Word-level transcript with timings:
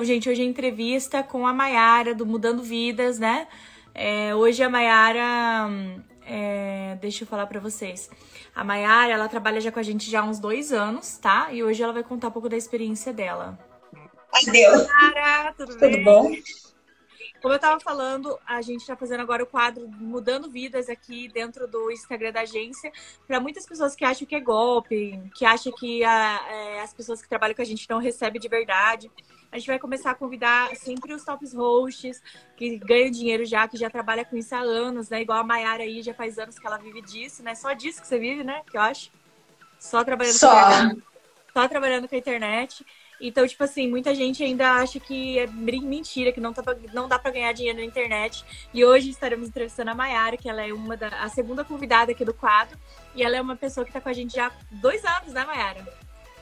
Então, 0.00 0.06
gente, 0.06 0.30
hoje 0.30 0.40
é 0.40 0.46
entrevista 0.46 1.22
com 1.22 1.46
a 1.46 1.52
Maiara 1.52 2.14
do 2.14 2.24
Mudando 2.24 2.62
Vidas, 2.62 3.18
né? 3.18 3.46
É, 3.94 4.34
hoje 4.34 4.62
a 4.62 4.70
Maiara. 4.70 5.70
É, 6.24 6.96
deixa 7.02 7.24
eu 7.24 7.28
falar 7.28 7.46
para 7.46 7.60
vocês. 7.60 8.08
A 8.54 8.64
Maiara, 8.64 9.12
ela 9.12 9.28
trabalha 9.28 9.60
já 9.60 9.70
com 9.70 9.78
a 9.78 9.82
gente 9.82 10.10
já 10.10 10.22
há 10.22 10.24
uns 10.24 10.38
dois 10.38 10.72
anos, 10.72 11.18
tá? 11.18 11.52
E 11.52 11.62
hoje 11.62 11.82
ela 11.82 11.92
vai 11.92 12.02
contar 12.02 12.28
um 12.28 12.30
pouco 12.30 12.48
da 12.48 12.56
experiência 12.56 13.12
dela. 13.12 13.58
Adeus. 14.32 14.88
Maiara, 14.88 15.52
tudo, 15.52 15.74
tudo 15.74 15.80
bem? 15.80 16.02
bom? 16.02 16.32
Como 17.42 17.52
eu 17.52 17.56
estava 17.56 17.78
falando, 17.78 18.38
a 18.46 18.62
gente 18.62 18.80
está 18.80 18.96
fazendo 18.96 19.20
agora 19.20 19.42
o 19.42 19.46
quadro 19.46 19.86
Mudando 19.86 20.50
Vidas 20.50 20.88
aqui 20.88 21.28
dentro 21.28 21.68
do 21.68 21.90
Instagram 21.90 22.32
da 22.32 22.40
agência. 22.40 22.90
Para 23.26 23.38
muitas 23.38 23.66
pessoas 23.66 23.94
que 23.94 24.04
acham 24.06 24.26
que 24.26 24.34
é 24.34 24.40
golpe, 24.40 25.20
que 25.34 25.44
acham 25.44 25.70
que 25.74 26.02
a, 26.02 26.40
é, 26.50 26.80
as 26.80 26.94
pessoas 26.94 27.20
que 27.20 27.28
trabalham 27.28 27.54
com 27.54 27.60
a 27.60 27.66
gente 27.66 27.86
não 27.90 27.98
recebem 27.98 28.40
de 28.40 28.48
verdade. 28.48 29.10
A 29.52 29.58
gente 29.58 29.66
vai 29.66 29.78
começar 29.78 30.12
a 30.12 30.14
convidar 30.14 30.74
sempre 30.76 31.12
os 31.12 31.24
tops 31.24 31.52
hosts 31.52 32.22
que 32.56 32.78
ganham 32.78 33.10
dinheiro 33.10 33.44
já, 33.44 33.66
que 33.66 33.76
já 33.76 33.90
trabalha 33.90 34.24
com 34.24 34.36
isso 34.36 34.54
há 34.54 34.60
anos, 34.60 35.08
né? 35.08 35.22
Igual 35.22 35.40
a 35.40 35.44
Mayara 35.44 35.82
aí, 35.82 36.02
já 36.02 36.14
faz 36.14 36.38
anos 36.38 36.58
que 36.58 36.66
ela 36.66 36.76
vive 36.76 37.02
disso, 37.02 37.42
né? 37.42 37.54
Só 37.54 37.72
disso 37.72 38.00
que 38.00 38.06
você 38.06 38.18
vive, 38.18 38.44
né? 38.44 38.62
Que 38.70 38.76
eu 38.76 38.80
acho. 38.80 39.10
Só 39.78 40.04
trabalhando 40.04 40.34
Só. 40.34 40.50
com 40.50 41.02
Só 41.52 41.66
trabalhando 41.66 42.08
com 42.08 42.14
a 42.14 42.18
internet. 42.18 42.86
Então, 43.20 43.46
tipo 43.46 43.62
assim, 43.62 43.88
muita 43.88 44.14
gente 44.14 44.42
ainda 44.42 44.72
acha 44.72 44.98
que 44.98 45.38
é 45.38 45.46
mentira, 45.46 46.32
que 46.32 46.40
não, 46.40 46.54
tá, 46.54 46.62
não 46.94 47.06
dá 47.06 47.18
para 47.18 47.32
ganhar 47.32 47.52
dinheiro 47.52 47.78
na 47.78 47.84
internet. 47.84 48.44
E 48.72 48.84
hoje 48.84 49.10
estaremos 49.10 49.48
entrevistando 49.48 49.90
a 49.90 49.94
Mayara, 49.94 50.36
que 50.36 50.48
ela 50.48 50.66
é 50.66 50.72
uma 50.72 50.96
da 50.96 51.08
a 51.08 51.28
segunda 51.28 51.64
convidada 51.64 52.12
aqui 52.12 52.24
do 52.24 52.32
quadro. 52.32 52.78
E 53.14 53.22
ela 53.22 53.36
é 53.36 53.40
uma 53.40 53.56
pessoa 53.56 53.84
que 53.84 53.92
tá 53.92 54.00
com 54.00 54.08
a 54.08 54.12
gente 54.12 54.34
já 54.34 54.46
há 54.46 54.52
dois 54.70 55.04
anos, 55.04 55.34
né, 55.34 55.44
Mayara? 55.44 55.86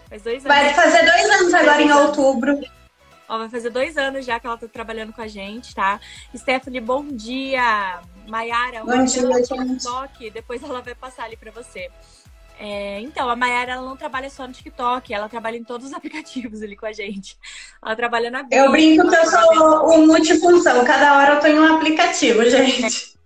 Faz 0.08 0.22
dois 0.22 0.44
anos. 0.44 0.56
Vai 0.56 0.74
fazer 0.74 1.04
dois 1.04 1.40
anos 1.40 1.54
agora 1.54 1.82
em 1.82 1.92
outubro. 1.92 2.60
Ó, 3.28 3.38
vai 3.38 3.48
fazer 3.48 3.70
dois 3.70 3.96
anos 3.98 4.24
já 4.24 4.40
que 4.40 4.46
ela 4.46 4.56
tá 4.56 4.66
trabalhando 4.66 5.12
com 5.12 5.20
a 5.20 5.26
gente, 5.28 5.74
tá? 5.74 6.00
Stephanie, 6.34 6.80
bom 6.80 7.04
dia! 7.04 8.00
Mayara, 8.26 8.84
bom 8.84 9.04
dia. 9.04 9.22
Toque, 9.82 10.30
depois 10.30 10.62
ela 10.62 10.80
vai 10.80 10.94
passar 10.94 11.24
ali 11.24 11.36
para 11.36 11.50
você. 11.50 11.90
É, 12.60 13.00
então, 13.00 13.30
a 13.30 13.36
Mayara 13.36 13.72
ela 13.72 13.82
não 13.82 13.96
trabalha 13.96 14.28
só 14.28 14.46
no 14.46 14.52
TikTok, 14.52 15.14
ela 15.14 15.28
trabalha 15.28 15.56
em 15.56 15.62
todos 15.62 15.86
os 15.86 15.92
aplicativos 15.94 16.60
ali 16.62 16.76
com 16.76 16.86
a 16.86 16.92
gente. 16.92 17.38
Ela 17.82 17.94
trabalha 17.94 18.30
na 18.30 18.46
Eu 18.50 18.70
brinco 18.70 19.08
que 19.08 19.14
eu 19.14 19.26
sou 19.26 19.94
o 19.94 20.06
multifunção, 20.06 20.84
cada 20.84 21.16
hora 21.16 21.34
eu 21.34 21.40
tô 21.40 21.46
em 21.46 21.58
um 21.58 21.76
aplicativo, 21.76 22.44
gente. 22.44 23.16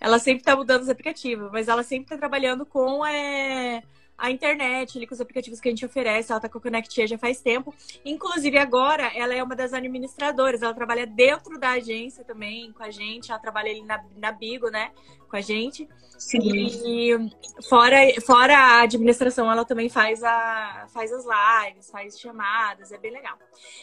Ela 0.00 0.18
sempre 0.18 0.42
tá 0.42 0.56
mudando 0.56 0.82
os 0.82 0.88
aplicativos, 0.88 1.50
mas 1.52 1.68
ela 1.68 1.82
sempre 1.82 2.08
tá 2.08 2.18
trabalhando 2.18 2.66
com 2.66 3.06
é, 3.06 3.82
a 4.16 4.30
internet, 4.30 4.96
ali, 4.96 5.06
com 5.06 5.14
os 5.14 5.20
aplicativos 5.20 5.60
que 5.60 5.68
a 5.68 5.72
gente 5.72 5.84
oferece. 5.84 6.30
Ela 6.30 6.40
tá 6.40 6.48
com 6.48 6.58
a 6.58 6.60
Connectia 6.60 7.06
já 7.06 7.18
faz 7.18 7.40
tempo. 7.40 7.74
Inclusive, 8.04 8.56
agora, 8.58 9.10
ela 9.14 9.34
é 9.34 9.42
uma 9.42 9.56
das 9.56 9.72
administradoras. 9.72 10.62
Ela 10.62 10.74
trabalha 10.74 11.06
dentro 11.06 11.58
da 11.58 11.70
agência 11.70 12.24
também 12.24 12.72
com 12.72 12.82
a 12.82 12.90
gente. 12.90 13.30
Ela 13.30 13.40
trabalha 13.40 13.70
ali 13.70 13.82
na, 13.82 14.02
na 14.16 14.32
Bigo, 14.32 14.70
né? 14.70 14.92
Com 15.28 15.36
a 15.36 15.40
gente. 15.40 15.88
Sim. 16.16 16.40
E 16.42 17.30
fora, 17.68 17.96
fora 18.24 18.56
a 18.56 18.82
administração, 18.82 19.50
ela 19.50 19.64
também 19.64 19.88
faz, 19.88 20.22
a, 20.22 20.86
faz 20.92 21.12
as 21.12 21.24
lives, 21.24 21.90
faz 21.90 22.18
chamadas. 22.18 22.92
É 22.92 22.98
bem 22.98 23.12
legal. 23.12 23.36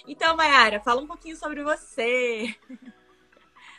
Então, 0.08 0.36
Mayara, 0.36 0.80
fala 0.80 1.02
um 1.02 1.08
pouquinho 1.08 1.36
sobre 1.36 1.62
você. 1.62 2.56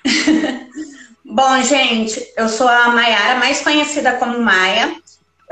Bom, 1.25 1.63
gente, 1.63 2.33
eu 2.37 2.49
sou 2.49 2.69
a 2.69 2.89
Mayara, 2.89 3.39
mais 3.39 3.63
conhecida 3.63 4.19
como 4.19 4.39
Maia 4.39 5.01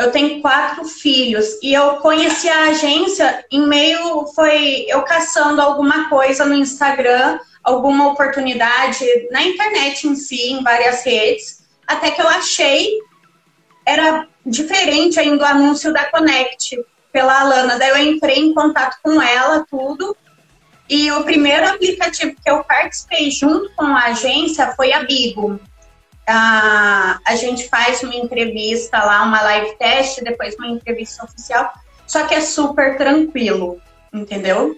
eu 0.00 0.10
tenho 0.10 0.40
quatro 0.40 0.86
filhos 0.86 1.58
e 1.62 1.74
eu 1.74 1.96
conheci 1.96 2.48
a 2.48 2.70
agência 2.70 3.44
em 3.50 3.66
meio 3.66 4.24
foi 4.34 4.86
eu 4.88 5.02
caçando 5.02 5.60
alguma 5.60 6.08
coisa 6.08 6.46
no 6.46 6.54
Instagram, 6.54 7.38
alguma 7.62 8.08
oportunidade 8.08 9.04
na 9.30 9.42
internet 9.42 10.08
em 10.08 10.16
si, 10.16 10.52
em 10.52 10.62
várias 10.62 11.04
redes, 11.04 11.68
até 11.86 12.10
que 12.10 12.22
eu 12.22 12.28
achei 12.28 12.98
era 13.84 14.26
diferente 14.44 15.20
ainda 15.20 15.44
o 15.44 15.46
anúncio 15.46 15.92
da 15.92 16.06
Connect 16.06 16.82
pela 17.12 17.38
Alana. 17.40 17.78
Daí 17.78 17.90
eu 17.90 17.98
entrei 17.98 18.38
em 18.38 18.54
contato 18.54 18.96
com 19.02 19.20
ela, 19.20 19.66
tudo. 19.68 20.16
E 20.88 21.12
o 21.12 21.24
primeiro 21.24 21.68
aplicativo 21.68 22.34
que 22.42 22.50
eu 22.50 22.64
participei 22.64 23.30
junto 23.30 23.70
com 23.76 23.84
a 23.84 24.06
agência 24.06 24.72
foi 24.74 24.94
a 24.94 25.04
Bigo 25.04 25.60
a, 26.30 27.18
a 27.26 27.34
gente 27.34 27.68
faz 27.68 28.02
uma 28.02 28.14
entrevista 28.14 28.98
lá, 29.02 29.24
uma 29.24 29.42
live 29.42 29.76
test, 29.76 30.22
depois 30.22 30.54
uma 30.56 30.68
entrevista 30.68 31.24
oficial, 31.24 31.72
só 32.06 32.26
que 32.26 32.34
é 32.34 32.40
super 32.40 32.96
tranquilo, 32.96 33.80
entendeu? 34.12 34.76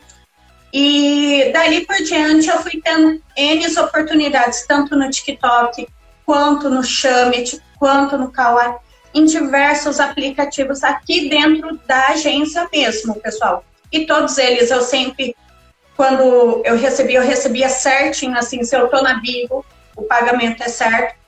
E 0.72 1.50
dali 1.52 1.86
por 1.86 1.96
diante 1.96 2.48
eu 2.48 2.58
fui 2.62 2.80
tendo 2.82 3.22
N 3.36 3.78
oportunidades, 3.78 4.66
tanto 4.66 4.96
no 4.96 5.10
TikTok, 5.10 5.86
quanto 6.24 6.70
no 6.70 6.82
Summit, 6.82 7.60
quanto 7.78 8.16
no 8.16 8.30
Kawaii, 8.30 8.74
em 9.12 9.26
diversos 9.26 10.00
aplicativos 10.00 10.82
aqui 10.82 11.28
dentro 11.28 11.78
da 11.86 12.08
agência 12.08 12.66
mesmo, 12.72 13.14
pessoal. 13.16 13.62
E 13.92 14.06
todos 14.06 14.38
eles 14.38 14.70
eu 14.70 14.80
sempre, 14.80 15.36
quando 15.94 16.62
eu 16.64 16.78
recebi, 16.78 17.14
eu 17.14 17.22
recebia 17.22 17.68
certinho, 17.68 18.38
assim, 18.38 18.64
se 18.64 18.74
eu 18.74 18.88
tô 18.88 19.02
na 19.02 19.20
Bigo, 19.20 19.62
o 19.94 20.02
pagamento 20.02 20.62
é 20.62 20.68
certo. 20.68 21.21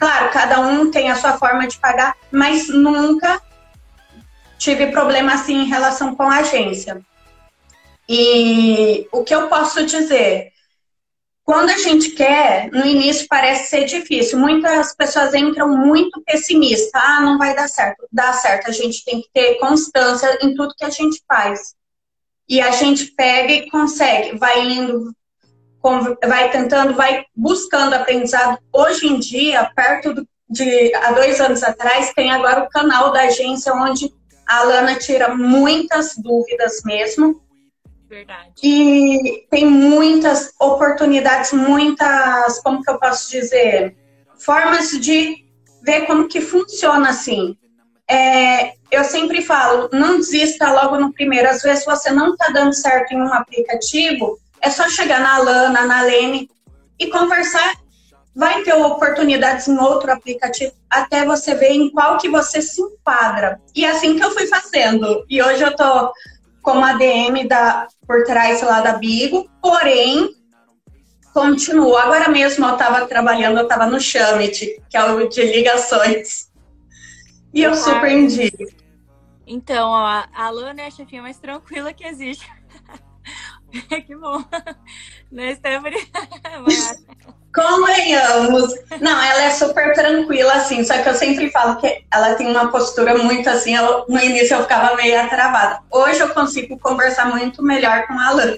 Claro, 0.00 0.30
cada 0.32 0.60
um 0.60 0.90
tem 0.90 1.10
a 1.10 1.16
sua 1.16 1.36
forma 1.36 1.68
de 1.68 1.76
pagar, 1.78 2.16
mas 2.32 2.68
nunca 2.68 3.38
tive 4.56 4.86
problema 4.86 5.34
assim 5.34 5.56
em 5.56 5.66
relação 5.66 6.16
com 6.16 6.22
a 6.22 6.38
agência. 6.38 7.02
E 8.08 9.06
o 9.12 9.22
que 9.22 9.34
eu 9.34 9.48
posso 9.48 9.84
dizer? 9.84 10.52
Quando 11.44 11.68
a 11.68 11.76
gente 11.76 12.12
quer, 12.12 12.70
no 12.70 12.86
início 12.86 13.26
parece 13.28 13.68
ser 13.68 13.84
difícil. 13.84 14.38
Muitas 14.38 14.96
pessoas 14.96 15.34
entram 15.34 15.68
muito 15.68 16.22
pessimistas. 16.22 16.90
Ah, 16.94 17.20
não 17.20 17.36
vai 17.36 17.54
dar 17.54 17.68
certo. 17.68 18.06
Dá 18.10 18.32
certo. 18.32 18.70
A 18.70 18.72
gente 18.72 19.04
tem 19.04 19.20
que 19.20 19.28
ter 19.34 19.56
constância 19.56 20.38
em 20.40 20.54
tudo 20.54 20.74
que 20.78 20.84
a 20.84 20.90
gente 20.90 21.22
faz. 21.28 21.74
E 22.48 22.58
a 22.58 22.70
gente 22.70 23.06
pega 23.12 23.52
e 23.52 23.68
consegue. 23.68 24.38
Vai 24.38 24.60
indo, 24.66 25.14
vai 26.26 26.50
tentando, 26.50 26.94
vai 26.94 27.24
buscando 27.34 27.94
aprendizado. 27.94 28.58
Hoje 28.72 29.06
em 29.06 29.18
dia, 29.18 29.70
perto 29.74 30.26
de 30.48 30.94
há 30.94 31.12
dois 31.12 31.40
anos 31.40 31.62
atrás, 31.62 32.12
tem 32.14 32.30
agora 32.30 32.64
o 32.64 32.68
canal 32.68 33.12
da 33.12 33.22
agência 33.22 33.72
onde 33.72 34.12
a 34.46 34.60
Alana 34.60 34.96
tira 34.96 35.34
muitas 35.34 36.16
dúvidas 36.16 36.82
mesmo. 36.84 37.40
Verdade. 38.08 38.50
E 38.60 39.46
tem 39.48 39.64
muitas 39.64 40.52
oportunidades, 40.58 41.52
muitas, 41.52 42.60
como 42.60 42.82
que 42.82 42.90
eu 42.90 42.98
posso 42.98 43.30
dizer, 43.30 43.96
formas 44.36 44.90
de 44.90 45.44
ver 45.82 46.06
como 46.06 46.26
que 46.26 46.40
funciona 46.40 47.10
assim. 47.10 47.56
É, 48.08 48.72
eu 48.90 49.04
sempre 49.04 49.40
falo, 49.40 49.88
não 49.92 50.16
desista 50.16 50.72
logo 50.72 50.98
no 50.98 51.12
primeiro. 51.12 51.48
Às 51.48 51.62
vezes 51.62 51.84
você 51.84 52.10
não 52.10 52.32
está 52.32 52.50
dando 52.52 52.72
certo 52.72 53.12
em 53.12 53.22
um 53.22 53.32
aplicativo, 53.32 54.36
é 54.60 54.70
só 54.70 54.88
chegar 54.88 55.20
na 55.20 55.38
Lana, 55.38 55.86
na 55.86 56.02
Lene 56.02 56.50
e 56.98 57.06
conversar. 57.08 57.76
Vai 58.34 58.62
ter 58.62 58.74
oportunidades 58.74 59.66
em 59.66 59.76
outro 59.78 60.12
aplicativo 60.12 60.72
até 60.88 61.24
você 61.24 61.54
ver 61.54 61.72
em 61.72 61.90
qual 61.90 62.18
que 62.18 62.28
você 62.28 62.62
se 62.62 62.80
enquadra. 62.80 63.60
E 63.74 63.84
é 63.84 63.90
assim 63.90 64.16
que 64.16 64.24
eu 64.24 64.30
fui 64.30 64.46
fazendo. 64.46 65.24
E 65.28 65.42
hoje 65.42 65.62
eu 65.62 65.74
tô 65.74 66.12
como 66.62 66.84
ADM 66.84 67.46
da, 67.48 67.88
por 68.06 68.22
trás 68.24 68.62
lá 68.62 68.80
da 68.80 68.94
Bigo, 68.94 69.50
porém, 69.60 70.30
continuo. 71.32 71.96
Agora 71.96 72.28
mesmo 72.28 72.66
eu 72.66 72.72
estava 72.72 73.06
trabalhando, 73.06 73.58
eu 73.58 73.64
estava 73.64 73.86
no 73.86 74.00
Summit, 74.00 74.80
que 74.88 74.96
é 74.96 75.04
o 75.04 75.28
de 75.28 75.42
ligações. 75.42 76.50
E 77.52 77.62
eu 77.62 77.74
super 77.74 78.10
indico. 78.10 78.64
Então, 79.46 79.88
ó, 79.88 80.24
a 80.32 80.50
Lana 80.50 80.82
é 80.82 80.86
a 80.86 80.90
chefinha 80.90 81.22
mais 81.22 81.38
tranquila 81.38 81.92
que 81.92 82.04
existe. 82.04 82.46
que 84.06 84.16
bom. 84.16 84.42
Né, 85.30 85.54
Stephanie? 85.54 86.10
Convenhamos. 87.54 88.74
Não, 89.00 89.22
ela 89.22 89.42
é 89.42 89.50
super 89.50 89.92
tranquila, 89.94 90.54
assim, 90.54 90.82
só 90.82 91.00
que 91.00 91.08
eu 91.08 91.14
sempre 91.14 91.50
falo 91.52 91.80
que 91.80 92.04
ela 92.12 92.34
tem 92.34 92.48
uma 92.48 92.68
postura 92.68 93.16
muito 93.16 93.48
assim, 93.48 93.76
no 94.08 94.20
início 94.20 94.56
eu 94.56 94.62
ficava 94.62 94.96
meio 94.96 95.28
travada. 95.28 95.82
Hoje 95.88 96.18
eu 96.18 96.34
consigo 96.34 96.76
conversar 96.80 97.26
muito 97.26 97.62
melhor 97.62 98.08
com 98.08 98.14
a 98.14 98.26
Alan. 98.26 98.56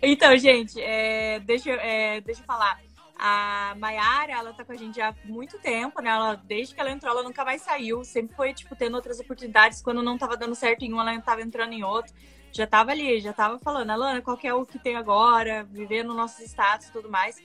então, 0.00 0.36
gente, 0.36 0.80
é, 0.80 1.40
deixa, 1.40 1.70
é, 1.70 2.20
deixa 2.20 2.42
eu 2.42 2.46
falar. 2.46 2.78
A 3.20 3.74
Mayara, 3.76 4.32
ela 4.32 4.52
tá 4.52 4.64
com 4.64 4.70
a 4.70 4.76
gente 4.76 5.00
há 5.00 5.12
muito 5.24 5.58
tempo, 5.58 6.00
né? 6.00 6.10
Ela, 6.10 6.40
desde 6.44 6.72
que 6.72 6.80
ela 6.80 6.92
entrou, 6.92 7.12
ela 7.12 7.24
nunca 7.24 7.44
mais 7.44 7.62
saiu. 7.62 8.04
Sempre 8.04 8.36
foi, 8.36 8.54
tipo, 8.54 8.76
tendo 8.76 8.94
outras 8.94 9.18
oportunidades. 9.18 9.82
Quando 9.82 10.04
não 10.04 10.16
tava 10.16 10.36
dando 10.36 10.54
certo 10.54 10.84
em 10.84 10.94
um, 10.94 11.00
ela 11.00 11.20
tava 11.20 11.42
entrando 11.42 11.72
em 11.72 11.82
outro. 11.82 12.14
Já 12.52 12.66
tava 12.66 12.90
ali, 12.90 13.20
já 13.20 13.32
tava 13.32 13.58
falando, 13.58 13.90
Alana, 13.90 14.22
qual 14.22 14.38
é 14.42 14.54
o 14.54 14.66
que 14.66 14.78
tem 14.78 14.96
agora, 14.96 15.66
vivendo 15.70 16.14
nossos 16.14 16.40
status 16.40 16.88
e 16.88 16.92
tudo 16.92 17.10
mais. 17.10 17.36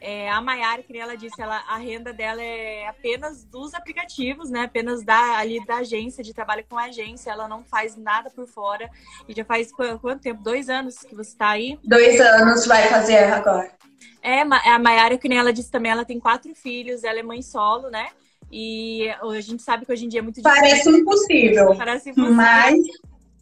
É, 0.00 0.30
a 0.30 0.40
Maiara, 0.40 0.82
que 0.82 0.96
ela 0.96 1.16
disse, 1.16 1.40
ela, 1.40 1.56
a 1.68 1.78
renda 1.78 2.12
dela 2.12 2.42
é 2.42 2.86
apenas 2.86 3.44
dos 3.44 3.72
aplicativos, 3.74 4.50
né? 4.50 4.64
Apenas 4.64 5.02
da, 5.02 5.38
ali 5.38 5.64
da 5.64 5.76
agência, 5.76 6.22
de 6.22 6.34
trabalho 6.34 6.64
com 6.68 6.76
a 6.76 6.84
agência. 6.84 7.30
Ela 7.30 7.48
não 7.48 7.64
faz 7.64 7.96
nada 7.96 8.30
por 8.30 8.46
fora. 8.46 8.90
E 9.26 9.34
já 9.34 9.44
faz 9.44 9.72
quanto 9.72 10.20
tempo? 10.20 10.42
Dois 10.42 10.68
anos 10.68 10.98
que 10.98 11.14
você 11.14 11.30
está 11.30 11.48
aí? 11.50 11.78
Dois 11.82 12.20
anos 12.20 12.66
vai 12.66 12.88
fazer 12.88 13.24
agora. 13.32 13.70
É, 14.22 14.42
a 14.42 14.78
Maiara, 14.78 15.16
que 15.16 15.28
nem 15.28 15.38
ela 15.38 15.52
disse 15.52 15.70
também, 15.70 15.90
ela 15.90 16.04
tem 16.04 16.20
quatro 16.20 16.54
filhos, 16.54 17.02
ela 17.02 17.18
é 17.18 17.22
mãe 17.22 17.40
solo, 17.40 17.88
né? 17.88 18.08
E 18.50 19.08
a 19.08 19.40
gente 19.40 19.62
sabe 19.62 19.86
que 19.86 19.92
hoje 19.92 20.04
em 20.04 20.08
dia 20.08 20.20
é 20.20 20.22
muito 20.22 20.36
difícil. 20.36 20.60
Parece 20.60 20.90
impossível. 20.90 21.76
Parece 21.76 22.10
impossível. 22.10 22.34
Mas 22.34 22.76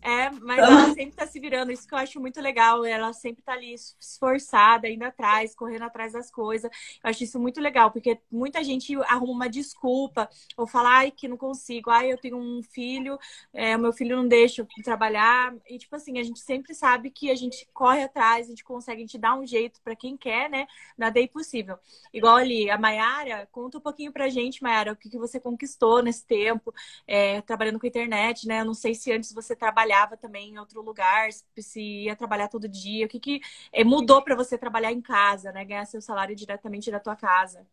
é, 0.04 0.28
mas 0.30 0.58
ela 0.58 0.68
sempre 0.92 1.16
tá 1.16 1.26
se 1.26 1.40
virando, 1.40 1.72
isso 1.72 1.88
que 1.88 1.94
eu 1.94 1.98
acho 1.98 2.20
muito 2.20 2.38
legal. 2.38 2.84
Ela 2.84 3.10
sempre 3.14 3.42
tá 3.42 3.54
ali 3.54 3.72
esforçada, 3.72 4.86
indo 4.86 5.02
atrás, 5.02 5.54
correndo 5.54 5.84
atrás 5.84 6.12
das 6.12 6.30
coisas. 6.30 6.70
Eu 7.02 7.08
acho 7.08 7.24
isso 7.24 7.40
muito 7.40 7.58
legal, 7.58 7.90
porque 7.90 8.20
muita 8.30 8.62
gente 8.62 8.94
arruma 9.04 9.32
uma 9.32 9.48
desculpa, 9.48 10.28
ou 10.58 10.66
fala, 10.66 10.90
ai, 10.98 11.10
que 11.10 11.26
não 11.26 11.38
consigo, 11.38 11.88
ai, 11.88 12.12
eu 12.12 12.18
tenho 12.18 12.36
um 12.36 12.62
filho, 12.62 13.18
é, 13.54 13.74
o 13.74 13.80
meu 13.80 13.94
filho 13.94 14.14
não 14.16 14.28
deixa 14.28 14.60
eu 14.60 14.66
trabalhar. 14.84 15.54
E, 15.66 15.78
tipo 15.78 15.96
assim, 15.96 16.18
a 16.18 16.22
gente 16.22 16.40
sempre 16.40 16.74
sabe 16.74 17.10
que 17.10 17.30
a 17.30 17.34
gente 17.34 17.66
corre 17.72 18.02
atrás, 18.02 18.46
a 18.46 18.50
gente 18.50 18.62
consegue, 18.62 18.98
a 18.98 19.06
gente 19.06 19.16
dá 19.16 19.34
um 19.34 19.46
jeito 19.46 19.80
para 19.82 19.96
quem 19.96 20.18
quer, 20.18 20.50
né? 20.50 20.66
Nada 20.98 21.18
é 21.18 21.22
impossível. 21.22 21.78
Igual 22.12 22.36
ali, 22.36 22.68
a 22.68 22.76
Mayara, 22.76 23.48
conta 23.50 23.78
um 23.78 23.80
pouquinho 23.80 24.12
pra 24.12 24.28
gente, 24.28 24.62
Mayara, 24.62 24.92
o 24.92 24.96
que, 24.96 25.08
que 25.08 25.18
você 25.18 25.40
conquistou 25.40 26.02
nesse 26.02 26.26
tempo, 26.26 26.74
é, 27.06 27.40
trabalhando 27.40 27.80
com 27.80 27.86
internet, 27.86 28.46
né? 28.46 28.60
Eu 28.60 28.66
não 28.66 28.74
sei 28.74 28.94
se 28.94 29.10
antes 29.10 29.32
você 29.32 29.56
trabalhava 29.56 29.93
trabalhava 29.94 30.16
também 30.16 30.50
em 30.50 30.58
outro 30.58 30.82
lugar, 30.82 31.28
se 31.58 31.80
ia 31.80 32.16
trabalhar 32.16 32.48
todo 32.48 32.68
dia, 32.68 33.06
o 33.06 33.08
que, 33.08 33.20
que 33.20 33.40
eh, 33.72 33.84
mudou 33.84 34.22
para 34.22 34.34
você 34.34 34.58
trabalhar 34.58 34.92
em 34.92 35.00
casa, 35.00 35.52
né? 35.52 35.64
Ganhar 35.64 35.86
seu 35.86 36.00
salário 36.00 36.34
diretamente 36.34 36.90
da 36.90 36.98
tua 36.98 37.14
casa? 37.14 37.64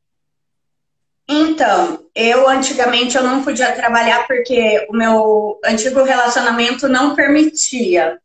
Então, 1.27 2.05
eu 2.13 2.47
antigamente 2.47 3.15
eu 3.15 3.23
não 3.23 3.43
podia 3.43 3.73
trabalhar 3.73 4.27
porque 4.27 4.85
o 4.89 4.93
meu 4.93 5.59
antigo 5.65 6.03
relacionamento 6.03 6.87
não 6.87 7.15
permitia. 7.15 8.19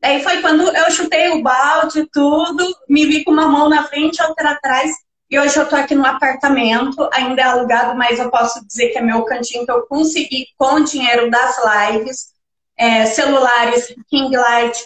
Daí 0.00 0.22
foi 0.22 0.40
quando 0.40 0.62
eu 0.74 0.90
chutei 0.90 1.28
o 1.30 1.42
balde, 1.42 2.08
tudo, 2.12 2.64
me 2.88 3.06
vi 3.06 3.24
com 3.24 3.32
uma 3.32 3.48
mão 3.48 3.68
na 3.68 3.84
frente 3.84 4.22
outra 4.22 4.52
atrás. 4.52 4.92
E 5.28 5.38
hoje 5.38 5.58
eu 5.58 5.68
tô 5.68 5.74
aqui 5.74 5.94
no 5.94 6.06
apartamento, 6.06 7.08
ainda 7.12 7.42
é 7.42 7.44
alugado, 7.44 7.98
mas 7.98 8.20
eu 8.20 8.30
posso 8.30 8.64
dizer 8.64 8.90
que 8.90 8.98
é 8.98 9.02
meu 9.02 9.24
cantinho 9.24 9.64
que 9.64 9.72
eu 9.72 9.84
consegui 9.86 10.46
com 10.56 10.74
o 10.74 10.84
dinheiro 10.84 11.28
das 11.28 11.56
lives 11.58 12.35
é, 12.76 13.06
celulares, 13.06 13.94
king 14.08 14.36
light, 14.36 14.78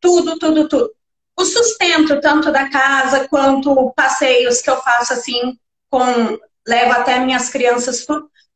tudo, 0.00 0.38
tudo, 0.38 0.68
tudo. 0.68 0.90
O 1.36 1.44
sustento, 1.44 2.20
tanto 2.20 2.50
da 2.50 2.68
casa 2.68 3.28
quanto 3.28 3.92
passeios 3.94 4.60
que 4.60 4.70
eu 4.70 4.80
faço 4.80 5.12
assim, 5.12 5.56
com 5.90 6.38
levo 6.66 6.92
até 6.92 7.18
minhas 7.20 7.48
crianças, 7.48 8.04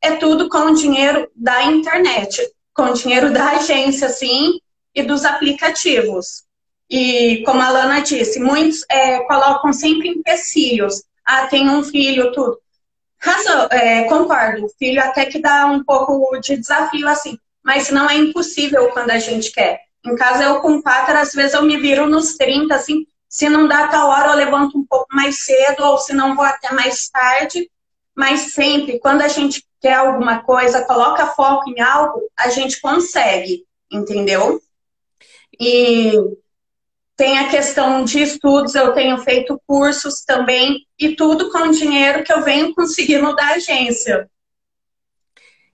é 0.01 0.15
tudo 0.17 0.49
com 0.49 0.71
o 0.71 0.75
dinheiro 0.75 1.29
da 1.35 1.63
internet, 1.63 2.41
com 2.73 2.83
o 2.83 2.93
dinheiro 2.93 3.31
da 3.31 3.51
agência, 3.51 4.07
assim, 4.07 4.59
e 4.93 5.01
dos 5.01 5.23
aplicativos. 5.23 6.43
E 6.89 7.41
como 7.45 7.61
a 7.61 7.69
Lana 7.69 8.01
disse, 8.01 8.39
muitos 8.39 8.83
é, 8.89 9.19
colocam 9.21 9.71
sempre 9.71 10.09
empecilhos. 10.09 11.03
Ah, 11.25 11.47
tem 11.47 11.69
um 11.69 11.83
filho, 11.83 12.31
tudo. 12.33 12.59
Razão, 13.17 13.67
é, 13.71 14.03
concordo, 14.03 14.67
filho 14.77 15.01
até 15.01 15.25
que 15.25 15.39
dá 15.39 15.65
um 15.67 15.83
pouco 15.83 16.37
de 16.41 16.57
desafio, 16.57 17.07
assim 17.07 17.37
mas 17.63 17.89
não 17.89 18.09
é 18.09 18.15
impossível 18.15 18.89
quando 18.89 19.11
a 19.11 19.19
gente 19.19 19.51
quer. 19.51 19.81
Em 20.05 20.15
casa, 20.15 20.43
eu 20.43 20.59
com 20.59 20.81
quatro, 20.81 21.17
às 21.17 21.31
vezes 21.31 21.53
eu 21.53 21.63
me 21.63 21.77
viro 21.77 22.07
nos 22.07 22.35
30, 22.35 22.75
assim, 22.75 23.05
se 23.29 23.49
não 23.49 23.67
dá 23.67 23.87
tal 23.87 24.09
hora, 24.09 24.29
eu 24.29 24.35
levanto 24.35 24.77
um 24.77 24.85
pouco 24.85 25.07
mais 25.11 25.43
cedo, 25.43 25.83
ou 25.83 25.97
se 25.97 26.13
não 26.13 26.35
vou 26.35 26.45
até 26.45 26.71
mais 26.73 27.09
tarde. 27.09 27.69
Mas 28.15 28.53
sempre, 28.53 28.99
quando 28.99 29.21
a 29.21 29.27
gente 29.27 29.65
quer 29.81 29.93
alguma 29.93 30.43
coisa, 30.43 30.85
coloca 30.85 31.27
foco 31.27 31.69
em 31.69 31.81
algo, 31.81 32.21
a 32.37 32.49
gente 32.49 32.79
consegue, 32.79 33.65
entendeu? 33.91 34.61
E 35.59 36.13
tem 37.15 37.39
a 37.39 37.49
questão 37.49 38.03
de 38.03 38.21
estudos, 38.21 38.75
eu 38.75 38.93
tenho 38.93 39.17
feito 39.19 39.59
cursos 39.65 40.23
também, 40.23 40.85
e 40.99 41.15
tudo 41.15 41.51
com 41.51 41.71
dinheiro 41.71 42.23
que 42.23 42.33
eu 42.33 42.43
venho 42.43 42.73
conseguindo 42.75 43.35
da 43.35 43.47
agência. 43.47 44.29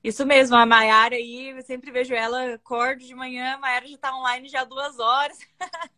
Isso 0.03 0.25
mesmo, 0.25 0.55
a 0.55 0.65
Mayara 0.65 1.15
aí, 1.15 1.49
eu 1.49 1.61
sempre 1.61 1.91
vejo 1.91 2.13
ela, 2.13 2.53
acordo 2.53 3.03
de 3.03 3.13
manhã, 3.13 3.55
a 3.55 3.57
Mayara 3.57 3.87
já 3.87 3.97
tá 3.97 4.15
online 4.15 4.47
já 4.47 4.63
duas 4.63 4.97
horas. 4.97 5.37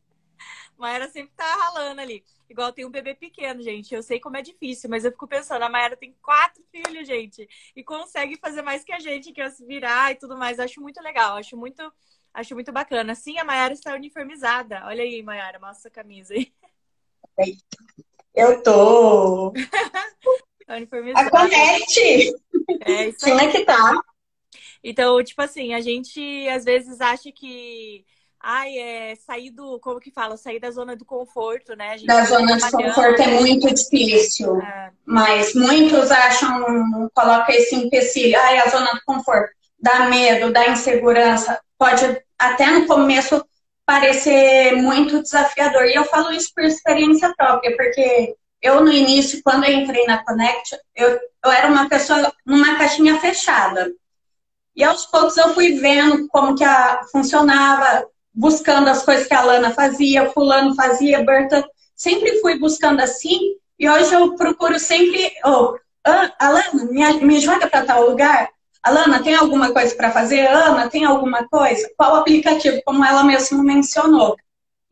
Mayara 0.76 1.08
sempre 1.08 1.32
tá 1.36 1.46
ralando 1.46 2.02
ali. 2.02 2.24
Igual 2.50 2.74
tem 2.74 2.84
um 2.84 2.90
bebê 2.90 3.14
pequeno, 3.14 3.62
gente. 3.62 3.94
Eu 3.94 4.02
sei 4.02 4.20
como 4.20 4.38
é 4.38 4.42
difícil, 4.42 4.90
mas 4.90 5.06
eu 5.06 5.12
fico 5.12 5.28
pensando, 5.28 5.62
a 5.62 5.70
Mayara 5.70 5.96
tem 5.96 6.16
quatro 6.22 6.64
filhos, 6.72 7.08
gente, 7.08 7.48
e 7.76 7.84
consegue 7.84 8.38
fazer 8.38 8.64
mais 8.64 8.84
que 8.84 8.92
a 8.92 9.00
gente, 9.00 9.32
que 9.32 9.40
é 9.40 9.50
se 9.52 9.64
virar 9.66 10.12
e 10.12 10.16
tudo 10.16 10.36
mais. 10.36 10.60
acho 10.60 10.82
muito 10.82 11.00
legal, 11.02 11.38
acho 11.38 11.56
muito, 11.56 11.94
acho 12.34 12.56
muito 12.56 12.72
bacana. 12.72 13.14
Sim, 13.14 13.38
a 13.38 13.44
Mayara 13.44 13.74
está 13.74 13.94
uniformizada. 13.94 14.84
Olha 14.86 15.04
aí, 15.04 15.22
Mayara, 15.22 15.60
mostra 15.60 15.90
a 15.90 15.94
camisa 15.94 16.34
aí. 16.34 16.52
Eu 18.34 18.64
tô. 18.64 19.54
tá 20.72 20.78
uniformizada. 20.78 21.28
A 21.28 21.30
Conect! 21.30 22.34
É 22.86 23.10
isso 23.10 23.26
aí. 23.26 23.48
é 23.48 23.52
que 23.52 23.66
tá. 23.66 23.94
Então, 24.84 25.24
tipo 25.24 25.42
assim, 25.42 25.74
a 25.74 25.82
gente 25.82 26.48
às 26.50 26.64
vezes 26.64 27.00
acha 27.02 27.32
que 27.32 28.04
ai, 28.40 28.76
é 28.78 29.16
sair 29.16 29.52
do, 29.52 29.80
como 29.80 30.00
que 30.00 30.10
fala, 30.10 30.36
sair 30.36 30.60
da 30.60 30.72
zona 30.72 30.96
do 30.96 31.06
conforto, 31.06 31.76
né? 31.76 31.98
da 32.06 32.26
zona 32.26 32.58
de 32.58 32.72
conforto 32.72 33.22
é 33.22 33.40
muito 33.40 33.72
difícil. 33.72 34.60
É. 34.60 34.92
Mas 35.06 35.54
muitos 35.54 36.10
acham, 36.10 37.10
coloca 37.14 37.52
esse 37.54 37.76
empecilho, 37.76 38.40
ai, 38.40 38.58
a 38.60 38.70
zona 38.70 38.92
do 38.94 39.02
conforto, 39.06 39.52
dá 39.80 40.08
medo, 40.08 40.52
dá 40.52 40.70
insegurança, 40.70 41.60
pode 41.78 42.04
até 42.38 42.66
no 42.72 42.88
começo 42.88 43.46
parecer 43.86 44.76
muito 44.78 45.22
desafiador. 45.22 45.86
E 45.86 45.94
eu 45.94 46.06
falo 46.06 46.32
isso 46.32 46.52
por 46.56 46.64
experiência 46.64 47.34
própria, 47.38 47.76
porque 47.76 48.36
eu 48.62 48.84
no 48.84 48.92
início, 48.92 49.42
quando 49.44 49.66
eu 49.66 49.74
entrei 49.74 50.06
na 50.06 50.24
Connect, 50.24 50.78
eu, 50.96 51.20
eu 51.44 51.52
era 51.52 51.68
uma 51.68 51.90
pessoa 51.90 52.32
numa 52.46 52.78
caixinha 52.78 53.20
fechada. 53.20 53.92
E 54.76 54.84
aos 54.84 55.06
poucos 55.06 55.36
eu 55.38 55.54
fui 55.54 55.80
vendo 55.80 56.28
como 56.28 56.56
que 56.56 56.64
a, 56.64 57.02
funcionava, 57.12 58.06
buscando 58.34 58.90
as 58.90 59.04
coisas 59.04 59.28
que 59.28 59.34
a 59.34 59.42
Lana 59.42 59.72
fazia, 59.72 60.30
fulano 60.30 60.76
fazia, 60.76 61.24
Berta. 61.24 61.68
Sempre 61.96 62.40
fui 62.40 62.58
buscando 62.58 63.02
assim. 63.02 63.40
E 63.78 63.90
hoje 63.90 64.14
eu 64.14 64.36
procuro 64.36 64.80
sempre, 64.80 65.32
oh, 65.46 65.76
Alana, 66.40 66.86
me, 66.90 67.14
me 67.26 67.40
joga 67.40 67.68
para 67.68 67.86
tal 67.86 68.10
lugar. 68.10 68.50
Alana, 68.84 69.22
tem 69.22 69.36
alguma 69.36 69.72
coisa 69.72 69.94
para 69.96 70.12
fazer? 70.12 70.48
Ana, 70.48 70.90
tem 70.90 71.04
alguma 71.04 71.48
coisa? 71.48 71.90
Qual 71.98 72.16
aplicativo? 72.16 72.82
Como 72.86 73.04
ela 73.06 73.24
mesma 73.24 73.64
mencionou. 73.64 74.36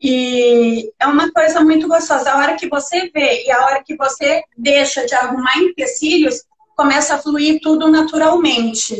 E 0.02 0.90
é 0.98 1.06
uma 1.06 1.30
coisa 1.30 1.60
muito 1.60 1.86
gostosa. 1.86 2.30
A 2.30 2.38
hora 2.38 2.56
que 2.56 2.68
você 2.68 3.10
vê 3.10 3.44
e 3.44 3.50
a 3.50 3.64
hora 3.66 3.82
que 3.84 3.96
você 3.96 4.42
deixa 4.56 5.04
de 5.04 5.14
arrumar 5.14 5.58
empecilhos, 5.58 6.42
começa 6.74 7.14
a 7.14 7.18
fluir 7.18 7.60
tudo 7.60 7.88
naturalmente. 7.88 8.96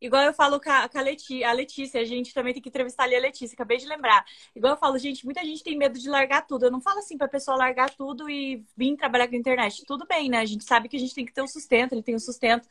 Igual 0.00 0.22
eu 0.22 0.32
falo 0.32 0.60
com 0.60 0.70
a, 0.70 1.02
Letícia, 1.02 1.48
a 1.48 1.52
Letícia, 1.52 2.00
a 2.00 2.04
gente 2.04 2.32
também 2.32 2.52
tem 2.54 2.62
que 2.62 2.68
entrevistar 2.68 3.04
ali 3.04 3.16
a 3.16 3.20
Letícia, 3.20 3.54
acabei 3.54 3.76
de 3.76 3.86
lembrar. 3.86 4.24
Igual 4.54 4.74
eu 4.74 4.78
falo, 4.78 4.98
gente, 4.98 5.24
muita 5.24 5.44
gente 5.44 5.62
tem 5.62 5.76
medo 5.76 5.98
de 5.98 6.08
largar 6.08 6.46
tudo. 6.46 6.64
Eu 6.64 6.70
não 6.70 6.80
falo 6.80 7.00
assim 7.00 7.18
pra 7.18 7.28
pessoa 7.28 7.56
largar 7.56 7.90
tudo 7.90 8.28
e 8.30 8.64
vir 8.76 8.96
trabalhar 8.96 9.28
com 9.28 9.34
a 9.34 9.38
internet. 9.38 9.84
Tudo 9.86 10.06
bem, 10.06 10.28
né? 10.30 10.38
A 10.38 10.44
gente 10.46 10.64
sabe 10.64 10.88
que 10.88 10.96
a 10.96 11.00
gente 11.00 11.14
tem 11.14 11.26
que 11.26 11.32
ter 11.32 11.42
um 11.42 11.48
sustento, 11.48 11.92
ele 11.92 12.02
tem 12.02 12.14
um 12.14 12.18
sustento. 12.18 12.66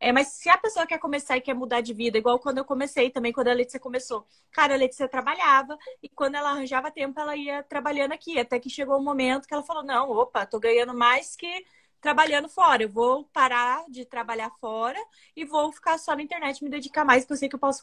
É, 0.00 0.12
mas 0.12 0.28
se 0.28 0.48
a 0.48 0.58
pessoa 0.58 0.86
quer 0.86 0.98
começar 0.98 1.36
e 1.36 1.40
quer 1.40 1.54
mudar 1.54 1.80
de 1.80 1.94
vida, 1.94 2.18
igual 2.18 2.38
quando 2.38 2.58
eu 2.58 2.64
comecei 2.64 3.10
também, 3.10 3.32
quando 3.32 3.48
a 3.48 3.52
Letícia 3.52 3.78
começou. 3.80 4.26
Cara, 4.50 4.74
a 4.74 4.76
Letícia 4.76 5.08
trabalhava 5.08 5.78
e 6.02 6.08
quando 6.08 6.34
ela 6.34 6.50
arranjava 6.50 6.90
tempo, 6.90 7.18
ela 7.20 7.36
ia 7.36 7.62
trabalhando 7.62 8.12
aqui. 8.12 8.38
Até 8.38 8.58
que 8.58 8.68
chegou 8.68 8.98
um 8.98 9.04
momento 9.04 9.46
que 9.46 9.54
ela 9.54 9.62
falou: 9.62 9.84
não, 9.84 10.10
opa, 10.10 10.44
tô 10.46 10.58
ganhando 10.58 10.94
mais 10.94 11.36
que 11.36 11.64
trabalhando 12.02 12.48
fora. 12.48 12.82
Eu 12.82 12.90
vou 12.90 13.24
parar 13.32 13.84
de 13.88 14.04
trabalhar 14.04 14.50
fora 14.60 14.98
e 15.34 15.44
vou 15.44 15.72
ficar 15.72 15.96
só 15.98 16.14
na 16.14 16.22
internet, 16.22 16.62
me 16.62 16.68
dedicar 16.68 17.04
mais, 17.04 17.22
porque 17.22 17.34
eu 17.34 17.36
sei 17.38 17.48
que 17.48 17.54
eu 17.54 17.60
posso 17.60 17.82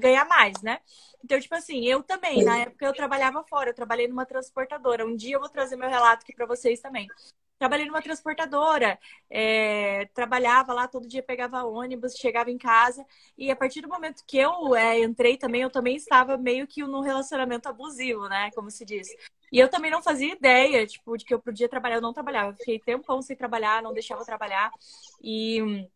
ganhar 0.00 0.26
mais, 0.26 0.60
né? 0.62 0.78
Então, 1.24 1.40
tipo 1.40 1.54
assim, 1.54 1.84
eu 1.86 2.02
também, 2.02 2.44
na 2.44 2.58
época 2.58 2.84
eu 2.84 2.92
trabalhava 2.92 3.42
fora, 3.44 3.70
eu 3.70 3.74
trabalhei 3.74 4.06
numa 4.06 4.26
transportadora. 4.26 5.06
Um 5.06 5.16
dia 5.16 5.36
eu 5.36 5.40
vou 5.40 5.48
trazer 5.48 5.76
meu 5.76 5.88
relato 5.88 6.22
aqui 6.22 6.34
para 6.34 6.46
vocês 6.46 6.80
também. 6.80 7.08
Trabalhei 7.58 7.86
numa 7.86 8.02
transportadora, 8.02 8.98
é, 9.30 10.06
trabalhava 10.12 10.74
lá 10.74 10.86
todo 10.86 11.08
dia, 11.08 11.22
pegava 11.22 11.64
ônibus, 11.64 12.14
chegava 12.16 12.50
em 12.50 12.58
casa. 12.58 13.06
E 13.38 13.50
a 13.50 13.56
partir 13.56 13.80
do 13.80 13.88
momento 13.88 14.24
que 14.26 14.36
eu 14.36 14.74
é, 14.74 15.00
entrei 15.00 15.38
também, 15.38 15.62
eu 15.62 15.70
também 15.70 15.96
estava 15.96 16.36
meio 16.36 16.66
que 16.66 16.82
num 16.82 17.00
relacionamento 17.00 17.68
abusivo, 17.68 18.28
né? 18.28 18.50
Como 18.54 18.70
se 18.70 18.84
diz. 18.84 19.08
E 19.54 19.60
eu 19.60 19.68
também 19.68 19.88
não 19.88 20.02
fazia 20.02 20.32
ideia, 20.32 20.84
tipo, 20.84 21.16
de 21.16 21.24
que 21.24 21.32
eu 21.32 21.38
podia 21.38 21.68
trabalhar. 21.68 21.94
Eu 21.94 22.02
não 22.02 22.12
trabalhava. 22.12 22.50
Eu 22.50 22.56
fiquei 22.56 22.80
tempão 22.80 23.22
sem 23.22 23.36
trabalhar, 23.36 23.84
não 23.84 23.94
deixava 23.94 24.24
trabalhar. 24.24 24.68
E 25.22 25.88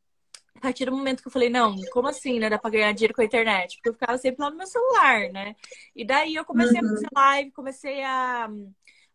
a 0.54 0.60
partir 0.60 0.84
do 0.84 0.92
momento 0.92 1.22
que 1.22 1.26
eu 1.26 1.32
falei, 1.32 1.50
não, 1.50 1.74
como 1.90 2.06
assim, 2.06 2.38
né? 2.38 2.48
Dá 2.48 2.56
pra 2.56 2.70
ganhar 2.70 2.92
dinheiro 2.92 3.14
com 3.14 3.20
a 3.20 3.24
internet? 3.24 3.74
Porque 3.74 3.88
eu 3.88 3.94
ficava 3.94 4.16
sempre 4.16 4.44
lá 4.44 4.50
no 4.52 4.56
meu 4.56 4.66
celular, 4.68 5.28
né? 5.32 5.56
E 5.96 6.04
daí 6.04 6.36
eu 6.36 6.44
comecei 6.44 6.80
uhum. 6.80 6.86
a 6.86 6.90
fazer 6.90 7.08
live, 7.12 7.50
comecei 7.50 8.02
a, 8.04 8.48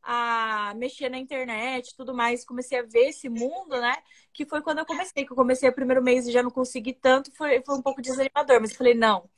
a 0.03 0.73
mexer 0.75 1.07
na 1.07 1.17
internet 1.17 1.95
tudo 1.95 2.13
mais, 2.13 2.43
comecei 2.43 2.79
a 2.79 2.83
ver 2.83 3.07
esse 3.11 3.29
mundo, 3.29 3.79
né? 3.79 3.95
Que 4.33 4.45
foi 4.45 4.61
quando 4.61 4.79
eu 4.79 4.85
comecei, 4.85 5.25
que 5.25 5.31
eu 5.31 5.37
comecei 5.37 5.69
o 5.69 5.73
primeiro 5.73 6.03
mês 6.03 6.27
e 6.27 6.33
já 6.33 6.43
não 6.43 6.51
consegui 6.51 6.91
tanto, 6.91 7.31
foi, 7.31 7.63
foi 7.65 7.77
um 7.77 7.81
pouco 7.81 8.01
desanimador, 8.01 8.59
mas 8.59 8.71
eu 8.71 8.77
falei, 8.77 8.93
não, 8.93 9.29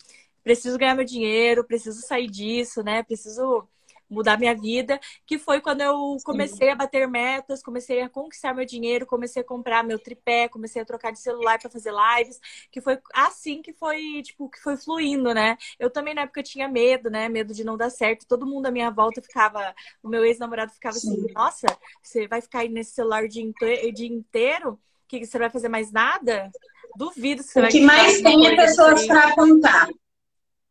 preciso 0.43 0.79
ganhar 0.79 0.95
meu 0.95 1.05
dinheiro, 1.05 1.63
preciso 1.63 2.01
sair 2.01 2.27
disso, 2.27 2.81
né? 2.81 3.03
Preciso 3.03 3.67
mudar 4.15 4.39
minha 4.39 4.55
vida, 4.55 4.99
que 5.25 5.37
foi 5.37 5.61
quando 5.61 5.81
eu 5.81 6.17
comecei 6.23 6.69
a 6.69 6.75
bater 6.75 7.07
metas, 7.07 7.61
comecei 7.61 8.01
a 8.01 8.09
conquistar 8.09 8.53
meu 8.53 8.65
dinheiro, 8.65 9.05
comecei 9.05 9.41
a 9.41 9.45
comprar 9.45 9.83
meu 9.83 9.99
tripé, 9.99 10.47
comecei 10.47 10.81
a 10.81 10.85
trocar 10.85 11.11
de 11.11 11.19
celular 11.19 11.59
para 11.59 11.69
fazer 11.69 11.91
lives, 11.91 12.39
que 12.71 12.81
foi 12.81 12.97
assim 13.13 13.61
que 13.61 13.73
foi, 13.73 14.21
tipo, 14.23 14.49
que 14.49 14.59
foi 14.59 14.77
fluindo, 14.77 15.33
né? 15.33 15.57
Eu 15.77 15.89
também 15.89 16.13
na 16.13 16.21
época 16.21 16.41
tinha 16.41 16.67
medo, 16.67 17.09
né? 17.09 17.27
Medo 17.29 17.53
de 17.53 17.63
não 17.63 17.77
dar 17.77 17.89
certo. 17.89 18.25
Todo 18.25 18.47
mundo 18.47 18.65
à 18.67 18.71
minha 18.71 18.89
volta 18.89 19.21
ficava, 19.21 19.75
o 20.01 20.07
meu 20.07 20.23
ex-namorado 20.23 20.71
ficava 20.71 20.97
assim, 20.97 21.15
Sim. 21.15 21.25
assim: 21.25 21.33
"Nossa, 21.33 21.67
você 22.01 22.27
vai 22.27 22.41
ficar 22.41 22.59
aí 22.59 22.69
nesse 22.69 22.93
celular 22.93 23.23
o 23.23 23.29
dia 23.29 23.43
inteiro, 23.43 23.89
o 23.89 23.93
dia 23.93 24.07
inteiro? 24.07 24.79
Que 25.07 25.25
você 25.25 25.37
vai 25.37 25.49
fazer 25.49 25.69
mais 25.69 25.91
nada?" 25.91 26.49
Duvido 26.95 27.43
que 27.43 27.49
você 27.49 27.59
o 27.59 27.63
vai 27.63 27.71
que 27.71 27.81
mais 27.81 28.21
tem 28.21 28.47
é 28.47 28.55
pessoas 28.55 29.05
para 29.05 29.27
apontar. 29.27 29.89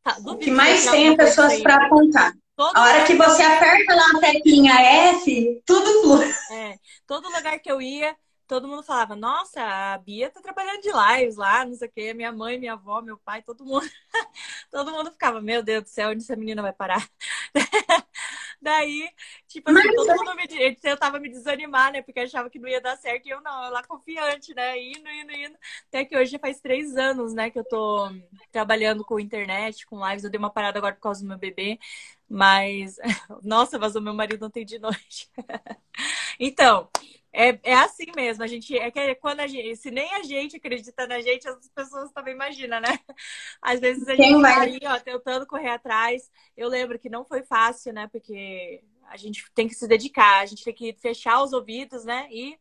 Tá, 0.03 0.19
o 0.27 0.37
que 0.37 0.51
mais 0.51 0.85
tem 0.91 1.09
é 1.09 1.17
pessoas 1.17 1.61
para 1.61 1.87
apontar. 1.87 2.35
Todo 2.57 2.77
a 2.77 2.83
hora 2.83 3.05
que 3.05 3.17
você 3.17 3.43
aperta 3.43 3.95
lá 3.95 4.11
a 4.15 4.21
teclinha 4.21 4.75
F, 4.75 5.63
tudo 5.67 6.03
flui. 6.03 6.31
É, 6.53 6.79
todo 7.07 7.29
lugar 7.29 7.59
que 7.59 7.71
eu 7.71 7.83
ia, 7.83 8.17
todo 8.47 8.69
mundo 8.69 8.83
falava, 8.83 9.17
nossa, 9.17 9.61
a 9.61 9.99
Bia 9.99 10.31
tá 10.31 10.41
trabalhando 10.41 10.81
de 10.81 10.91
lives 10.91 11.37
lá, 11.37 11.65
não 11.65 11.75
sei 11.75 11.89
o 11.89 11.93
quê. 11.93 12.15
Minha 12.15 12.31
mãe, 12.31 12.59
minha 12.59 12.75
avó, 12.75 13.01
meu 13.03 13.19
pai, 13.19 13.43
todo 13.43 13.65
mundo. 13.65 13.89
todo 14.71 14.93
mundo 14.93 15.11
ficava, 15.11 15.41
meu 15.41 15.63
Deus 15.63 15.83
do 15.85 15.89
céu, 15.89 16.11
onde 16.11 16.23
essa 16.23 16.37
menina 16.37 16.63
vai 16.63 16.73
parar? 16.73 17.09
Daí, 18.61 19.11
tipo 19.47 19.71
assim, 19.71 19.87
Mas, 19.87 19.95
todo 19.95 20.11
é 20.11 20.15
mundo 20.15 20.35
me 20.37 20.77
tentava 20.77 21.21
me 21.21 21.29
desanimar, 21.29 21.93
né? 21.93 22.01
Porque 22.01 22.21
achava 22.21 22.49
que 22.49 22.59
não 22.59 22.67
ia 22.69 22.81
dar 22.81 22.97
certo 22.97 23.27
e 23.27 23.31
eu 23.31 23.43
não, 23.43 23.65
eu 23.65 23.71
lá 23.71 23.83
confiante, 23.85 24.55
né? 24.55 24.81
Indo, 24.81 25.07
indo, 25.07 25.33
indo. 25.33 25.59
Até 25.89 26.05
que 26.05 26.17
hoje 26.17 26.33
já 26.33 26.39
faz 26.39 26.61
três 26.61 26.97
anos, 26.97 27.35
né, 27.35 27.51
que 27.51 27.59
eu 27.59 27.65
tô 27.65 28.11
trabalhando 28.51 29.05
com 29.05 29.21
internet, 29.21 29.85
com 29.87 30.07
lives. 30.09 30.25
Eu 30.25 30.31
dei 30.31 30.39
uma 30.39 30.51
parada 30.51 30.79
agora 30.79 30.95
por 30.95 31.03
causa 31.03 31.21
do 31.21 31.29
meu 31.29 31.37
bebê. 31.37 31.79
Mas, 32.29 32.97
nossa, 33.43 33.79
vazou 33.79 34.01
meu 34.01 34.15
marido 34.15 34.47
ontem 34.47 34.65
de 34.65 34.79
noite. 34.79 35.29
então, 36.41 36.89
é, 37.33 37.59
é 37.65 37.75
assim 37.75 38.07
mesmo. 38.15 38.45
A 38.45 38.47
gente 38.47 38.79
é 38.79 38.91
que 38.91 39.15
quando 39.17 39.41
a 39.41 39.47
gente, 39.47 39.77
se 39.77 39.91
nem 39.91 40.15
a 40.15 40.23
gente 40.23 40.57
acredita 40.57 41.07
na 41.07 41.21
gente, 41.21 41.49
as 41.49 41.69
pessoas 41.75 42.13
também 42.13 42.33
imaginam, 42.33 42.81
né? 42.81 42.99
Às 43.61 43.81
vezes 43.81 44.09
a 44.09 44.15
gente 44.15 44.41
vai 44.41 44.55
ali, 44.55 44.81
ó, 44.87 44.99
tentando 45.01 45.47
correr 45.47 45.71
atrás. 45.71 46.31
Eu 46.57 46.69
lembro 46.69 46.99
que 46.99 47.11
não 47.11 47.25
foi 47.25 47.43
fácil, 47.43 47.93
né? 47.93 48.09
Porque 48.11 48.81
a 49.11 49.17
gente 49.17 49.45
tem 49.55 49.67
que 49.67 49.75
se 49.75 49.87
dedicar, 49.89 50.41
a 50.41 50.47
gente 50.47 50.65
tem 50.65 50.73
que 50.73 50.93
fechar 50.95 51.43
os 51.43 51.53
ouvidos, 51.53 52.05
né? 52.05 52.29
E 52.31 52.57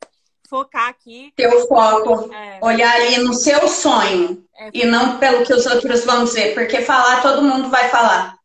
focar 0.50 0.90
aqui. 0.90 1.32
Ter 1.36 1.48
o 1.48 1.68
foco, 1.68 2.34
é. 2.34 2.60
olhar 2.62 2.94
ali 2.96 3.18
no 3.20 3.34
seu 3.34 3.68
sonho 3.68 4.44
é, 4.56 4.70
e 4.74 4.86
não 4.86 5.20
pelo 5.20 5.46
que 5.46 5.54
os 5.54 5.66
outros 5.66 6.04
vão 6.04 6.24
dizer, 6.26 6.54
porque 6.54 6.82
falar 6.82 7.22
todo 7.22 7.42
mundo 7.42 7.70
vai 7.70 7.90
falar. 7.90 8.38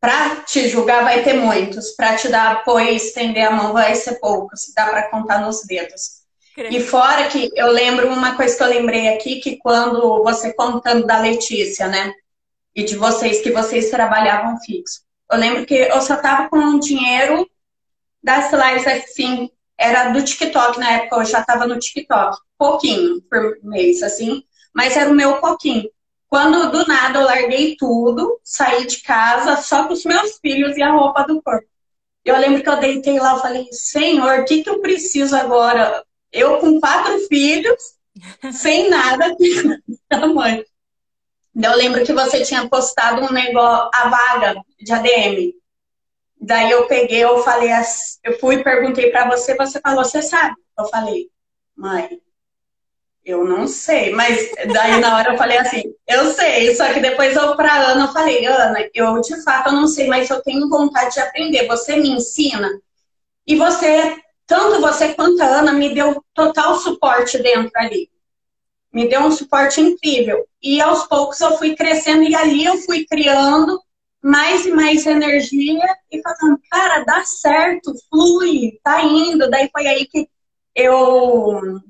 Para 0.00 0.36
te 0.36 0.68
julgar 0.68 1.04
vai 1.04 1.22
ter 1.22 1.34
muitos, 1.34 1.90
para 1.90 2.16
te 2.16 2.28
dar 2.28 2.52
apoio 2.52 2.88
e 2.88 2.96
estender 2.96 3.46
a 3.46 3.50
mão 3.50 3.72
vai 3.74 3.94
ser 3.94 4.18
poucos, 4.18 4.72
dá 4.74 4.86
para 4.86 5.10
contar 5.10 5.40
nos 5.40 5.62
dedos. 5.66 6.20
Creio. 6.54 6.74
E 6.74 6.80
fora 6.80 7.28
que 7.28 7.50
eu 7.54 7.70
lembro 7.70 8.08
uma 8.08 8.34
coisa 8.34 8.56
que 8.56 8.62
eu 8.62 8.68
lembrei 8.68 9.08
aqui, 9.08 9.40
que 9.40 9.58
quando 9.58 10.22
você 10.22 10.54
contando 10.54 11.06
da 11.06 11.20
Letícia, 11.20 11.86
né? 11.86 12.14
E 12.74 12.82
de 12.82 12.96
vocês, 12.96 13.40
que 13.42 13.50
vocês 13.50 13.90
trabalhavam 13.90 14.58
fixo. 14.60 15.02
Eu 15.30 15.38
lembro 15.38 15.66
que 15.66 15.74
eu 15.74 16.00
só 16.00 16.16
tava 16.16 16.48
com 16.48 16.58
um 16.58 16.78
dinheiro 16.78 17.48
das 18.22 18.50
lives 18.52 18.86
assim, 18.86 19.50
era 19.78 20.10
do 20.10 20.22
TikTok 20.22 20.78
na 20.78 20.92
época, 20.92 21.16
eu 21.16 21.24
já 21.24 21.42
tava 21.42 21.66
no 21.66 21.78
TikTok. 21.78 22.38
Pouquinho 22.58 23.22
por 23.22 23.58
mês, 23.62 24.02
assim, 24.02 24.42
mas 24.74 24.96
era 24.96 25.10
o 25.10 25.14
meu 25.14 25.40
pouquinho. 25.40 25.88
Quando 26.30 26.70
do 26.70 26.86
nada 26.86 27.18
eu 27.18 27.24
larguei 27.24 27.76
tudo, 27.76 28.40
saí 28.44 28.86
de 28.86 29.02
casa 29.02 29.60
só 29.60 29.88
com 29.88 29.94
os 29.94 30.04
meus 30.04 30.38
filhos 30.38 30.76
e 30.76 30.82
a 30.82 30.92
roupa 30.92 31.24
do 31.24 31.42
corpo. 31.42 31.66
Eu 32.24 32.38
lembro 32.38 32.62
que 32.62 32.68
eu 32.68 32.78
deitei 32.78 33.18
lá 33.18 33.36
e 33.36 33.40
falei, 33.40 33.68
Senhor, 33.72 34.38
o 34.38 34.44
que, 34.44 34.62
que 34.62 34.70
eu 34.70 34.80
preciso 34.80 35.34
agora? 35.34 36.04
Eu 36.30 36.58
com 36.58 36.78
quatro 36.78 37.18
filhos, 37.26 37.82
sem 38.52 38.88
nada 38.88 39.34
da 40.08 40.28
mãe. 40.28 40.64
Eu 41.60 41.76
lembro 41.76 42.04
que 42.04 42.12
você 42.12 42.44
tinha 42.44 42.68
postado 42.68 43.22
um 43.22 43.32
negócio, 43.32 43.90
a 43.92 44.08
vaga 44.08 44.62
de 44.78 44.92
ADM. 44.92 45.52
Daí 46.40 46.70
eu 46.70 46.86
peguei, 46.86 47.24
eu 47.24 47.42
falei, 47.42 47.70
eu 48.22 48.38
fui 48.38 48.54
e 48.54 48.64
perguntei 48.64 49.10
para 49.10 49.28
você, 49.28 49.56
você 49.56 49.80
falou, 49.80 50.04
você 50.04 50.22
sabe? 50.22 50.54
Eu 50.78 50.84
falei, 50.86 51.28
mãe, 51.76 52.20
eu 53.30 53.44
não 53.44 53.66
sei, 53.66 54.10
mas 54.12 54.50
daí 54.72 55.00
na 55.00 55.16
hora 55.16 55.32
eu 55.32 55.38
falei 55.38 55.58
assim, 55.58 55.82
eu 56.06 56.32
sei, 56.32 56.74
só 56.74 56.92
que 56.92 57.00
depois 57.00 57.36
eu 57.36 57.56
pra 57.56 57.74
Ana 57.74 58.06
eu 58.06 58.12
falei, 58.12 58.44
Ana, 58.44 58.88
eu 58.92 59.20
de 59.20 59.42
fato 59.42 59.68
eu 59.68 59.74
não 59.74 59.86
sei, 59.86 60.08
mas 60.08 60.28
eu 60.28 60.42
tenho 60.42 60.68
vontade 60.68 61.14
de 61.14 61.20
aprender, 61.20 61.66
você 61.66 61.96
me 61.96 62.10
ensina. 62.10 62.68
E 63.46 63.56
você, 63.56 64.16
tanto 64.46 64.80
você 64.80 65.14
quanto 65.14 65.40
a 65.42 65.46
Ana, 65.46 65.72
me 65.72 65.94
deu 65.94 66.22
total 66.34 66.76
suporte 66.76 67.38
dentro 67.38 67.70
ali. 67.76 68.10
Me 68.92 69.08
deu 69.08 69.20
um 69.22 69.30
suporte 69.30 69.80
incrível. 69.80 70.46
E 70.62 70.80
aos 70.80 71.06
poucos 71.06 71.40
eu 71.40 71.56
fui 71.56 71.74
crescendo 71.76 72.24
e 72.24 72.34
ali 72.34 72.64
eu 72.64 72.76
fui 72.78 73.06
criando 73.06 73.80
mais 74.22 74.66
e 74.66 74.72
mais 74.72 75.06
energia 75.06 75.96
e 76.10 76.20
falando, 76.20 76.60
cara, 76.70 77.04
dá 77.04 77.24
certo, 77.24 77.94
flui, 78.08 78.78
tá 78.82 79.02
indo. 79.02 79.48
Daí 79.48 79.70
foi 79.72 79.86
aí 79.86 80.06
que 80.06 80.28
eu 80.74 81.80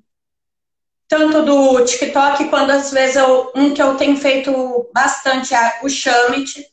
tanto 1.11 1.43
do 1.43 1.85
TikTok 1.85 2.49
quanto 2.49 2.71
às 2.71 2.93
vezes 2.93 3.17
eu, 3.17 3.51
um 3.57 3.75
que 3.75 3.83
eu 3.83 3.97
tenho 3.97 4.17
feito 4.17 4.89
bastante 4.95 5.53
é 5.53 5.81
o 5.83 5.89
Shamit, 5.89 6.65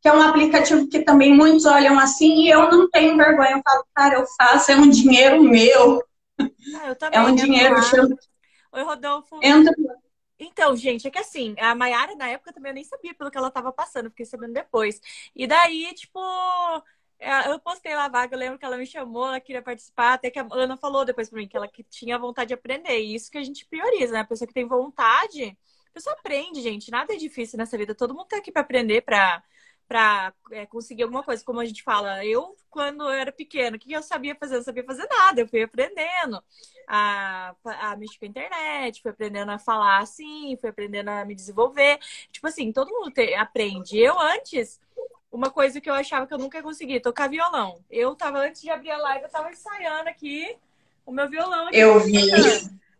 que 0.00 0.08
é 0.08 0.12
um 0.12 0.22
aplicativo 0.22 0.88
que 0.88 1.00
também 1.00 1.34
muitos 1.34 1.66
olham 1.66 1.98
assim 1.98 2.44
e 2.44 2.48
eu 2.48 2.70
não 2.70 2.88
tenho 2.88 3.14
vergonha. 3.14 3.50
Eu 3.50 3.62
falo, 3.62 3.84
cara, 3.94 4.14
eu 4.14 4.26
faço, 4.38 4.72
é 4.72 4.76
um 4.76 4.88
dinheiro 4.88 5.42
meu. 5.42 6.02
Ah, 6.40 6.96
é 7.12 7.20
um 7.20 7.34
dinheiro. 7.34 7.80
Chama... 7.82 8.16
Oi, 8.72 8.82
Rodolfo. 8.82 9.38
Entra. 9.42 9.74
Então, 10.38 10.74
gente, 10.74 11.06
é 11.06 11.10
que 11.10 11.18
assim, 11.18 11.54
a 11.58 11.74
Mayara 11.74 12.16
na 12.16 12.28
época 12.28 12.54
também 12.54 12.70
eu 12.70 12.74
nem 12.74 12.84
sabia 12.84 13.14
pelo 13.14 13.30
que 13.30 13.36
ela 13.36 13.50
tava 13.50 13.70
passando, 13.70 14.08
fiquei 14.08 14.24
sabendo 14.24 14.54
depois. 14.54 14.98
E 15.36 15.46
daí, 15.46 15.92
tipo, 15.92 16.18
eu 17.20 17.58
postei 17.60 17.94
lá 17.94 18.06
a 18.06 18.08
vaga, 18.08 18.34
eu 18.34 18.38
lembro 18.38 18.58
que 18.58 18.64
ela 18.64 18.76
me 18.76 18.86
chamou, 18.86 19.26
ela 19.28 19.40
queria 19.40 19.62
participar, 19.62 20.14
até 20.14 20.30
que 20.30 20.38
a 20.38 20.46
Ana 20.52 20.76
falou 20.76 21.04
depois 21.04 21.30
pra 21.30 21.38
mim 21.38 21.48
que 21.48 21.56
ela 21.56 21.68
que 21.68 21.82
tinha 21.84 22.18
vontade 22.18 22.48
de 22.48 22.54
aprender. 22.54 22.98
E 23.00 23.14
isso 23.14 23.30
que 23.30 23.38
a 23.38 23.44
gente 23.44 23.66
prioriza, 23.66 24.12
né? 24.12 24.20
A 24.20 24.24
pessoa 24.24 24.48
que 24.48 24.54
tem 24.54 24.66
vontade, 24.66 25.56
a 25.88 25.92
pessoa 25.92 26.14
aprende, 26.18 26.60
gente. 26.62 26.90
Nada 26.90 27.14
é 27.14 27.16
difícil 27.16 27.58
nessa 27.58 27.78
vida. 27.78 27.94
Todo 27.94 28.14
mundo 28.14 28.26
tá 28.26 28.38
aqui 28.38 28.52
para 28.52 28.62
aprender, 28.62 29.02
para 29.02 29.42
para 29.86 30.32
é, 30.50 30.66
conseguir 30.66 31.02
alguma 31.02 31.22
coisa. 31.22 31.44
Como 31.44 31.60
a 31.60 31.64
gente 31.64 31.82
fala, 31.82 32.24
eu, 32.24 32.56
quando 32.70 33.04
eu 33.04 33.10
era 33.10 33.32
pequena, 33.32 33.76
o 33.76 33.80
que 33.80 33.92
eu 33.92 34.02
sabia 34.02 34.34
fazer? 34.34 34.54
Eu 34.54 34.58
não 34.58 34.64
sabia 34.64 34.84
fazer 34.84 35.06
nada. 35.08 35.40
Eu 35.40 35.48
fui 35.48 35.62
aprendendo 35.62 36.42
a, 36.88 37.54
a 37.64 37.96
mexer 37.96 38.18
com 38.18 38.24
a 38.24 38.28
internet, 38.28 39.02
fui 39.02 39.10
aprendendo 39.10 39.50
a 39.50 39.58
falar 39.58 39.98
assim, 39.98 40.56
fui 40.60 40.70
aprendendo 40.70 41.08
a 41.08 41.24
me 41.24 41.34
desenvolver. 41.34 41.98
Tipo 42.32 42.46
assim, 42.46 42.72
todo 42.72 42.90
mundo 42.90 43.10
te, 43.10 43.34
aprende. 43.34 43.98
Eu 43.98 44.18
antes 44.18 44.80
uma 45.34 45.50
coisa 45.50 45.80
que 45.80 45.90
eu 45.90 45.94
achava 45.94 46.28
que 46.28 46.32
eu 46.32 46.38
nunca 46.38 46.58
ia 46.58 46.62
conseguir, 46.62 47.00
tocar 47.00 47.28
violão. 47.28 47.80
Eu 47.90 48.14
tava, 48.14 48.38
antes 48.38 48.62
de 48.62 48.70
abrir 48.70 48.92
a 48.92 48.98
live, 48.98 49.24
eu 49.24 49.30
tava 49.30 49.50
ensaiando 49.50 50.08
aqui 50.08 50.56
o 51.04 51.10
meu 51.10 51.28
violão. 51.28 51.66
Aqui 51.66 51.78
eu 51.78 51.98
vi. 51.98 52.30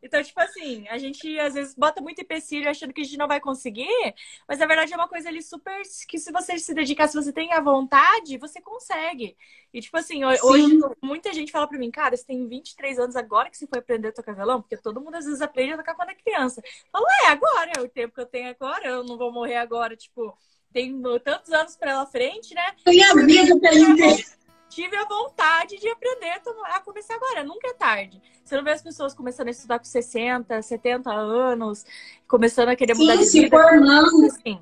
Então, 0.02 0.22
tipo 0.22 0.38
assim, 0.38 0.86
a 0.88 0.98
gente 0.98 1.38
às 1.38 1.54
vezes 1.54 1.74
bota 1.74 2.02
muito 2.02 2.20
empecilho 2.20 2.68
achando 2.68 2.92
que 2.92 3.00
a 3.00 3.04
gente 3.04 3.16
não 3.16 3.26
vai 3.26 3.40
conseguir, 3.40 4.14
mas 4.46 4.58
na 4.58 4.66
verdade 4.66 4.92
é 4.92 4.96
uma 4.96 5.08
coisa 5.08 5.30
ali 5.30 5.40
super 5.40 5.80
que 6.06 6.18
se 6.18 6.30
você 6.30 6.58
se 6.58 6.74
dedicar, 6.74 7.08
se 7.08 7.14
você 7.14 7.32
tem 7.32 7.54
a 7.54 7.60
vontade, 7.60 8.36
você 8.36 8.60
consegue. 8.60 9.34
E 9.72 9.80
tipo 9.80 9.96
assim, 9.96 10.16
Sim. 10.16 10.24
hoje 10.42 10.78
muita 11.00 11.32
gente 11.32 11.50
fala 11.50 11.66
pra 11.66 11.78
mim, 11.78 11.90
cara, 11.90 12.14
você 12.14 12.26
tem 12.26 12.46
23 12.46 12.98
anos 12.98 13.16
agora 13.16 13.48
que 13.48 13.56
você 13.56 13.66
foi 13.66 13.78
aprender 13.78 14.08
a 14.08 14.12
tocar 14.12 14.34
violão? 14.34 14.60
Porque 14.60 14.76
todo 14.76 15.00
mundo 15.00 15.14
às 15.14 15.24
vezes 15.24 15.40
aprende 15.40 15.72
a 15.72 15.76
tocar 15.78 15.94
quando 15.94 16.10
é 16.10 16.14
criança. 16.14 16.60
Fala, 16.92 17.06
é, 17.24 17.28
agora, 17.28 17.72
é 17.78 17.80
o 17.80 17.88
tempo 17.88 18.14
que 18.14 18.20
eu 18.20 18.26
tenho 18.26 18.50
agora, 18.50 18.86
eu 18.86 19.04
não 19.04 19.16
vou 19.16 19.32
morrer 19.32 19.56
agora, 19.56 19.96
tipo 19.96 20.36
tem 20.74 21.00
tantos 21.22 21.52
anos 21.52 21.76
pela 21.76 22.04
frente, 22.04 22.52
né? 22.52 22.72
Tem 22.84 23.02
a 23.04 23.14
vida 23.14 23.58
pra 23.60 23.72
gente. 23.72 24.26
Tive 24.68 24.96
a 24.96 25.04
vontade 25.04 25.78
de 25.78 25.88
aprender 25.88 26.42
a 26.64 26.80
começar 26.80 27.14
agora, 27.14 27.44
nunca 27.44 27.68
é 27.68 27.72
tarde. 27.72 28.20
Você 28.42 28.56
não 28.56 28.64
vê 28.64 28.72
as 28.72 28.82
pessoas 28.82 29.14
começando 29.14 29.46
a 29.46 29.50
estudar 29.52 29.78
com 29.78 29.84
60, 29.84 30.60
70 30.60 31.12
anos, 31.12 31.86
começando 32.26 32.70
a 32.70 32.76
querer 32.76 32.94
mudar 32.94 33.16
Sim, 33.18 33.22
de 33.22 33.30
vida. 33.30 33.44
se 33.44 33.50
formando. 33.50 34.26
Assim, 34.26 34.60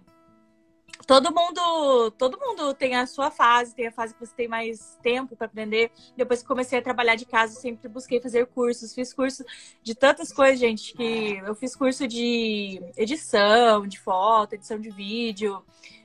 todo 1.07 1.35
mundo, 1.35 2.11
todo 2.19 2.39
mundo 2.39 2.75
tem 2.75 2.95
a 2.95 3.07
sua 3.07 3.31
fase, 3.31 3.75
tem 3.75 3.87
a 3.87 3.93
fase 3.93 4.13
que 4.13 4.21
você 4.21 4.35
tem 4.35 4.49
mais 4.49 4.99
tempo 5.03 5.35
para 5.35 5.47
aprender. 5.47 5.91
Depois 6.15 6.43
que 6.43 6.49
comecei 6.49 6.79
a 6.79 6.83
trabalhar 6.83 7.15
de 7.15 7.25
casa, 7.25 7.59
sempre 7.59 7.89
busquei 7.89 8.21
fazer 8.21 8.47
cursos, 8.49 8.95
fiz 8.95 9.15
curso 9.15 9.43
de 9.83 9.95
tantas 9.95 10.31
coisas, 10.31 10.61
gente, 10.61 10.93
que 10.93 11.41
eu 11.47 11.55
fiz 11.55 11.75
curso 11.75 12.07
de 12.07 12.83
edição, 12.99 13.87
de 13.87 13.99
foto, 13.99 14.55
edição 14.55 14.79
de 14.79 14.91
vídeo. 14.91 15.65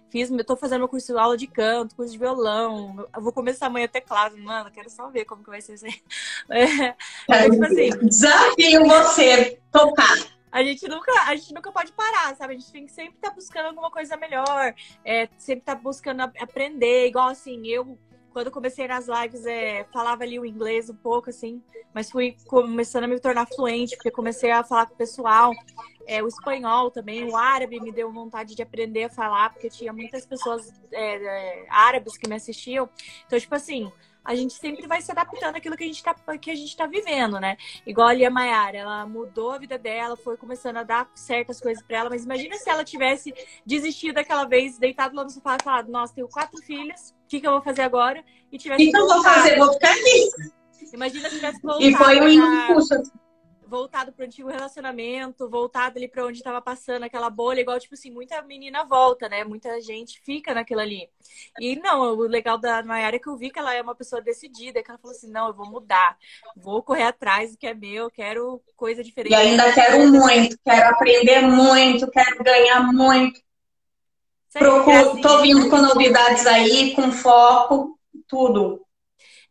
Fiz, 0.09 0.31
eu 0.31 0.45
tô 0.45 0.55
fazendo 0.55 0.79
meu 0.79 0.87
curso 0.87 1.13
de 1.13 1.19
aula 1.19 1.37
de 1.37 1.47
canto, 1.47 1.95
curso 1.95 2.11
de 2.11 2.17
violão. 2.17 3.07
Eu 3.13 3.21
vou 3.21 3.33
começar 3.33 3.67
amanhã 3.67 3.87
teclado, 3.87 4.37
mano. 4.37 4.71
Quero 4.71 4.89
só 4.89 5.09
ver 5.09 5.25
como 5.25 5.43
que 5.43 5.49
vai 5.49 5.61
ser 5.61 5.75
isso 5.75 5.85
aí. 5.85 5.95
É, 6.49 7.43
é, 7.43 7.49
tipo 7.49 7.65
assim, 7.65 7.89
desafio 8.07 8.85
você 8.85 9.59
tocar 9.69 10.37
a 10.51 10.63
gente 10.63 10.87
nunca, 10.87 11.11
a 11.27 11.35
gente 11.35 11.53
nunca 11.53 11.71
pode 11.71 11.91
parar, 11.91 12.35
sabe? 12.35 12.53
A 12.53 12.57
gente 12.57 12.71
tem 12.71 12.85
que 12.85 12.91
sempre 12.91 13.15
estar 13.15 13.29
tá 13.29 13.35
buscando 13.35 13.67
alguma 13.67 13.91
coisa 13.91 14.15
melhor, 14.17 14.73
é, 15.03 15.27
sempre 15.37 15.59
estar 15.59 15.75
tá 15.75 15.81
buscando 15.81 16.21
aprender, 16.21 17.07
igual 17.07 17.27
assim, 17.27 17.67
eu 17.67 17.97
quando 18.37 18.51
comecei 18.51 18.87
nas 18.87 19.07
lives, 19.07 19.47
é, 19.47 19.83
falava 19.85 20.21
ali 20.21 20.37
o 20.37 20.45
inglês 20.45 20.91
um 20.91 20.95
pouco, 20.95 21.31
assim, 21.31 21.59
mas 21.91 22.11
fui 22.11 22.37
começando 22.45 23.05
a 23.05 23.07
me 23.07 23.19
tornar 23.19 23.47
fluente, 23.47 23.95
porque 23.95 24.11
comecei 24.11 24.51
a 24.51 24.63
falar 24.63 24.85
com 24.85 24.93
o 24.93 24.97
pessoal. 24.97 25.51
É, 26.05 26.21
o 26.21 26.27
espanhol 26.27 26.91
também, 26.91 27.25
o 27.25 27.35
árabe 27.35 27.79
me 27.79 27.91
deu 27.91 28.13
vontade 28.13 28.53
de 28.53 28.61
aprender 28.61 29.05
a 29.05 29.09
falar, 29.09 29.49
porque 29.49 29.71
tinha 29.71 29.91
muitas 29.91 30.23
pessoas 30.23 30.71
é, 30.91 31.15
é 31.15 31.65
árabes 31.67 32.15
que 32.15 32.29
me 32.29 32.35
assistiam. 32.35 32.87
Então, 33.25 33.39
tipo 33.39 33.55
assim, 33.55 33.91
a 34.27 34.35
gente 34.35 34.53
sempre 34.53 34.85
vai 34.85 35.01
se 35.01 35.09
adaptando 35.09 35.55
àquilo 35.55 35.77
que 35.77 35.85
a 35.85 35.87
gente 35.87 35.95
está 35.95 36.13
que 36.37 36.51
a 36.51 36.55
gente 36.55 36.75
tá 36.75 36.85
vivendo, 36.85 37.39
né? 37.39 37.55
Igual 37.85 38.09
ali 38.09 38.25
a 38.25 38.29
Mayara, 38.29 38.77
ela 38.77 39.05
mudou 39.07 39.51
a 39.51 39.57
vida 39.57 39.77
dela, 39.77 40.17
foi 40.17 40.35
começando 40.35 40.77
a 40.77 40.83
dar 40.83 41.09
certas 41.15 41.61
coisas 41.61 41.81
para 41.81 41.99
ela, 41.99 42.09
mas 42.09 42.25
imagina 42.25 42.57
se 42.57 42.69
ela 42.69 42.83
tivesse 42.83 43.33
desistido 43.65 44.17
aquela 44.17 44.43
vez, 44.43 44.77
deitado 44.77 45.15
lá 45.15 45.23
no 45.23 45.29
sofá 45.29 45.55
e 45.57 45.63
falado, 45.63 45.89
nossa, 45.89 46.13
tenho 46.13 46.27
quatro 46.27 46.61
filhas, 46.61 47.15
o 47.23 47.29
que, 47.29 47.39
que 47.39 47.47
eu 47.47 47.51
vou 47.51 47.61
fazer 47.61 47.83
agora? 47.83 48.21
E 48.51 48.57
tivesse. 48.57 48.89
O 48.89 48.91
que, 48.91 48.97
eu 48.97 49.07
vou 49.07 49.23
fazer? 49.23 49.57
Vou 49.57 49.71
ficar 49.71 49.91
aqui. 49.91 50.29
Imagina 50.93 51.29
se 51.29 51.35
tivesse 51.35 51.61
voltado. 51.61 51.85
E 51.85 51.95
foi 51.95 52.19
um 52.19 52.27
impulso 52.27 52.95
voltado 53.67 54.11
para 54.11 54.23
o 54.23 54.25
antigo 54.25 54.49
relacionamento, 54.49 55.49
voltado 55.49 55.97
ali 55.97 56.07
para 56.07 56.25
onde 56.25 56.37
estava 56.37 56.61
passando 56.61 57.03
aquela 57.03 57.29
bolha, 57.29 57.61
igual, 57.61 57.79
tipo 57.79 57.93
assim, 57.93 58.09
muita 58.09 58.41
menina 58.41 58.83
volta, 58.83 59.27
né? 59.27 59.43
Muita 59.43 59.79
gente 59.81 60.21
fica 60.21 60.53
naquilo 60.53 60.81
ali. 60.81 61.09
E 61.59 61.75
não, 61.75 62.01
o 62.01 62.21
legal 62.21 62.57
da 62.57 62.81
Mayara 62.83 63.17
é 63.17 63.19
que 63.19 63.27
eu 63.27 63.37
vi 63.37 63.49
que 63.49 63.59
ela 63.59 63.73
é 63.73 63.81
uma 63.81 63.95
pessoa 63.95 64.21
decidida, 64.21 64.81
que 64.81 64.89
ela 64.89 64.99
falou 64.99 65.15
assim: 65.15 65.29
não, 65.29 65.47
eu 65.47 65.53
vou 65.53 65.69
mudar, 65.69 66.17
vou 66.55 66.81
correr 66.81 67.03
atrás 67.03 67.51
do 67.51 67.57
que 67.57 67.67
é 67.67 67.73
meu, 67.73 68.09
quero 68.09 68.61
coisa 68.75 69.03
diferente. 69.03 69.33
E 69.33 69.35
ainda 69.35 69.73
quero 69.73 70.07
muito, 70.07 70.57
quero 70.63 70.89
aprender 70.89 71.41
muito, 71.41 72.09
quero 72.09 72.43
ganhar 72.43 72.91
muito. 72.91 73.39
Procuro, 74.53 75.21
tô 75.21 75.41
vindo 75.41 75.69
com 75.69 75.77
novidades 75.77 76.47
aí, 76.47 76.95
com 76.95 77.11
foco, 77.11 77.99
tudo. 78.27 78.81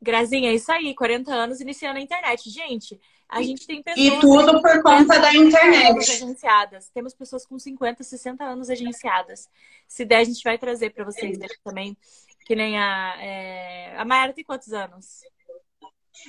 Grazinha, 0.00 0.50
é 0.50 0.54
isso 0.54 0.70
aí, 0.70 0.94
40 0.94 1.32
anos 1.32 1.60
iniciando 1.60 1.98
a 1.98 2.02
internet. 2.02 2.50
Gente, 2.50 2.98
a 3.28 3.42
gente 3.42 3.66
tem 3.66 3.82
pessoas. 3.82 4.06
E 4.06 4.20
tudo 4.20 4.62
por 4.62 4.82
conta 4.82 5.18
da 5.18 5.34
internet. 5.34 6.12
Agenciadas. 6.12 6.88
Temos 6.90 7.14
pessoas 7.14 7.44
com 7.44 7.58
50, 7.58 8.02
60 8.02 8.44
anos 8.44 8.70
agenciadas. 8.70 9.48
Se 9.86 10.04
der, 10.04 10.18
a 10.18 10.24
gente 10.24 10.42
vai 10.42 10.56
trazer 10.56 10.90
para 10.90 11.04
vocês 11.04 11.38
também. 11.64 11.96
Que 12.44 12.54
nem 12.54 12.78
a. 12.78 13.16
É... 13.20 13.96
A 13.96 14.04
Mayara 14.04 14.32
tem 14.32 14.44
quantos 14.44 14.72
anos? 14.72 15.22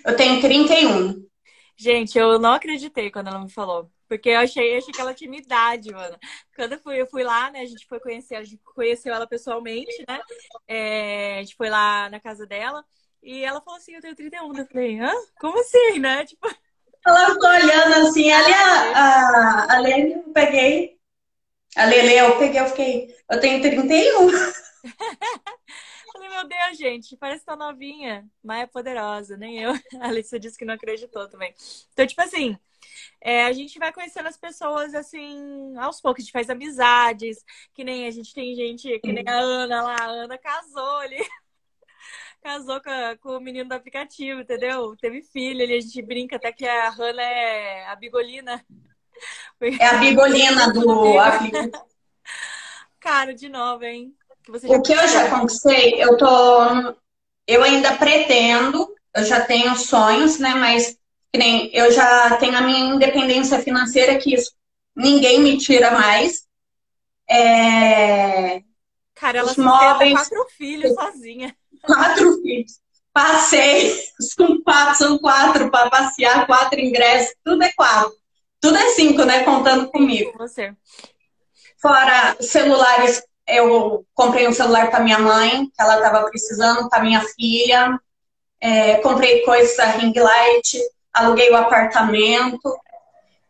Eu 0.03 0.15
tenho 0.15 0.41
31. 0.41 1.27
Gente, 1.75 2.17
eu 2.17 2.39
não 2.39 2.53
acreditei 2.53 3.11
quando 3.11 3.27
ela 3.27 3.39
me 3.39 3.51
falou. 3.51 3.89
Porque 4.07 4.29
eu 4.29 4.39
achei, 4.39 4.73
eu 4.73 4.77
achei 4.79 4.93
que 4.93 5.01
ela 5.01 5.13
tinha 5.13 5.37
idade, 5.37 5.91
mano. 5.91 6.17
Quando 6.55 6.73
eu 6.73 6.79
fui, 6.79 6.99
eu 6.99 7.05
fui 7.05 7.23
lá, 7.23 7.51
né? 7.51 7.59
A 7.59 7.65
gente 7.65 7.85
foi 7.85 7.99
conhecer, 7.99 8.35
a 8.35 8.43
gente 8.43 8.59
conheceu 8.73 9.13
ela 9.13 9.27
pessoalmente, 9.27 10.03
né? 10.07 10.19
É, 10.67 11.37
a 11.37 11.41
gente 11.43 11.55
foi 11.55 11.69
lá 11.69 12.09
na 12.09 12.19
casa 12.19 12.47
dela. 12.47 12.83
E 13.21 13.43
ela 13.43 13.61
falou 13.61 13.77
assim, 13.77 13.93
eu 13.93 14.01
tenho 14.01 14.15
31. 14.15 14.57
Eu 14.57 14.65
falei, 14.65 14.99
hã? 14.99 15.11
Como 15.39 15.59
assim, 15.59 15.99
né? 15.99 16.25
Tipo, 16.25 16.47
ela 17.05 17.33
ficou 17.33 17.49
olhando 17.49 18.07
assim, 18.07 18.31
ali 18.31 18.53
a, 18.53 18.91
a, 18.91 19.75
a 19.75 19.79
Lene, 19.79 20.13
eu 20.13 20.33
peguei. 20.33 20.97
A 21.75 21.85
Lele, 21.85 22.15
eu 22.15 22.37
peguei, 22.37 22.59
eu 22.59 22.67
fiquei. 22.67 23.15
Eu 23.29 23.39
tenho 23.39 23.61
31. 23.61 24.29
Falei, 26.13 26.29
meu 26.29 26.47
Deus, 26.47 26.77
gente, 26.77 27.15
parece 27.17 27.45
tão 27.45 27.55
novinha, 27.55 28.27
mas 28.43 28.63
é 28.63 28.67
poderosa, 28.67 29.37
nem 29.37 29.61
eu. 29.61 29.71
A 30.01 30.07
Alicia 30.07 30.39
disse 30.39 30.57
que 30.57 30.65
não 30.65 30.73
acreditou 30.73 31.27
também. 31.29 31.53
Então, 31.93 32.07
tipo 32.07 32.21
assim, 32.21 32.57
é, 33.21 33.45
a 33.45 33.53
gente 33.53 33.77
vai 33.77 33.93
conhecendo 33.93 34.27
as 34.27 34.37
pessoas 34.37 34.93
assim, 34.95 35.75
aos 35.77 36.01
poucos, 36.01 36.21
a 36.21 36.25
gente 36.25 36.31
faz 36.31 36.49
amizades, 36.49 37.43
que 37.73 37.83
nem 37.83 38.07
a 38.07 38.11
gente 38.11 38.33
tem 38.33 38.55
gente, 38.55 38.99
que 38.99 39.11
nem 39.11 39.23
a 39.27 39.37
Ana 39.39 39.81
lá, 39.83 39.95
a 39.99 40.05
Ana 40.05 40.37
casou 40.37 40.97
ali 40.97 41.17
casou 42.41 42.81
com, 42.81 42.89
a, 42.89 43.17
com, 43.17 43.37
o 43.37 43.39
menino 43.39 43.69
do 43.69 43.73
aplicativo, 43.73 44.41
entendeu? 44.41 44.95
Teve 44.97 45.21
filho, 45.21 45.63
ali 45.63 45.77
a 45.77 45.81
gente 45.81 46.01
brinca 46.01 46.35
até 46.37 46.51
que 46.51 46.65
a 46.65 46.89
Hannah 46.89 47.21
é 47.21 47.87
a 47.87 47.95
bigolina. 47.95 48.63
É 49.79 49.87
a 49.87 49.97
bigolina 49.97 50.71
do 50.71 51.19
aplicativo. 51.19 51.87
Cara, 52.99 53.33
de 53.33 53.49
novo, 53.49 53.83
hein? 53.83 54.13
Que 54.43 54.51
o 54.51 54.81
que 54.81 54.93
eu 54.93 55.07
já 55.07 55.29
conquistei, 55.29 56.01
eu 56.01 56.17
tô. 56.17 56.95
Eu 57.45 57.63
ainda 57.63 57.95
pretendo, 57.95 58.93
eu 59.15 59.23
já 59.23 59.41
tenho 59.41 59.75
sonhos, 59.75 60.39
né? 60.39 60.53
Mas 60.55 60.97
nem 61.35 61.69
eu 61.73 61.91
já 61.91 62.37
tenho 62.37 62.57
a 62.57 62.61
minha 62.61 62.95
independência 62.95 63.59
financeira, 63.59 64.17
que 64.17 64.33
isso 64.33 64.51
ninguém 64.95 65.39
me 65.41 65.57
tira 65.57 65.91
mais. 65.91 66.45
É... 67.29 68.61
Cara, 69.15 69.39
ela 69.39 69.51
Os 69.51 69.57
móveis... 69.57 70.13
quatro 70.13 70.45
filhos 70.49 70.93
sozinha 70.93 71.55
quatro 71.87 72.41
filhos. 72.41 72.79
Passei, 73.11 73.99
são 74.19 74.61
quatro, 74.61 74.95
são 74.95 75.17
quatro 75.17 75.71
para 75.71 75.89
passear, 75.89 76.45
quatro 76.45 76.79
ingressos, 76.79 77.33
tudo 77.43 77.63
é 77.63 77.71
quatro. 77.73 78.13
Tudo 78.61 78.77
é 78.77 78.89
cinco, 78.89 79.23
né? 79.23 79.43
Contando 79.43 79.89
comigo. 79.89 80.33
Você. 80.37 80.73
Fora 81.81 82.35
celulares, 82.39 83.23
eu 83.47 84.05
comprei 84.13 84.47
um 84.47 84.53
celular 84.53 84.91
para 84.91 84.99
minha 84.99 85.17
mãe, 85.17 85.65
que 85.65 85.81
ela 85.81 85.97
estava 85.97 86.27
precisando, 86.29 86.89
para 86.89 87.03
minha 87.03 87.21
filha. 87.35 87.99
É, 88.59 88.97
comprei 88.97 89.41
coisas 89.43 89.77
da 89.77 89.85
ring 89.85 90.13
light, 90.13 90.79
aluguei 91.13 91.49
o 91.49 91.55
apartamento. 91.55 92.77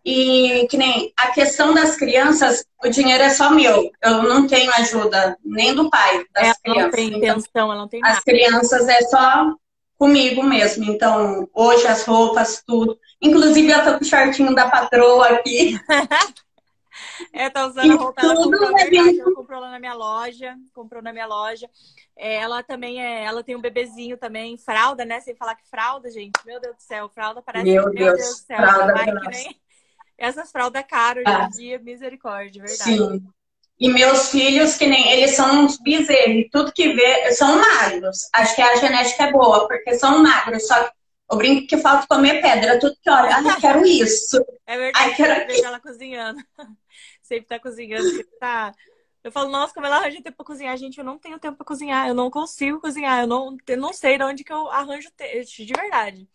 E 0.10 0.66
que 0.70 0.78
nem 0.78 1.12
a 1.18 1.32
questão 1.32 1.74
das 1.74 1.98
crianças, 1.98 2.64
o 2.82 2.88
dinheiro 2.88 3.22
é 3.22 3.30
só 3.30 3.50
meu. 3.50 3.92
Eu 4.02 4.24
não 4.24 4.48
tenho 4.48 4.72
ajuda 4.72 5.38
nem 5.44 5.76
do 5.76 5.90
pai 5.90 6.24
das 6.34 6.46
ela 6.46 6.56
crianças. 6.64 6.84
Não 6.84 6.92
tem 6.92 7.08
intenção, 7.08 7.44
então, 7.50 7.72
ela 7.74 7.76
não 7.76 7.88
tem 7.90 8.00
nada. 8.00 8.14
As 8.14 8.24
crianças 8.24 8.88
é 8.88 9.02
só 9.02 9.54
comigo 9.98 10.42
mesmo. 10.42 10.86
Então, 10.86 11.50
hoje 11.54 11.86
as 11.88 12.06
roupas, 12.06 12.64
tudo. 12.66 12.98
Inclusive, 13.22 13.70
eu 13.70 13.84
tô 13.84 13.98
com 13.98 14.06
o 14.06 14.08
shortinho 14.08 14.56
da 14.56 14.70
patroa 14.70 15.28
aqui. 15.28 15.78
é, 17.34 17.50
tá 17.50 17.66
usando 17.66 17.88
e 17.88 17.92
a 17.92 17.96
roupa, 17.96 18.22
ela 18.22 18.36
comprou, 18.36 18.76
verdade, 18.76 19.20
ela 19.20 19.36
comprou 19.36 19.60
lá 19.60 19.72
na 19.72 19.80
minha 19.80 19.94
loja, 19.94 20.56
comprou 20.74 21.04
na 21.04 21.12
minha 21.12 21.28
loja. 21.28 21.70
É, 22.16 22.36
ela 22.36 22.64
também 22.64 23.04
é, 23.04 23.26
ela 23.26 23.44
tem 23.44 23.58
um 23.58 23.62
bebezinho 23.62 24.18
também, 24.18 24.58
fralda, 24.58 25.04
né? 25.04 25.20
Sem 25.20 25.36
falar 25.36 25.56
que 25.56 25.68
fralda, 25.70 26.10
gente. 26.10 26.40
Meu 26.46 26.62
Deus 26.62 26.78
do 26.78 26.82
céu, 26.82 27.10
fralda 27.10 27.42
parece 27.42 27.66
meu, 27.66 27.84
meu 27.84 27.94
Deus, 27.94 28.16
Deus 28.16 28.30
do 28.30 28.46
céu. 28.46 28.58
Fralda 28.58 28.94
vai 28.94 29.06
que 29.06 29.28
nem 29.28 29.67
essas 30.18 30.52
fraldas 30.52 30.84
caras 30.88 31.24
hoje 31.26 31.38
em 31.38 31.42
ah. 31.42 31.50
dia, 31.50 31.80
misericórdia, 31.80 32.64
verdade. 32.64 32.98
Sim. 32.98 33.24
E 33.80 33.90
meus 33.90 34.32
filhos, 34.32 34.76
que 34.76 34.88
nem 34.88 35.12
eles 35.12 35.36
são 35.36 35.66
uns 35.66 35.78
bezerros, 35.78 36.48
tudo 36.52 36.74
que 36.74 36.94
vê, 36.94 37.32
são 37.34 37.60
magros. 37.60 38.28
Acho 38.34 38.56
que 38.56 38.62
a 38.62 38.76
genética 38.78 39.26
é 39.26 39.32
boa, 39.32 39.68
porque 39.68 39.94
são 39.94 40.24
magros. 40.24 40.66
Só 40.66 40.84
que 40.84 40.92
eu 41.30 41.38
brinco 41.38 41.68
que 41.68 41.78
falta 41.78 42.08
comer 42.08 42.42
pedra, 42.42 42.80
tudo 42.80 42.96
que 43.02 43.10
olha, 43.10 43.36
ai, 43.36 43.62
quero 43.62 43.86
isso. 43.86 44.44
É 44.66 44.78
verdade, 44.78 45.06
ai, 45.06 45.16
quero... 45.16 45.42
eu 45.42 45.48
vejo 45.48 45.66
ela 45.66 45.80
cozinhando. 45.80 46.44
sempre 47.22 47.46
tá 47.46 47.60
cozinhando, 47.60 48.10
sempre 48.10 48.40
tá. 48.40 48.74
Eu 49.24 49.32
falo, 49.32 49.52
nossa, 49.52 49.74
como 49.74 49.86
ela 49.86 49.98
arranja 49.98 50.24
tempo 50.24 50.38
pra 50.38 50.46
cozinhar. 50.46 50.76
Gente, 50.78 50.98
eu 50.98 51.04
não 51.04 51.20
tenho 51.20 51.38
tempo 51.38 51.58
pra 51.58 51.66
cozinhar, 51.66 52.08
eu 52.08 52.16
não 52.16 52.32
consigo 52.32 52.80
cozinhar, 52.80 53.22
eu 53.22 53.28
não, 53.28 53.58
eu 53.68 53.78
não 53.78 53.94
sei 53.94 54.18
de 54.18 54.24
onde 54.24 54.44
que 54.44 54.54
eu 54.54 54.72
arranjo 54.72 55.12
tempo, 55.16 55.46
de 55.46 55.74
verdade. 55.74 56.28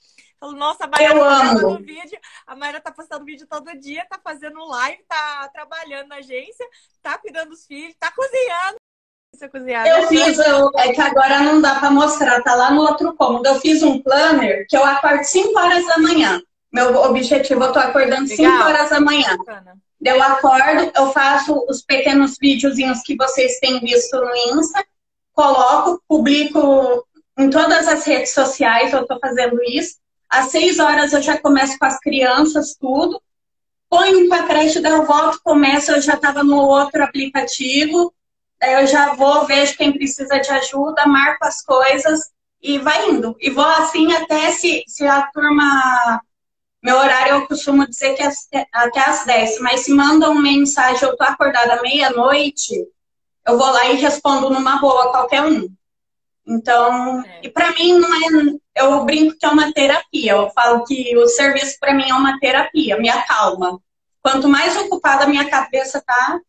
Falo, 0.42 0.56
nossa, 0.56 0.86
a 0.86 0.88
Mayra 0.88 1.14
eu 1.14 1.20
tá 1.20 1.52
postando 1.52 1.84
vídeo. 1.84 2.18
A 2.44 2.56
Mayra 2.56 2.80
tá 2.80 2.90
postando 2.90 3.24
vídeo 3.24 3.46
todo 3.48 3.78
dia, 3.78 4.04
tá 4.10 4.18
fazendo 4.24 4.58
live, 4.66 5.00
tá 5.08 5.48
trabalhando 5.52 6.08
na 6.08 6.16
agência, 6.16 6.66
tá 7.00 7.16
cuidando 7.16 7.50
dos 7.50 7.64
filhos, 7.64 7.94
tá 7.96 8.10
cozinhando. 8.10 8.76
Cozinhar, 9.50 9.86
eu 9.86 10.02
né? 10.02 10.06
fiz, 10.08 10.38
eu, 10.38 10.70
é 10.76 10.92
que 10.92 11.00
agora 11.00 11.40
não 11.40 11.60
dá 11.60 11.76
para 11.76 11.90
mostrar, 11.90 12.42
tá 12.42 12.54
lá 12.54 12.72
no 12.72 12.82
outro 12.82 13.14
cômodo. 13.14 13.46
Eu 13.46 13.60
fiz 13.60 13.84
um 13.84 14.02
planner 14.02 14.66
que 14.68 14.76
eu 14.76 14.84
acordo 14.84 15.22
5 15.22 15.58
horas 15.58 15.86
da 15.86 15.98
manhã. 15.98 16.42
Meu 16.72 16.94
objetivo, 16.96 17.62
eu 17.64 17.72
tô 17.72 17.78
acordando 17.78 18.26
5 18.26 18.42
horas 18.42 18.90
da 18.90 19.00
manhã. 19.00 19.36
Bacana. 19.36 19.76
Eu 20.04 20.22
acordo, 20.22 20.92
eu 20.96 21.12
faço 21.12 21.64
os 21.68 21.82
pequenos 21.82 22.36
videozinhos 22.40 23.00
que 23.02 23.16
vocês 23.16 23.58
têm 23.60 23.80
visto 23.80 24.16
no 24.16 24.58
Insta, 24.58 24.84
coloco, 25.32 26.02
publico 26.08 27.06
em 27.38 27.48
todas 27.48 27.88
as 27.88 28.04
redes 28.04 28.34
sociais, 28.34 28.92
eu 28.92 29.06
tô 29.06 29.18
fazendo 29.20 29.62
isso. 29.62 30.01
Às 30.32 30.46
seis 30.46 30.78
horas 30.78 31.12
eu 31.12 31.20
já 31.20 31.36
começo 31.36 31.78
com 31.78 31.84
as 31.84 32.00
crianças, 32.00 32.74
tudo. 32.80 33.20
Ponho 33.90 34.30
para 34.30 34.44
a 34.44 34.46
creche, 34.46 34.80
daí 34.80 34.92
eu 34.92 35.04
volto, 35.04 35.38
começo, 35.44 35.92
eu 35.92 36.00
já 36.00 36.14
estava 36.14 36.42
no 36.42 36.56
outro 36.56 37.04
aplicativo. 37.04 38.14
Daí 38.58 38.80
eu 38.80 38.86
já 38.86 39.12
vou, 39.12 39.44
vejo 39.44 39.76
quem 39.76 39.92
precisa 39.92 40.40
de 40.40 40.50
ajuda, 40.50 41.04
marco 41.06 41.44
as 41.44 41.62
coisas 41.62 42.30
e 42.62 42.78
vai 42.78 43.10
indo. 43.10 43.36
E 43.40 43.50
vou 43.50 43.62
assim 43.62 44.10
até 44.14 44.50
se, 44.52 44.82
se 44.86 45.06
a 45.06 45.26
turma. 45.26 46.22
Meu 46.82 46.96
horário 46.96 47.34
eu 47.34 47.46
costumo 47.46 47.86
dizer 47.86 48.14
que 48.14 48.22
é 48.22 48.66
até 48.72 49.00
às 49.00 49.26
10, 49.26 49.60
mas 49.60 49.80
se 49.80 49.92
mandam 49.92 50.34
mensagem, 50.34 51.06
eu 51.06 51.14
tô 51.14 51.24
acordada 51.24 51.82
meia-noite, 51.82 52.72
eu 53.46 53.58
vou 53.58 53.70
lá 53.70 53.84
e 53.90 53.96
respondo 53.96 54.48
numa 54.48 54.78
boa 54.80 55.10
qualquer 55.10 55.42
um. 55.42 55.68
Então, 56.46 57.24
é. 57.24 57.40
e 57.44 57.50
para 57.50 57.72
mim 57.72 57.98
não 57.98 58.14
é, 58.14 58.58
eu 58.76 59.04
brinco 59.04 59.36
que 59.38 59.46
é 59.46 59.48
uma 59.48 59.72
terapia. 59.72 60.32
Eu 60.32 60.50
falo 60.50 60.84
que 60.84 61.16
o 61.16 61.28
serviço 61.28 61.78
para 61.78 61.94
mim 61.94 62.08
é 62.08 62.14
uma 62.14 62.38
terapia, 62.38 62.98
me 62.98 63.08
acalma. 63.08 63.80
Quanto 64.20 64.48
mais 64.48 64.76
ocupada 64.76 65.24
a 65.24 65.28
minha 65.28 65.48
cabeça 65.48 66.02
tá, 66.04 66.40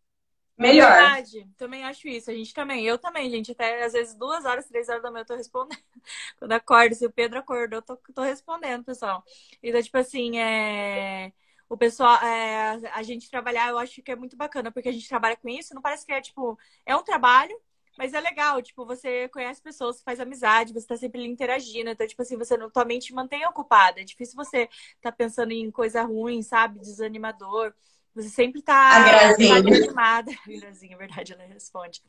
melhor. 0.57 0.91
É 0.91 0.95
verdade, 0.95 1.49
também 1.57 1.83
acho 1.83 2.07
isso. 2.07 2.29
A 2.29 2.33
gente 2.33 2.53
também, 2.53 2.85
eu 2.85 2.97
também, 2.97 3.29
gente, 3.29 3.51
até 3.51 3.83
às 3.83 3.93
vezes 3.93 4.15
duas 4.15 4.45
horas, 4.45 4.67
três 4.67 4.89
horas 4.89 5.01
da 5.01 5.11
manhã 5.11 5.21
eu 5.21 5.27
tô 5.27 5.35
respondendo. 5.35 5.79
Quando 6.37 6.51
acordo, 6.51 6.95
se 6.95 7.05
o 7.05 7.11
Pedro 7.11 7.39
acordou, 7.39 7.79
eu 7.79 7.81
tô, 7.81 7.97
tô 8.13 8.21
respondendo, 8.21 8.83
pessoal. 8.83 9.23
Então, 9.61 9.81
tipo 9.81 9.97
assim, 9.97 10.39
é 10.39 11.31
o 11.73 11.77
pessoal, 11.77 12.21
é, 12.23 12.79
a 12.93 13.01
gente 13.01 13.29
trabalhar, 13.29 13.69
eu 13.69 13.79
acho 13.79 14.01
que 14.03 14.11
é 14.11 14.15
muito 14.15 14.37
bacana, 14.37 14.71
porque 14.71 14.89
a 14.89 14.91
gente 14.91 15.09
trabalha 15.09 15.35
com 15.35 15.49
isso, 15.49 15.73
não 15.73 15.81
parece 15.81 16.05
que 16.05 16.11
é 16.11 16.21
tipo, 16.21 16.57
é 16.85 16.95
um 16.95 17.03
trabalho, 17.03 17.59
mas 17.97 18.13
é 18.13 18.19
legal, 18.21 18.61
tipo, 18.61 18.85
você 18.85 19.27
conhece 19.29 19.61
pessoas, 19.61 20.01
faz 20.01 20.19
amizade, 20.19 20.73
você 20.73 20.87
tá 20.87 20.97
sempre 20.97 21.19
ali 21.21 21.29
interagindo. 21.29 21.89
Então, 21.89 22.07
tipo 22.07 22.21
assim, 22.21 22.37
você 22.37 22.57
não, 22.57 22.69
tua 22.69 22.85
mente 22.85 23.13
mantém 23.13 23.45
ocupada. 23.47 24.01
É 24.01 24.03
difícil 24.03 24.35
você 24.35 24.67
tá 25.01 25.11
pensando 25.11 25.51
em 25.51 25.69
coisa 25.71 26.03
ruim, 26.03 26.41
sabe? 26.41 26.79
Desanimador. 26.79 27.73
Você 28.15 28.29
sempre 28.29 28.61
tá, 28.61 29.33
animada. 29.55 30.31
Grazinha, 30.45 30.93
é 30.93 30.97
verdade, 30.97 31.33
ela 31.33 31.45
responde. 31.45 32.03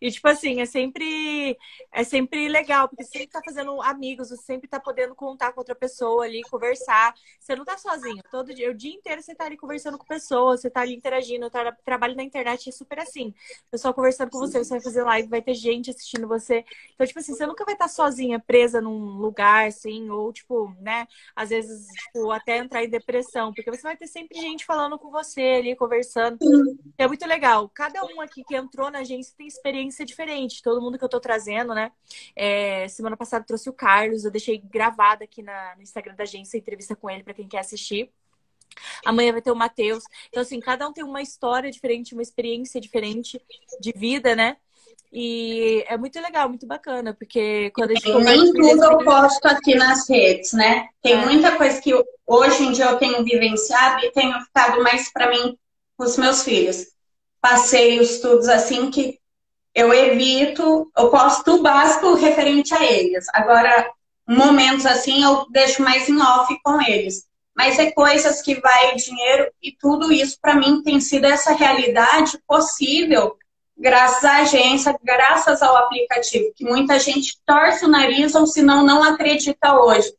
E, 0.00 0.10
tipo 0.10 0.26
assim, 0.26 0.60
é 0.60 0.66
sempre, 0.66 1.56
é 1.92 2.02
sempre 2.02 2.48
legal, 2.48 2.88
porque 2.88 3.04
você 3.04 3.18
sempre 3.18 3.28
tá 3.28 3.40
fazendo 3.44 3.80
amigos, 3.80 4.30
você 4.30 4.42
sempre 4.42 4.66
tá 4.66 4.80
podendo 4.80 5.14
contar 5.14 5.52
com 5.52 5.60
outra 5.60 5.74
pessoa 5.74 6.24
ali, 6.24 6.42
conversar. 6.50 7.14
Você 7.38 7.54
não 7.54 7.64
tá 7.64 7.78
sozinho. 7.78 8.20
Todo 8.32 8.52
dia, 8.52 8.68
o 8.68 8.74
dia 8.74 8.92
inteiro 8.92 9.22
você 9.22 9.32
tá 9.32 9.44
ali 9.44 9.56
conversando 9.56 9.96
com 9.96 10.04
pessoas, 10.04 10.60
você 10.60 10.68
tá 10.68 10.80
ali 10.80 10.96
interagindo. 10.96 11.48
Tra 11.48 11.70
trabalho 11.84 12.16
na 12.16 12.24
internet 12.24 12.68
é 12.68 12.72
super 12.72 12.98
assim. 12.98 13.28
O 13.68 13.70
pessoal 13.70 13.94
conversando 13.94 14.30
com 14.30 14.38
você, 14.38 14.58
você 14.58 14.70
vai 14.70 14.82
fazer 14.82 15.04
live, 15.04 15.28
vai 15.28 15.42
ter 15.42 15.54
gente 15.54 15.90
assistindo 15.90 16.26
você. 16.26 16.64
Então, 16.94 17.06
tipo 17.06 17.20
assim, 17.20 17.32
você 17.32 17.46
nunca 17.46 17.64
vai 17.64 17.74
estar 17.74 17.84
tá 17.84 17.88
sozinha, 17.88 18.40
presa 18.40 18.80
num 18.80 19.18
lugar, 19.18 19.68
assim, 19.68 20.10
ou, 20.10 20.32
tipo, 20.32 20.74
né, 20.80 21.06
às 21.36 21.50
vezes, 21.50 21.86
tipo, 21.86 22.32
até 22.32 22.58
entrar 22.58 22.82
em 22.82 22.88
depressão, 22.88 23.52
porque 23.54 23.70
você 23.70 23.82
vai 23.82 23.96
ter 23.96 24.08
sempre 24.08 24.40
gente 24.40 24.64
falando 24.64 24.98
com 24.98 25.10
você 25.10 25.43
ali 25.56 25.76
conversando. 25.76 26.38
É 26.96 27.06
muito 27.06 27.26
legal. 27.26 27.68
Cada 27.68 28.04
um 28.04 28.20
aqui 28.20 28.42
que 28.44 28.54
entrou 28.54 28.90
na 28.90 29.00
agência 29.00 29.34
tem 29.36 29.46
experiência 29.46 30.04
diferente. 30.04 30.62
Todo 30.62 30.80
mundo 30.80 30.98
que 30.98 31.04
eu 31.04 31.08
tô 31.08 31.20
trazendo, 31.20 31.74
né? 31.74 31.92
É, 32.36 32.86
semana 32.88 33.16
passada 33.16 33.44
trouxe 33.44 33.68
o 33.68 33.72
Carlos, 33.72 34.24
eu 34.24 34.30
deixei 34.30 34.58
gravado 34.58 35.24
aqui 35.24 35.42
na, 35.42 35.74
no 35.76 35.82
Instagram 35.82 36.14
da 36.14 36.24
agência, 36.24 36.58
entrevista 36.58 36.94
com 36.96 37.10
ele 37.10 37.22
para 37.22 37.34
quem 37.34 37.48
quer 37.48 37.58
assistir. 37.58 38.10
Amanhã 39.04 39.32
vai 39.32 39.42
ter 39.42 39.50
o 39.50 39.56
Matheus. 39.56 40.04
Então, 40.28 40.42
assim, 40.42 40.58
cada 40.60 40.88
um 40.88 40.92
tem 40.92 41.04
uma 41.04 41.22
história 41.22 41.70
diferente, 41.70 42.14
uma 42.14 42.22
experiência 42.22 42.80
diferente 42.80 43.40
de 43.80 43.92
vida, 43.92 44.34
né? 44.34 44.56
E 45.12 45.84
é 45.86 45.96
muito 45.96 46.20
legal, 46.20 46.48
muito 46.48 46.66
bacana, 46.66 47.14
porque 47.14 47.70
quando 47.70 47.92
a 47.92 47.94
gente. 47.94 48.24
Nem 48.24 48.52
tudo 48.52 48.84
eu 48.84 48.98
posto 48.98 49.46
aqui 49.46 49.76
nas 49.76 50.08
redes, 50.10 50.52
né? 50.52 50.88
Tem 51.00 51.12
é. 51.12 51.24
muita 51.24 51.56
coisa 51.56 51.80
que 51.80 51.94
hoje 52.26 52.62
em 52.64 52.72
dia 52.72 52.86
eu 52.86 52.98
tenho 52.98 53.24
vivenciado 53.24 54.04
e 54.04 54.12
tenho 54.12 54.38
ficado 54.40 54.82
mais 54.82 55.12
para 55.12 55.30
mim 55.30 55.58
com 55.96 56.04
os 56.04 56.16
meus 56.16 56.42
filhos. 56.42 56.86
Passeios, 57.40 58.20
tudo 58.20 58.48
assim 58.50 58.90
que 58.90 59.18
eu 59.74 59.92
evito, 59.92 60.90
eu 60.96 61.10
posto 61.10 61.56
o 61.56 61.62
básico 61.62 62.14
referente 62.14 62.72
a 62.74 62.84
eles. 62.84 63.26
Agora, 63.34 63.90
momentos 64.26 64.86
assim 64.86 65.22
eu 65.22 65.46
deixo 65.50 65.82
mais 65.82 66.08
em 66.08 66.20
off 66.20 66.56
com 66.62 66.80
eles. 66.80 67.26
Mas 67.54 67.78
é 67.78 67.90
coisas 67.90 68.42
que 68.42 68.60
vai 68.60 68.96
dinheiro 68.96 69.50
e 69.62 69.72
tudo 69.72 70.12
isso 70.12 70.38
para 70.40 70.54
mim 70.54 70.82
tem 70.82 71.00
sido 71.00 71.26
essa 71.26 71.52
realidade 71.52 72.38
possível 72.46 73.36
graças 73.76 74.24
à 74.24 74.38
agência, 74.38 74.98
graças 75.02 75.62
ao 75.62 75.76
aplicativo, 75.76 76.52
que 76.54 76.64
muita 76.64 76.98
gente 76.98 77.38
torce 77.44 77.84
o 77.84 77.88
nariz 77.88 78.34
ou 78.34 78.46
senão 78.46 78.84
não 78.84 79.02
acredita 79.02 79.78
hoje. 79.80 80.12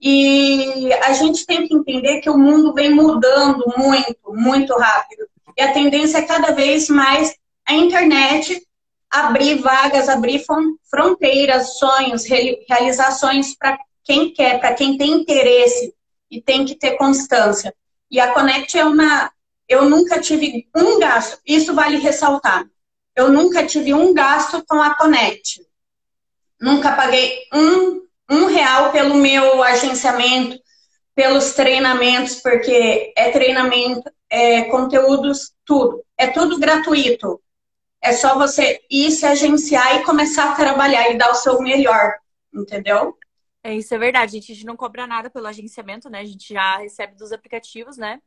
E 0.00 0.92
a 0.92 1.12
gente 1.12 1.44
tem 1.44 1.66
que 1.66 1.74
entender 1.74 2.20
que 2.20 2.30
o 2.30 2.38
mundo 2.38 2.72
vem 2.72 2.94
mudando 2.94 3.64
muito, 3.76 4.32
muito 4.32 4.72
rápido. 4.74 5.26
E 5.56 5.62
a 5.62 5.72
tendência 5.72 6.18
é 6.18 6.22
cada 6.22 6.52
vez 6.52 6.88
mais 6.88 7.34
a 7.66 7.74
internet 7.74 8.64
abrir 9.10 9.56
vagas, 9.56 10.08
abrir 10.08 10.44
fronteiras, 10.90 11.78
sonhos, 11.78 12.24
realizações 12.68 13.56
para 13.56 13.78
quem 14.04 14.32
quer, 14.32 14.60
para 14.60 14.74
quem 14.74 14.96
tem 14.96 15.12
interesse 15.12 15.94
e 16.30 16.40
tem 16.40 16.64
que 16.64 16.74
ter 16.74 16.96
constância. 16.96 17.74
E 18.10 18.20
a 18.20 18.32
Connect 18.32 18.78
é 18.78 18.84
uma. 18.84 19.30
Eu 19.68 19.88
nunca 19.88 20.20
tive 20.20 20.68
um 20.74 20.98
gasto, 20.98 21.38
isso 21.46 21.74
vale 21.74 21.98
ressaltar 21.98 22.66
eu 23.18 23.32
nunca 23.32 23.66
tive 23.66 23.92
um 23.92 24.14
gasto 24.14 24.64
com 24.64 24.80
a 24.80 24.94
Connect. 24.94 25.66
Nunca 26.60 26.92
paguei 26.92 27.48
um, 27.52 28.06
um 28.30 28.46
real 28.46 28.92
pelo 28.92 29.14
meu 29.14 29.62
agenciamento, 29.62 30.58
pelos 31.14 31.52
treinamentos, 31.52 32.36
porque 32.36 33.12
é 33.16 33.30
treinamento, 33.30 34.02
é 34.30 34.64
conteúdos, 34.64 35.52
tudo. 35.64 36.04
É 36.16 36.28
tudo 36.28 36.58
gratuito. 36.58 37.40
É 38.00 38.12
só 38.12 38.38
você 38.38 38.80
ir 38.90 39.10
se 39.10 39.26
agenciar 39.26 39.96
e 39.96 40.04
começar 40.04 40.52
a 40.52 40.54
trabalhar 40.54 41.10
e 41.10 41.18
dar 41.18 41.30
o 41.30 41.34
seu 41.34 41.60
melhor, 41.60 42.14
entendeu? 42.54 43.16
É, 43.62 43.74
isso 43.74 43.92
é 43.94 43.98
verdade. 43.98 44.38
A 44.38 44.40
gente 44.40 44.64
não 44.64 44.76
cobra 44.76 45.06
nada 45.06 45.28
pelo 45.28 45.46
agenciamento, 45.46 46.08
né? 46.08 46.20
A 46.20 46.24
gente 46.24 46.54
já 46.54 46.78
recebe 46.78 47.16
dos 47.16 47.32
aplicativos, 47.32 47.96
né? 47.96 48.20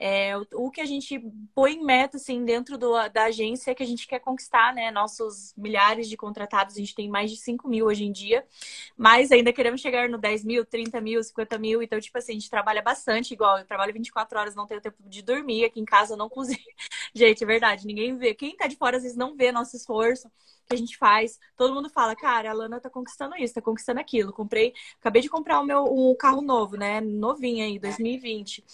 É, 0.00 0.36
o, 0.54 0.70
que 0.70 0.80
a 0.80 0.84
gente 0.86 1.20
põe 1.52 1.72
em 1.72 1.84
meta, 1.84 2.18
assim, 2.18 2.44
dentro 2.44 2.78
do, 2.78 2.92
da 3.08 3.24
agência 3.24 3.72
é 3.72 3.74
que 3.74 3.82
a 3.82 3.86
gente 3.86 4.06
quer 4.06 4.20
conquistar, 4.20 4.72
né? 4.72 4.92
Nossos 4.92 5.52
milhares 5.56 6.08
de 6.08 6.16
contratados, 6.16 6.76
a 6.76 6.78
gente 6.78 6.94
tem 6.94 7.08
mais 7.08 7.32
de 7.32 7.36
5 7.36 7.66
mil 7.66 7.86
hoje 7.86 8.04
em 8.04 8.12
dia, 8.12 8.46
mas 8.96 9.32
ainda 9.32 9.52
queremos 9.52 9.80
chegar 9.80 10.08
no 10.08 10.16
10 10.16 10.44
mil, 10.44 10.64
30 10.64 11.00
mil, 11.00 11.20
50 11.20 11.58
mil. 11.58 11.82
Então, 11.82 11.98
tipo 12.00 12.16
assim, 12.16 12.32
a 12.32 12.34
gente 12.34 12.48
trabalha 12.48 12.80
bastante, 12.80 13.32
igual 13.34 13.58
eu 13.58 13.64
trabalho 13.66 13.92
24 13.92 14.38
horas, 14.38 14.54
não 14.54 14.66
tenho 14.68 14.80
tempo 14.80 14.96
de 15.04 15.20
dormir, 15.20 15.64
aqui 15.64 15.80
em 15.80 15.84
casa 15.84 16.14
eu 16.14 16.16
não 16.16 16.28
cozinho. 16.30 16.58
gente, 17.12 17.42
é 17.42 17.46
verdade, 17.46 17.84
ninguém 17.84 18.16
vê. 18.16 18.34
Quem 18.34 18.56
tá 18.56 18.68
de 18.68 18.76
fora 18.76 18.98
às 18.98 19.02
vezes 19.02 19.18
não 19.18 19.34
vê 19.34 19.50
nosso 19.50 19.76
esforço 19.76 20.30
que 20.68 20.74
a 20.74 20.76
gente 20.76 20.96
faz. 20.96 21.40
Todo 21.56 21.74
mundo 21.74 21.88
fala, 21.88 22.14
cara, 22.14 22.50
a 22.50 22.52
Lana 22.52 22.80
tá 22.80 22.90
conquistando 22.90 23.34
isso, 23.36 23.54
tá 23.54 23.62
conquistando 23.62 23.98
aquilo. 24.00 24.32
Comprei, 24.32 24.74
acabei 25.00 25.22
de 25.22 25.28
comprar 25.28 25.60
o 25.60 25.64
meu 25.64 25.84
um 25.84 26.14
carro 26.14 26.42
novo, 26.42 26.76
né? 26.76 27.00
Novinho 27.00 27.64
aí, 27.64 27.78
2020. 27.78 28.64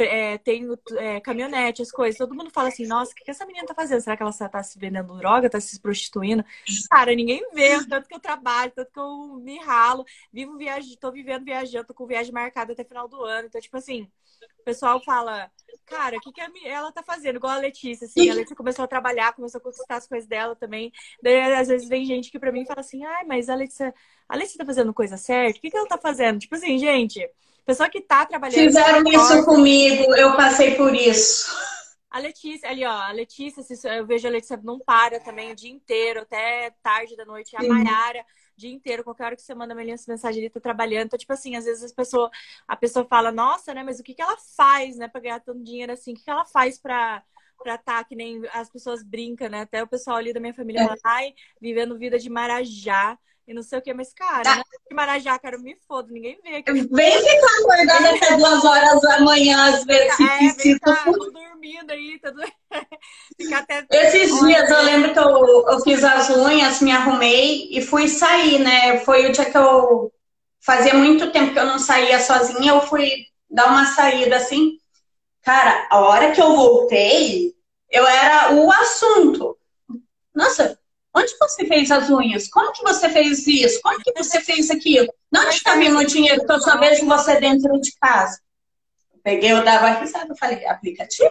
É, 0.00 0.38
tenho 0.38 0.78
é, 0.96 1.20
caminhonete, 1.20 1.82
as 1.82 1.90
coisas. 1.90 2.16
Todo 2.18 2.34
mundo 2.34 2.50
fala 2.50 2.68
assim, 2.68 2.86
nossa, 2.86 3.12
o 3.12 3.14
que, 3.14 3.24
que 3.24 3.30
essa 3.30 3.44
menina 3.46 3.66
tá 3.66 3.74
fazendo? 3.74 4.00
Será 4.00 4.16
que 4.16 4.22
ela 4.22 4.32
tá 4.32 4.62
se 4.62 4.78
vendendo 4.78 5.16
droga, 5.16 5.50
tá 5.50 5.60
se 5.60 5.80
prostituindo? 5.80 6.44
Cara, 6.90 7.14
ninguém 7.14 7.42
vê, 7.52 7.84
tanto 7.86 8.08
que 8.08 8.14
eu 8.14 8.20
trabalho, 8.20 8.72
tanto 8.74 8.92
que 8.92 9.00
eu 9.00 9.40
me 9.40 9.58
ralo, 9.58 10.04
vivo 10.32 10.56
viajando, 10.56 10.96
tô 10.96 11.10
vivendo 11.10 11.44
viajando, 11.44 11.86
tô 11.86 11.94
com 11.94 12.06
viagem 12.06 12.32
marcada 12.32 12.72
até 12.72 12.84
final 12.84 13.08
do 13.08 13.24
ano. 13.24 13.48
Então, 13.48 13.60
tipo 13.60 13.76
assim, 13.76 14.08
o 14.60 14.64
pessoal 14.64 15.02
fala, 15.02 15.50
cara, 15.86 16.16
o 16.16 16.20
que, 16.20 16.32
que 16.32 16.68
ela 16.68 16.92
tá 16.92 17.02
fazendo? 17.02 17.36
Igual 17.36 17.52
a 17.52 17.58
Letícia, 17.58 18.06
assim, 18.06 18.30
a 18.30 18.34
Letícia 18.34 18.56
começou 18.56 18.84
a 18.84 18.88
trabalhar, 18.88 19.32
começou 19.34 19.58
a 19.58 19.62
conquistar 19.62 19.96
as 19.96 20.06
coisas 20.06 20.28
dela 20.28 20.54
também. 20.54 20.92
Daí, 21.22 21.54
às 21.54 21.68
vezes, 21.68 21.88
vem 21.88 22.04
gente 22.04 22.30
que 22.30 22.38
pra 22.38 22.52
mim 22.52 22.64
fala 22.64 22.80
assim, 22.80 23.04
ai, 23.04 23.24
mas 23.24 23.48
a 23.48 23.54
Letícia, 23.54 23.92
a 24.28 24.36
Letícia 24.36 24.58
tá 24.58 24.64
fazendo 24.64 24.94
coisa 24.94 25.16
certa? 25.16 25.58
O 25.58 25.60
que, 25.60 25.70
que 25.70 25.76
ela 25.76 25.88
tá 25.88 25.98
fazendo? 25.98 26.38
Tipo 26.38 26.54
assim, 26.54 26.78
gente, 26.78 27.28
pessoa 27.64 27.88
que 27.88 28.00
tá 28.00 28.26
trabalhando. 28.26 28.58
Fizeram 28.58 29.02
isso 29.04 29.44
comigo, 29.44 30.14
eu 30.14 30.36
passei 30.36 30.74
por 30.74 30.94
isso. 30.94 31.50
A 32.10 32.18
Letícia, 32.18 32.68
ali, 32.68 32.84
ó, 32.84 32.90
a 32.90 33.12
Letícia, 33.12 33.62
eu 33.96 34.06
vejo 34.06 34.28
a 34.28 34.30
Letícia 34.30 34.60
não 34.62 34.78
para 34.78 35.18
também 35.18 35.52
o 35.52 35.56
dia 35.56 35.70
inteiro, 35.70 36.20
até 36.20 36.70
tarde 36.82 37.16
da 37.16 37.24
noite. 37.24 37.56
A 37.56 37.62
Mayara 37.62 38.24
dia 38.56 38.72
inteiro, 38.72 39.04
qualquer 39.04 39.24
hora 39.24 39.36
que 39.36 39.42
você 39.42 39.54
manda 39.54 39.74
uma 39.74 39.82
mensagem, 39.82 40.40
ele 40.40 40.50
tá 40.50 40.60
trabalhando. 40.60 41.06
Então, 41.06 41.18
tipo 41.18 41.32
assim, 41.32 41.56
às 41.56 41.64
vezes 41.64 41.90
a 41.90 41.94
pessoa, 41.94 42.30
a 42.66 42.76
pessoa 42.76 43.04
fala, 43.04 43.32
nossa, 43.32 43.74
né, 43.74 43.82
mas 43.82 43.98
o 43.98 44.02
que, 44.02 44.14
que 44.14 44.22
ela 44.22 44.36
faz, 44.56 44.96
né, 44.96 45.08
pra 45.08 45.20
ganhar 45.20 45.40
tanto 45.40 45.62
dinheiro 45.62 45.92
assim? 45.92 46.12
O 46.12 46.16
que, 46.16 46.24
que 46.24 46.30
ela 46.30 46.44
faz 46.44 46.78
pra, 46.78 47.22
pra 47.62 47.78
tá, 47.78 48.04
que 48.04 48.14
nem 48.14 48.42
as 48.52 48.70
pessoas 48.70 49.02
brincam, 49.02 49.48
né? 49.48 49.62
Até 49.62 49.82
o 49.82 49.86
pessoal 49.86 50.16
ali 50.16 50.32
da 50.32 50.40
minha 50.40 50.54
família 50.54 50.82
é. 50.82 50.84
fala, 50.84 50.98
ai, 51.04 51.34
vivendo 51.60 51.98
vida 51.98 52.18
de 52.18 52.30
marajá 52.30 53.18
e 53.46 53.52
não 53.52 53.62
sei 53.62 53.78
o 53.78 53.82
que, 53.82 53.92
mas, 53.92 54.12
cara, 54.14 54.52
ah. 54.52 54.56
né? 54.56 54.62
De 54.88 54.94
Marajá, 54.94 55.38
cara, 55.38 55.58
me 55.58 55.76
foda, 55.88 56.08
ninguém 56.12 56.38
vê. 56.42 56.56
Aqui. 56.56 56.72
Vem 56.72 57.20
ficar 57.20 57.60
acordada 57.60 58.16
até 58.16 58.36
duas 58.36 58.64
horas 58.64 59.00
da 59.00 59.20
manhã, 59.20 59.74
às 59.74 59.84
vezes, 59.84 60.64
é. 60.66 60.78
Tá 60.78 61.04
dormindo 61.04 61.90
aí, 61.90 62.20
tudo. 62.20 62.40
Ficar 63.36 63.58
até... 63.58 63.86
Esses 63.90 64.40
dias 64.40 64.70
eu 64.70 64.82
lembro 64.82 65.12
que 65.12 65.18
eu, 65.18 65.68
eu 65.68 65.80
fiz 65.80 66.04
as 66.04 66.30
unhas, 66.30 66.80
me 66.80 66.92
arrumei 66.92 67.68
e 67.70 67.82
fui 67.82 68.08
sair, 68.08 68.58
né? 68.58 68.98
Foi 69.00 69.26
o 69.26 69.32
dia 69.32 69.50
que 69.50 69.58
eu 69.58 70.12
fazia 70.60 70.94
muito 70.94 71.32
tempo 71.32 71.52
que 71.52 71.58
eu 71.58 71.66
não 71.66 71.78
saía 71.78 72.20
sozinha, 72.20 72.72
eu 72.72 72.80
fui 72.82 73.10
dar 73.50 73.66
uma 73.66 73.86
saída 73.86 74.36
assim. 74.36 74.78
Cara, 75.42 75.88
a 75.90 76.00
hora 76.00 76.30
que 76.30 76.40
eu 76.40 76.54
voltei, 76.54 77.52
eu 77.90 78.06
era 78.06 78.54
o 78.54 78.70
assunto 78.70 79.58
Nossa, 80.34 80.78
onde 81.14 81.36
você 81.38 81.66
fez 81.66 81.90
as 81.90 82.08
unhas? 82.10 82.48
Como 82.48 82.72
que 82.72 82.82
você 82.82 83.08
fez 83.10 83.46
isso? 83.46 83.80
Como 83.82 83.98
que 84.02 84.12
você 84.16 84.40
fez 84.40 84.70
aquilo? 84.70 85.12
Não 85.30 85.48
está 85.48 85.76
vindo 85.76 85.98
o 85.98 86.06
dinheiro 86.06 86.44
que 86.44 86.52
eu 86.52 86.60
só 86.60 86.78
vejo 86.78 87.06
você 87.06 87.38
dentro 87.38 87.80
de 87.80 87.92
casa? 88.00 88.40
Peguei, 89.22 89.52
eu 89.52 89.64
dava 89.64 90.00
risada, 90.00 90.32
eu 90.32 90.36
falei, 90.36 90.66
aplicativo? 90.66 91.30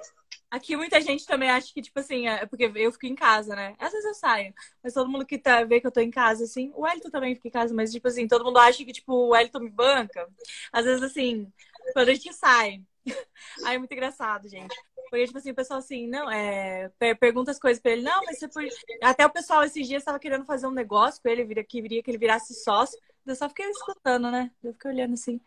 Aqui 0.50 0.76
muita 0.76 1.00
gente 1.00 1.26
também 1.26 1.50
acha 1.50 1.74
que, 1.74 1.82
tipo 1.82 1.98
assim, 1.98 2.28
é 2.28 2.46
porque 2.46 2.70
eu 2.76 2.92
fico 2.92 3.06
em 3.06 3.16
casa, 3.16 3.56
né? 3.56 3.74
Às 3.80 3.94
vezes 3.94 4.06
eu 4.06 4.14
saio, 4.14 4.54
mas 4.84 4.94
todo 4.94 5.10
mundo 5.10 5.26
que 5.26 5.38
tá, 5.38 5.64
vê 5.64 5.80
que 5.80 5.88
eu 5.88 5.92
tô 5.92 6.02
em 6.02 6.12
casa, 6.12 6.44
assim, 6.44 6.74
o 6.76 6.86
Elton 6.86 7.10
também 7.10 7.36
fica 7.36 7.48
em 7.48 7.52
casa, 7.52 7.74
mas, 7.74 7.90
tipo 7.90 8.06
assim, 8.06 8.28
todo 8.28 8.44
mundo 8.44 8.58
acha 8.58 8.84
que, 8.84 8.92
tipo, 8.92 9.14
o 9.14 9.36
Elton 9.36 9.60
me 9.60 9.70
banca. 9.70 10.28
Às 10.74 10.84
vezes, 10.84 11.04
assim, 11.04 11.50
quando 11.94 12.10
a 12.10 12.14
gente 12.14 12.34
sai. 12.34 12.82
Aí 13.66 13.76
é 13.76 13.78
muito 13.78 13.94
engraçado, 13.94 14.50
gente. 14.50 14.76
Porque, 15.12 15.26
tipo 15.26 15.38
assim, 15.38 15.52
o 15.52 15.56
pessoal 15.56 15.80
assim, 15.80 16.08
não, 16.08 16.32
é. 16.32 16.90
Pergunta 17.20 17.52
as 17.52 17.60
coisas 17.60 17.82
pra 17.84 17.92
ele, 17.92 18.02
não, 18.02 18.24
mas 18.24 18.40
você 18.40 18.48
por. 18.48 18.64
Até 19.04 19.26
o 19.26 19.30
pessoal 19.30 19.62
esses 19.62 19.86
dias 19.86 20.02
estava 20.02 20.18
querendo 20.18 20.46
fazer 20.46 20.68
um 20.68 20.72
negócio 20.72 21.22
com 21.22 21.28
ele, 21.28 21.46
que 21.54 21.64
queria 21.66 22.02
que 22.02 22.10
ele 22.10 22.18
virasse 22.18 22.54
sócio. 22.64 22.98
Eu 23.26 23.36
só 23.36 23.50
fiquei 23.50 23.70
escutando, 23.70 24.32
né? 24.32 24.50
Eu 24.64 24.72
fiquei 24.72 24.90
olhando 24.92 25.14
assim. 25.14 25.42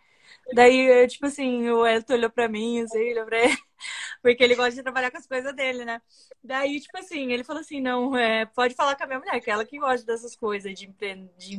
Daí, 0.55 1.07
tipo 1.09 1.27
assim, 1.27 1.69
o 1.71 1.87
Elton 1.87 2.15
olhou 2.15 2.31
pra 2.31 2.47
mim, 2.49 2.83
assim, 2.83 3.13
olhou 3.13 3.25
pra 3.27 3.39
ele, 3.45 3.57
porque 4.23 4.45
ele 4.45 4.55
gosta 4.55 4.73
de 4.75 4.83
trabalhar 4.83 5.11
com 5.11 5.19
as 5.19 5.27
coisas 5.27 5.55
dele, 5.57 5.85
né? 5.85 6.01
Daí, 6.43 6.81
tipo 6.81 6.99
assim, 6.99 7.33
ele 7.33 7.45
falou 7.45 7.61
assim, 7.61 7.81
não, 7.81 8.17
é, 8.17 8.47
pode 8.47 8.75
falar 8.75 8.97
com 8.97 9.05
a 9.05 9.07
minha 9.07 9.19
mulher, 9.19 9.41
que 9.41 9.51
é 9.51 9.55
ela 9.55 9.65
que 9.65 9.79
gosta 9.79 10.07
dessas 10.07 10.37
coisas 10.37 10.75
de 10.75 10.87
empreender, 10.87 11.33
de 11.39 11.57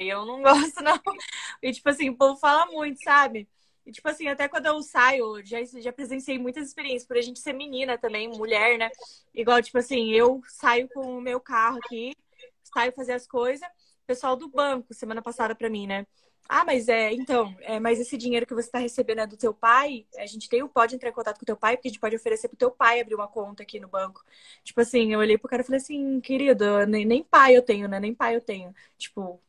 eu 0.00 0.26
não 0.26 0.42
gosto, 0.42 0.82
não. 0.82 1.00
E, 1.62 1.72
tipo 1.72 1.88
assim, 1.88 2.10
o 2.10 2.16
povo 2.16 2.36
fala 2.38 2.66
muito, 2.66 3.02
sabe? 3.02 3.48
E, 3.86 3.92
tipo 3.92 4.08
assim, 4.08 4.26
até 4.26 4.48
quando 4.48 4.66
eu 4.66 4.82
saio, 4.82 5.40
já, 5.44 5.58
já 5.64 5.92
presenciei 5.92 6.38
muitas 6.38 6.66
experiências, 6.66 7.06
por 7.06 7.16
a 7.16 7.20
gente 7.22 7.38
ser 7.38 7.52
menina 7.52 7.96
também, 7.96 8.28
mulher, 8.28 8.76
né? 8.76 8.90
Igual, 9.32 9.62
tipo 9.62 9.78
assim, 9.78 10.10
eu 10.10 10.42
saio 10.48 10.88
com 10.88 11.18
o 11.18 11.20
meu 11.20 11.40
carro 11.40 11.78
aqui, 11.84 12.12
saio 12.64 12.92
fazer 12.92 13.12
as 13.12 13.26
coisas, 13.26 13.66
pessoal 14.04 14.36
do 14.36 14.48
banco, 14.48 14.92
semana 14.92 15.22
passada 15.22 15.54
pra 15.54 15.70
mim, 15.70 15.86
né? 15.86 16.04
Ah, 16.48 16.64
mas 16.64 16.88
é, 16.88 17.12
então, 17.12 17.54
é, 17.60 17.80
mas 17.80 17.98
esse 17.98 18.16
dinheiro 18.16 18.46
que 18.46 18.54
você 18.54 18.68
está 18.68 18.78
recebendo 18.78 19.20
é 19.20 19.26
do 19.26 19.36
teu 19.36 19.52
pai? 19.52 20.06
A 20.16 20.26
gente 20.26 20.48
tem, 20.48 20.66
pode 20.68 20.94
entrar 20.94 21.10
em 21.10 21.12
contato 21.12 21.38
com 21.38 21.42
o 21.42 21.46
teu 21.46 21.56
pai, 21.56 21.76
porque 21.76 21.88
a 21.88 21.90
gente 21.90 22.00
pode 22.00 22.14
oferecer 22.16 22.48
pro 22.48 22.56
teu 22.56 22.70
pai 22.70 23.00
abrir 23.00 23.16
uma 23.16 23.26
conta 23.26 23.62
aqui 23.64 23.80
no 23.80 23.88
banco. 23.88 24.24
Tipo 24.62 24.80
assim, 24.80 25.12
eu 25.12 25.18
olhei 25.18 25.36
pro 25.38 25.48
cara 25.48 25.62
e 25.62 25.64
falei 25.64 25.80
assim, 25.80 26.20
querido, 26.20 26.86
nem, 26.86 27.04
nem 27.04 27.22
pai 27.24 27.56
eu 27.56 27.62
tenho, 27.62 27.88
né? 27.88 27.98
Nem 27.98 28.14
pai 28.14 28.36
eu 28.36 28.40
tenho. 28.40 28.72
Tipo, 28.96 29.40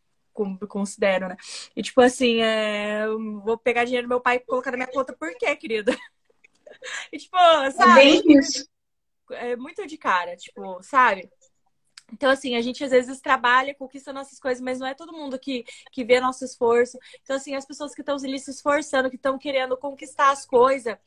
considero, 0.67 1.27
né? 1.27 1.37
E 1.75 1.81
tipo 1.81 2.01
assim, 2.01 2.41
é, 2.41 3.07
vou 3.43 3.57
pegar 3.57 3.85
dinheiro 3.85 4.07
do 4.07 4.09
meu 4.09 4.21
pai 4.21 4.37
e 4.37 4.39
colocar 4.39 4.71
na 4.71 4.77
minha 4.77 4.91
conta, 4.91 5.13
por 5.13 5.33
quê, 5.37 5.55
querida? 5.55 5.95
E 7.11 7.17
tipo, 7.17 7.37
sabe? 7.71 7.91
É 7.91 7.95
bem 7.95 8.21
isso. 8.37 8.67
É 9.31 9.55
muito 9.55 9.87
de 9.87 9.97
cara, 9.97 10.35
tipo, 10.35 10.83
sabe? 10.83 11.29
Então, 12.11 12.29
assim, 12.29 12.55
a 12.55 12.61
gente 12.61 12.83
às 12.83 12.91
vezes 12.91 13.19
trabalha, 13.19 13.75
conquista 13.75 14.13
nossas 14.13 14.39
coisas, 14.39 14.61
mas 14.61 14.79
não 14.79 14.87
é 14.87 14.93
todo 14.93 15.11
mundo 15.11 15.37
que, 15.37 15.65
que 15.91 16.03
vê 16.03 16.19
nosso 16.19 16.45
esforço. 16.45 16.97
Então, 17.21 17.35
assim, 17.35 17.55
as 17.55 17.65
pessoas 17.65 17.93
que 17.93 18.01
estão 18.01 18.15
ali 18.15 18.39
se 18.39 18.51
esforçando, 18.51 19.09
que 19.09 19.17
estão 19.17 19.37
querendo 19.37 19.75
conquistar 19.77 20.31
as 20.31 20.45
coisas, 20.45 20.97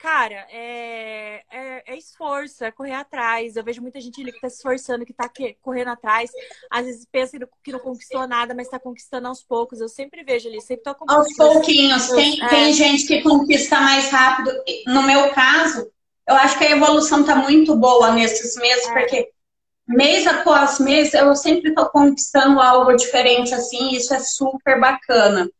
cara, 0.00 0.46
é, 0.50 1.42
é, 1.50 1.82
é, 1.86 1.96
esforço, 1.96 2.64
é 2.64 2.70
correr 2.70 2.94
atrás. 2.94 3.54
Eu 3.54 3.62
vejo 3.62 3.82
muita 3.82 4.00
gente 4.00 4.20
ali 4.20 4.30
que 4.30 4.38
está 4.38 4.48
se 4.48 4.56
esforçando, 4.56 5.04
que 5.04 5.12
está 5.12 5.30
correndo 5.60 5.88
atrás. 5.88 6.30
Às 6.70 6.86
vezes 6.86 7.06
pensa 7.10 7.38
que 7.62 7.70
não 7.70 7.78
conquistou 7.78 8.26
nada, 8.26 8.54
mas 8.54 8.66
está 8.66 8.78
conquistando 8.78 9.28
aos 9.28 9.42
poucos. 9.42 9.78
Eu 9.78 9.88
sempre 9.88 10.24
vejo 10.24 10.48
ali, 10.48 10.60
sempre 10.62 10.84
tô 10.84 10.94
conquistando. 10.94 11.26
Aos 11.26 11.36
pouquinhos. 11.36 12.08
Tem, 12.08 12.42
é. 12.42 12.48
tem 12.48 12.72
gente 12.72 13.06
que 13.06 13.22
conquista 13.22 13.78
mais 13.78 14.08
rápido. 14.08 14.50
No 14.86 15.02
meu 15.02 15.30
caso, 15.32 15.90
eu 16.26 16.34
acho 16.34 16.56
que 16.56 16.64
a 16.64 16.70
evolução 16.70 17.20
está 17.20 17.36
muito 17.36 17.76
boa 17.76 18.12
nesses 18.12 18.56
meses, 18.56 18.88
é. 18.88 18.92
porque 18.92 19.30
mês 19.86 20.26
após 20.26 20.80
mês, 20.80 21.12
eu 21.12 21.36
sempre 21.36 21.70
estou 21.70 21.90
conquistando 21.90 22.58
algo 22.58 22.96
diferente, 22.96 23.52
assim, 23.52 23.90
isso 23.90 24.14
é 24.14 24.20
super 24.20 24.80
bacana. 24.80 25.50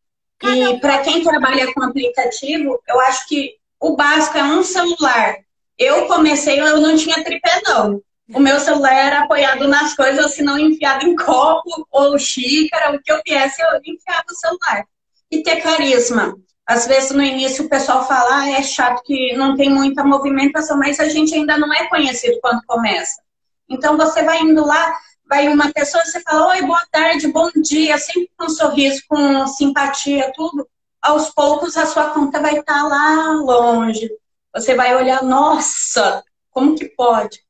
E 0.43 0.79
para 0.81 1.01
quem 1.01 1.23
trabalha 1.23 1.71
com 1.75 1.83
aplicativo, 1.83 2.81
eu 2.89 3.01
acho 3.01 3.29
que 3.29 3.60
o 3.81 3.97
básico 3.97 4.37
é 4.37 4.45
um 4.45 4.63
celular. 4.63 5.37
Eu 5.79 6.07
comecei, 6.07 6.61
eu 6.61 6.81
não 6.81 6.97
tinha 6.97 7.25
tripé, 7.25 7.63
não. 7.65 8.03
O 8.33 8.39
meu 8.39 8.61
celular 8.61 8.93
era 8.93 9.21
apoiado 9.21 9.67
nas 9.67 9.95
coisas, 9.95 10.35
se 10.35 10.43
não 10.43 10.59
enfiado 10.59 11.05
em 11.05 11.17
copo 11.17 11.87
ou 11.91 12.17
xícara, 12.19 12.95
o 12.95 13.03
que 13.03 13.11
eu 13.11 13.21
viesse, 13.27 13.61
eu 13.61 13.69
enfiava 13.85 14.25
o 14.31 14.35
celular. 14.35 14.85
E 15.31 15.43
ter 15.43 15.57
carisma. 15.63 16.37
Às 16.67 16.87
vezes 16.87 17.11
no 17.11 17.23
início 17.23 17.65
o 17.65 17.69
pessoal 17.69 18.07
fala, 18.07 18.43
ah, 18.43 18.51
é 18.51 18.63
chato 18.63 19.03
que 19.03 19.35
não 19.35 19.57
tem 19.57 19.69
muita 19.69 20.05
movimentação, 20.05 20.79
mas 20.79 21.01
a 21.01 21.09
gente 21.09 21.35
ainda 21.35 21.59
não 21.59 21.73
é 21.75 21.89
conhecido 21.89 22.39
quando 22.41 22.63
começa. 22.67 23.21
Então 23.69 23.97
você 23.97 24.23
vai 24.23 24.41
indo 24.41 24.65
lá, 24.65 24.97
vai 25.29 25.49
uma 25.49 25.73
pessoa, 25.73 26.05
você 26.05 26.21
fala, 26.21 26.49
oi, 26.49 26.63
boa 26.63 26.85
tarde, 26.93 27.27
bom 27.27 27.51
dia, 27.57 27.99
sempre 27.99 28.31
com 28.37 28.47
um 28.47 28.51
sorriso, 28.51 29.03
com 29.09 29.47
simpatia, 29.49 30.31
tudo. 30.35 30.69
Aos 31.03 31.31
poucos 31.31 31.77
a 31.77 31.87
sua 31.87 32.11
conta 32.11 32.41
vai 32.41 32.59
estar 32.59 32.87
lá 32.87 33.33
longe. 33.33 34.11
Você 34.55 34.75
vai 34.75 34.95
olhar, 34.95 35.23
nossa, 35.23 36.23
como 36.51 36.75
que 36.75 36.87
pode? 36.89 37.43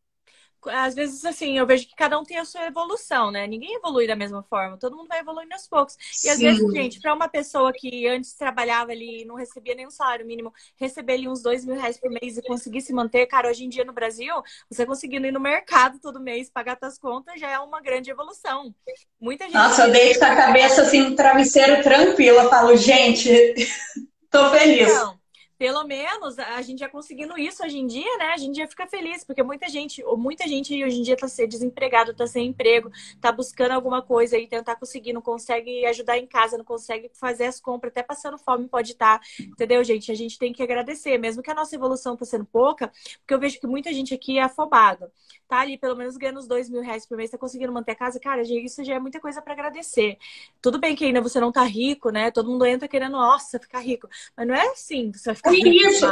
Às 0.66 0.94
vezes, 0.94 1.24
assim, 1.24 1.56
eu 1.58 1.66
vejo 1.66 1.86
que 1.86 1.94
cada 1.94 2.18
um 2.18 2.24
tem 2.24 2.38
a 2.38 2.44
sua 2.44 2.66
evolução, 2.66 3.30
né? 3.30 3.46
Ninguém 3.46 3.74
evolui 3.74 4.06
da 4.06 4.16
mesma 4.16 4.42
forma, 4.42 4.76
todo 4.76 4.96
mundo 4.96 5.08
vai 5.08 5.20
evoluindo 5.20 5.52
aos 5.54 5.66
poucos. 5.66 5.96
E 6.24 6.28
às 6.28 6.38
vezes, 6.38 6.60
gente, 6.72 7.00
para 7.00 7.14
uma 7.14 7.28
pessoa 7.28 7.72
que 7.72 8.06
antes 8.06 8.34
trabalhava 8.34 8.92
ali 8.92 9.22
e 9.22 9.24
não 9.24 9.34
recebia 9.34 9.74
nenhum 9.74 9.90
salário 9.90 10.26
mínimo, 10.26 10.52
receber 10.76 11.14
ali 11.14 11.28
uns 11.28 11.42
dois 11.42 11.64
mil 11.64 11.76
reais 11.76 11.98
por 11.98 12.10
mês 12.10 12.36
e 12.36 12.42
conseguir 12.42 12.80
se 12.80 12.92
manter, 12.92 13.26
cara, 13.26 13.48
hoje 13.48 13.64
em 13.64 13.68
dia 13.68 13.84
no 13.84 13.92
Brasil, 13.92 14.34
você 14.68 14.84
conseguindo 14.84 15.26
ir 15.26 15.32
no 15.32 15.40
mercado 15.40 15.98
todo 16.00 16.20
mês, 16.20 16.50
pagar 16.50 16.78
suas 16.78 16.98
contas, 16.98 17.38
já 17.38 17.50
é 17.50 17.58
uma 17.58 17.80
grande 17.80 18.10
evolução. 18.10 18.74
Muita 19.20 19.44
gente. 19.44 19.54
Nossa, 19.54 19.86
eu 19.86 19.92
deito 19.92 20.18
com 20.18 20.24
a 20.24 20.36
cabeça 20.36 20.82
assim 20.82 21.00
no 21.00 21.16
travesseiro 21.16 21.82
tranquila, 21.82 22.48
falo, 22.48 22.76
gente, 22.76 23.30
tô 24.30 24.50
feliz. 24.50 24.88
Então, 24.88 25.19
pelo 25.60 25.84
menos 25.84 26.38
a 26.38 26.62
gente 26.62 26.78
já 26.78 26.88
conseguindo 26.88 27.36
isso 27.36 27.62
hoje 27.62 27.76
em 27.76 27.86
dia, 27.86 28.16
né? 28.16 28.28
A 28.28 28.38
gente 28.38 28.56
já 28.56 28.66
fica 28.66 28.86
feliz, 28.86 29.22
porque 29.22 29.42
muita 29.42 29.68
gente, 29.68 30.02
muita 30.16 30.48
gente 30.48 30.82
hoje 30.82 31.00
em 31.00 31.02
dia 31.02 31.18
tá 31.18 31.28
ser 31.28 31.46
desempregado, 31.46 32.14
tá 32.14 32.26
sem 32.26 32.46
emprego, 32.46 32.90
tá 33.20 33.30
buscando 33.30 33.72
alguma 33.72 34.00
coisa 34.00 34.38
e 34.38 34.46
tentar 34.46 34.76
conseguir, 34.76 35.12
não 35.12 35.20
consegue 35.20 35.84
ajudar 35.84 36.16
em 36.16 36.26
casa, 36.26 36.56
não 36.56 36.64
consegue 36.64 37.10
fazer 37.12 37.44
as 37.44 37.60
compras, 37.60 37.90
até 37.90 38.02
passando 38.02 38.38
fome 38.38 38.68
pode 38.68 38.92
estar, 38.92 39.18
tá, 39.18 39.26
entendeu, 39.38 39.84
gente? 39.84 40.10
A 40.10 40.14
gente 40.14 40.38
tem 40.38 40.50
que 40.50 40.62
agradecer, 40.62 41.18
mesmo 41.18 41.42
que 41.42 41.50
a 41.50 41.54
nossa 41.54 41.74
evolução 41.76 42.16
tá 42.16 42.24
sendo 42.24 42.46
pouca, 42.46 42.90
porque 43.18 43.34
eu 43.34 43.38
vejo 43.38 43.60
que 43.60 43.66
muita 43.66 43.92
gente 43.92 44.14
aqui 44.14 44.38
é 44.38 44.42
afobado, 44.42 45.12
tá 45.46 45.60
ali 45.60 45.76
pelo 45.76 45.94
menos 45.94 46.16
ganhando 46.16 46.38
os 46.38 46.46
dois 46.46 46.70
mil 46.70 46.80
reais 46.80 47.04
por 47.04 47.18
mês, 47.18 47.30
tá 47.30 47.36
conseguindo 47.36 47.70
manter 47.70 47.92
a 47.92 47.96
casa, 47.96 48.18
cara, 48.18 48.40
isso 48.40 48.82
já 48.82 48.94
é 48.94 48.98
muita 48.98 49.20
coisa 49.20 49.42
para 49.42 49.52
agradecer. 49.52 50.16
Tudo 50.62 50.78
bem 50.78 50.96
que 50.96 51.04
ainda 51.04 51.20
você 51.20 51.38
não 51.38 51.52
tá 51.52 51.64
rico, 51.64 52.08
né? 52.08 52.30
Todo 52.30 52.48
mundo 52.48 52.64
entra 52.64 52.88
querendo, 52.88 53.12
nossa, 53.12 53.58
ficar 53.58 53.80
rico, 53.80 54.08
mas 54.34 54.48
não 54.48 54.54
é 54.54 54.66
assim, 54.68 55.12
você 55.12 55.26
vai 55.26 55.34
ficar 55.34 55.49
isso. 55.56 56.06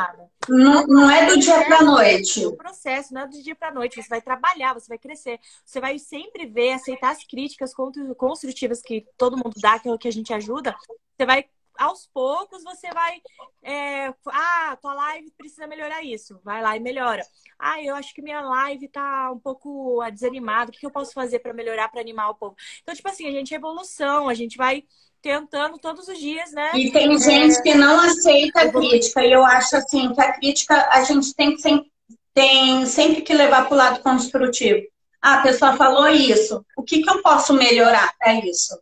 Não, 0.48 0.86
não 0.86 1.10
é 1.10 1.26
do 1.26 1.38
dia 1.38 1.64
para 1.64 1.82
noite. 1.82 2.46
Um 2.46 2.56
processo, 2.56 3.12
não 3.12 3.22
é 3.22 3.26
do 3.26 3.42
dia 3.42 3.54
para 3.54 3.72
noite. 3.72 4.02
Você 4.02 4.08
vai 4.08 4.22
trabalhar, 4.22 4.72
você 4.72 4.88
vai 4.88 4.98
crescer. 4.98 5.38
Você 5.64 5.80
vai 5.80 5.98
sempre 5.98 6.46
ver, 6.46 6.72
aceitar 6.72 7.10
as 7.10 7.24
críticas 7.24 7.72
construtivas 8.16 8.80
que 8.80 9.06
todo 9.16 9.36
mundo 9.36 9.54
dá, 9.60 9.78
que 9.78 9.88
é 9.88 9.92
o 9.92 9.98
que 9.98 10.08
a 10.08 10.12
gente 10.12 10.32
ajuda. 10.32 10.74
Você 11.16 11.26
vai 11.26 11.44
aos 11.78 12.06
poucos 12.08 12.64
você 12.64 12.90
vai. 12.90 13.22
É, 13.62 14.12
ah, 14.26 14.76
tua 14.80 14.94
live 14.94 15.30
precisa 15.38 15.66
melhorar 15.66 16.02
isso. 16.02 16.40
Vai 16.44 16.60
lá 16.60 16.76
e 16.76 16.80
melhora. 16.80 17.22
Ah, 17.58 17.82
eu 17.82 17.94
acho 17.94 18.12
que 18.12 18.20
minha 18.20 18.40
live 18.40 18.88
tá 18.88 19.30
um 19.32 19.38
pouco 19.38 20.02
desanimada. 20.10 20.70
O 20.70 20.74
que 20.74 20.84
eu 20.84 20.90
posso 20.90 21.12
fazer 21.12 21.38
para 21.38 21.54
melhorar, 21.54 21.88
para 21.88 22.00
animar 22.00 22.30
o 22.30 22.34
povo? 22.34 22.56
Então, 22.82 22.94
tipo 22.94 23.08
assim, 23.08 23.28
a 23.28 23.30
gente 23.30 23.54
é 23.54 23.56
evolução, 23.56 24.28
a 24.28 24.34
gente 24.34 24.56
vai 24.56 24.84
tentando 25.28 25.78
todos 25.78 26.08
os 26.08 26.18
dias, 26.18 26.50
né? 26.52 26.70
E 26.74 26.90
tem 26.90 27.14
é... 27.14 27.18
gente 27.18 27.62
que 27.62 27.74
não 27.74 28.00
aceita 28.00 28.62
a 28.62 28.72
crítica. 28.72 29.22
E 29.22 29.30
eu 29.30 29.44
acho 29.44 29.76
assim 29.76 30.14
que 30.14 30.20
a 30.22 30.32
crítica 30.32 30.88
a 30.90 31.04
gente 31.04 31.34
tem 31.34 31.54
que 31.54 31.60
sempre, 31.60 31.92
tem 32.32 32.86
sempre 32.86 33.20
que 33.20 33.34
levar 33.34 33.66
para 33.66 33.74
o 33.74 33.76
lado 33.76 34.00
construtivo. 34.00 34.80
Ah, 35.20 35.34
a 35.34 35.42
pessoa 35.42 35.76
falou 35.76 36.08
isso. 36.08 36.64
O 36.74 36.82
que, 36.82 37.02
que 37.02 37.10
eu 37.10 37.20
posso 37.20 37.52
melhorar 37.52 38.10
para 38.18 38.36
isso? 38.36 38.74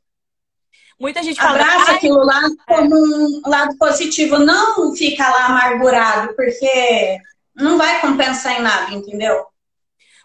Muita 1.01 1.21
gente 1.21 1.37
fala. 1.37 1.59
Abraça 1.61 1.93
aquilo 1.93 2.25
lá 2.25 2.41
como 2.69 2.95
um 2.95 3.43
lado 3.45 3.77
positivo. 3.77 4.39
Não 4.39 4.95
fica 4.95 5.29
lá 5.29 5.47
amargurado, 5.47 6.33
porque 6.37 7.19
não 7.57 7.77
vai 7.77 8.01
compensar 8.01 8.61
em 8.61 8.63
nada, 8.63 8.95
entendeu? 8.95 9.47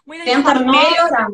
Muita 0.06 0.24
Tenta 0.24 0.54
fala, 0.54 0.60
melhorar 0.60 1.28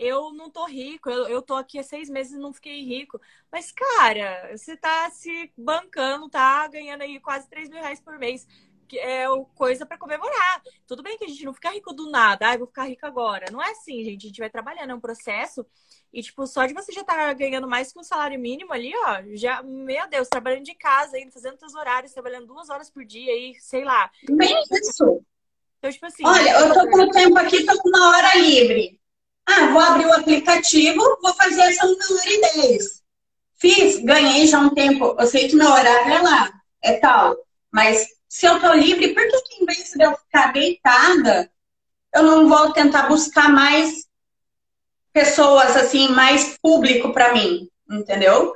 eu 0.00 0.32
não 0.32 0.48
tô 0.48 0.64
rico, 0.64 1.10
eu, 1.10 1.28
eu 1.28 1.42
tô 1.42 1.54
aqui 1.54 1.78
há 1.78 1.82
seis 1.82 2.08
meses 2.08 2.32
e 2.32 2.38
não 2.38 2.54
fiquei 2.54 2.82
rico. 2.82 3.20
Mas, 3.52 3.70
cara, 3.70 4.50
você 4.56 4.74
tá 4.74 5.10
se 5.10 5.52
bancando, 5.56 6.30
tá 6.30 6.66
ganhando 6.68 7.02
aí 7.02 7.20
quase 7.20 7.46
3 7.50 7.68
mil 7.68 7.78
reais 7.78 8.00
por 8.00 8.18
mês. 8.18 8.48
Que 8.88 8.98
é 8.98 9.26
coisa 9.54 9.86
para 9.86 9.98
comemorar. 9.98 10.62
Tudo 10.86 11.02
bem 11.02 11.18
que 11.18 11.24
a 11.24 11.28
gente 11.28 11.44
não 11.44 11.52
fica 11.52 11.70
rico 11.70 11.92
do 11.92 12.10
nada, 12.10 12.48
ai, 12.48 12.58
vou 12.58 12.66
ficar 12.66 12.84
rico 12.84 13.06
agora. 13.06 13.46
Não 13.52 13.62
é 13.62 13.70
assim, 13.70 14.02
gente. 14.02 14.24
A 14.24 14.28
gente 14.28 14.40
vai 14.40 14.50
trabalhando, 14.50 14.90
é 14.90 14.94
um 14.94 15.00
processo. 15.00 15.64
E, 16.12 16.22
tipo, 16.22 16.46
só 16.46 16.66
de 16.66 16.74
você 16.74 16.90
já 16.90 17.02
estar 17.02 17.14
tá 17.14 17.32
ganhando 17.34 17.68
mais 17.68 17.92
que 17.92 18.00
um 18.00 18.02
salário 18.02 18.40
mínimo 18.40 18.72
ali, 18.72 18.92
ó, 18.96 19.22
já, 19.34 19.62
meu 19.62 20.08
Deus, 20.08 20.28
trabalhando 20.28 20.64
de 20.64 20.74
casa 20.74 21.16
ainda, 21.16 21.30
fazendo 21.30 21.58
seus 21.58 21.74
horários, 21.74 22.12
trabalhando 22.12 22.46
duas 22.46 22.68
horas 22.70 22.90
por 22.90 23.04
dia 23.04 23.30
aí, 23.30 23.54
sei 23.60 23.84
lá. 23.84 24.10
Bem 24.28 24.60
isso. 24.72 25.22
Então, 25.78 25.90
tipo 25.90 26.06
assim. 26.06 26.26
Olha, 26.26 26.50
eu 26.50 26.74
tô 26.74 26.90
com 26.90 27.02
o 27.02 27.10
tempo 27.10 27.38
aqui, 27.38 27.64
tô 27.64 27.78
com 27.78 27.88
uma 27.90 28.08
hora 28.08 28.38
livre. 28.38 28.99
Ah, 29.52 29.66
vou 29.66 29.80
abrir 29.80 30.06
o 30.06 30.12
aplicativo, 30.12 31.18
vou 31.20 31.34
fazer 31.34 31.60
essa 31.62 31.84
uma 31.84 31.94
hora 31.94 32.30
e 32.30 32.40
dez. 32.40 33.02
Fiz, 33.56 33.98
ganhei 33.98 34.46
já 34.46 34.60
um 34.60 34.70
tempo. 34.70 35.16
Eu 35.18 35.26
sei 35.26 35.48
que 35.48 35.56
meu 35.56 35.68
horário 35.68 36.12
é 36.12 36.22
lá, 36.22 36.50
é 36.82 36.92
tal. 36.94 37.36
Mas 37.70 38.06
se 38.28 38.46
eu 38.46 38.60
tô 38.60 38.72
livre, 38.72 39.12
por 39.12 39.26
que, 39.26 39.42
que 39.42 39.62
em 39.62 39.66
vez 39.66 39.90
de 39.90 40.04
eu 40.04 40.16
ficar 40.16 40.52
deitada, 40.52 41.50
eu 42.14 42.22
não 42.22 42.48
vou 42.48 42.72
tentar 42.72 43.08
buscar 43.08 43.50
mais 43.50 44.06
pessoas, 45.12 45.76
assim, 45.76 46.08
mais 46.08 46.56
público 46.62 47.12
para 47.12 47.32
mim, 47.32 47.68
entendeu? 47.90 48.54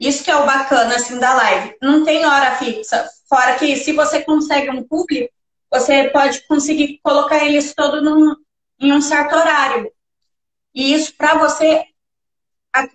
Isso 0.00 0.24
que 0.24 0.30
é 0.30 0.36
o 0.36 0.46
bacana, 0.46 0.96
assim, 0.96 1.18
da 1.18 1.34
live. 1.34 1.76
Não 1.82 2.04
tem 2.04 2.24
hora 2.24 2.56
fixa. 2.56 3.06
Fora 3.28 3.56
que 3.58 3.76
se 3.76 3.92
você 3.92 4.22
consegue 4.22 4.70
um 4.70 4.82
público, 4.82 5.32
você 5.70 6.08
pode 6.08 6.46
conseguir 6.46 7.00
colocar 7.02 7.44
eles 7.44 7.74
todos 7.74 8.02
num, 8.02 8.34
em 8.80 8.92
um 8.92 9.00
certo 9.00 9.36
horário. 9.36 9.92
E 10.76 10.92
isso 10.92 11.14
para 11.16 11.38
você, 11.38 11.86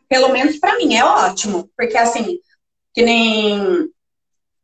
pelo 0.07 0.29
menos 0.29 0.57
para 0.57 0.77
mim, 0.77 0.93
é 0.93 1.03
ótimo. 1.03 1.67
Porque 1.75 1.97
assim, 1.97 2.39
que 2.93 3.01
nem 3.01 3.91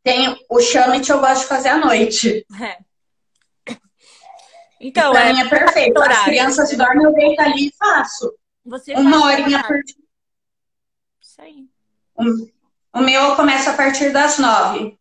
tem 0.03 0.37
o 0.47 0.61
chame 0.61 1.01
eu 1.09 1.19
gosto 1.19 1.41
de 1.41 1.47
fazer 1.47 1.69
à 1.69 1.77
noite. 1.77 2.45
É. 2.61 2.77
Então, 4.79 5.11
pra 5.11 5.29
é, 5.29 5.33
mim 5.33 5.39
é 5.39 5.49
perfeito. 5.49 5.99
As 5.99 6.23
crianças 6.23 6.77
dormem, 6.77 7.03
eu 7.03 7.13
deito 7.13 7.41
ali 7.41 7.69
e 7.69 7.75
faço. 7.75 8.31
Você 8.63 8.93
Uma 8.93 9.25
horinha 9.25 9.63
por 9.63 9.81
dia. 9.83 9.95
Isso 11.19 11.41
aí. 11.41 11.65
O, 12.15 12.99
o 12.99 13.01
meu 13.01 13.35
começa 13.35 13.71
a 13.71 13.75
partir 13.75 14.11
das 14.11 14.37
nove. 14.37 14.95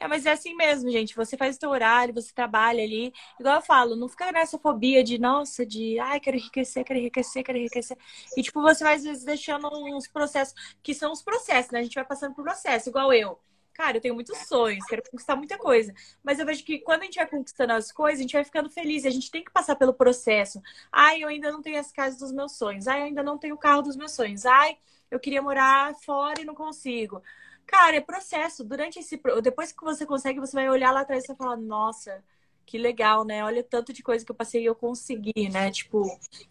É, 0.00 0.06
mas 0.06 0.24
é 0.26 0.32
assim 0.32 0.54
mesmo, 0.54 0.88
gente. 0.90 1.14
Você 1.16 1.36
faz 1.36 1.56
o 1.56 1.58
seu 1.58 1.70
horário, 1.70 2.14
você 2.14 2.32
trabalha 2.32 2.82
ali. 2.84 3.12
Igual 3.38 3.56
eu 3.56 3.62
falo, 3.62 3.96
não 3.96 4.08
fica 4.08 4.30
nessa 4.30 4.56
fobia 4.58 5.02
de, 5.02 5.18
nossa, 5.18 5.66
de, 5.66 5.98
ai, 5.98 6.20
quero 6.20 6.36
enriquecer, 6.36 6.84
quero 6.84 6.98
enriquecer, 7.00 7.42
quero 7.42 7.58
enriquecer. 7.58 7.96
E, 8.36 8.42
tipo, 8.42 8.62
você 8.62 8.84
vai, 8.84 8.94
às 8.94 9.02
vezes, 9.02 9.24
deixando 9.24 9.68
uns 9.68 10.06
processos, 10.06 10.54
que 10.82 10.94
são 10.94 11.10
os 11.12 11.20
processos, 11.22 11.72
né? 11.72 11.80
A 11.80 11.82
gente 11.82 11.94
vai 11.96 12.04
passando 12.04 12.34
por 12.34 12.44
processo, 12.44 12.88
igual 12.88 13.12
eu. 13.12 13.40
Cara, 13.74 13.96
eu 13.96 14.00
tenho 14.00 14.14
muitos 14.14 14.38
sonhos, 14.38 14.84
quero 14.86 15.02
conquistar 15.10 15.36
muita 15.36 15.56
coisa. 15.58 15.92
Mas 16.22 16.38
eu 16.38 16.46
vejo 16.46 16.64
que 16.64 16.78
quando 16.80 17.02
a 17.02 17.04
gente 17.04 17.16
vai 17.16 17.26
conquistando 17.28 17.72
as 17.72 17.90
coisas, 17.92 18.20
a 18.20 18.22
gente 18.22 18.32
vai 18.32 18.44
ficando 18.44 18.70
feliz. 18.70 19.04
A 19.04 19.10
gente 19.10 19.30
tem 19.30 19.44
que 19.44 19.52
passar 19.52 19.76
pelo 19.76 19.94
processo. 19.94 20.60
Ai, 20.92 21.22
eu 21.22 21.28
ainda 21.28 21.50
não 21.52 21.62
tenho 21.62 21.78
as 21.78 21.90
casas 21.92 22.18
dos 22.18 22.32
meus 22.32 22.56
sonhos. 22.56 22.86
Ai, 22.88 23.00
eu 23.00 23.04
ainda 23.04 23.22
não 23.22 23.38
tenho 23.38 23.54
o 23.54 23.58
carro 23.58 23.82
dos 23.82 23.96
meus 23.96 24.12
sonhos. 24.12 24.44
Ai, 24.46 24.76
eu 25.10 25.18
queria 25.20 25.40
morar 25.42 25.94
fora 26.04 26.40
e 26.40 26.44
não 26.44 26.54
consigo. 26.54 27.22
Cara, 27.68 27.96
é 27.96 28.00
processo. 28.00 28.64
Durante 28.64 28.98
esse. 28.98 29.20
Depois 29.42 29.70
que 29.70 29.84
você 29.84 30.06
consegue, 30.06 30.40
você 30.40 30.56
vai 30.56 30.68
olhar 30.70 30.90
lá 30.90 31.02
atrás 31.02 31.22
e 31.22 31.26
vai 31.28 31.36
falar, 31.36 31.56
nossa, 31.58 32.24
que 32.64 32.78
legal, 32.78 33.24
né? 33.24 33.44
Olha 33.44 33.62
tanto 33.62 33.92
de 33.92 34.02
coisa 34.02 34.24
que 34.24 34.32
eu 34.32 34.34
passei 34.34 34.62
e 34.62 34.64
eu 34.64 34.74
consegui, 34.74 35.50
né? 35.50 35.70
Tipo, 35.70 36.02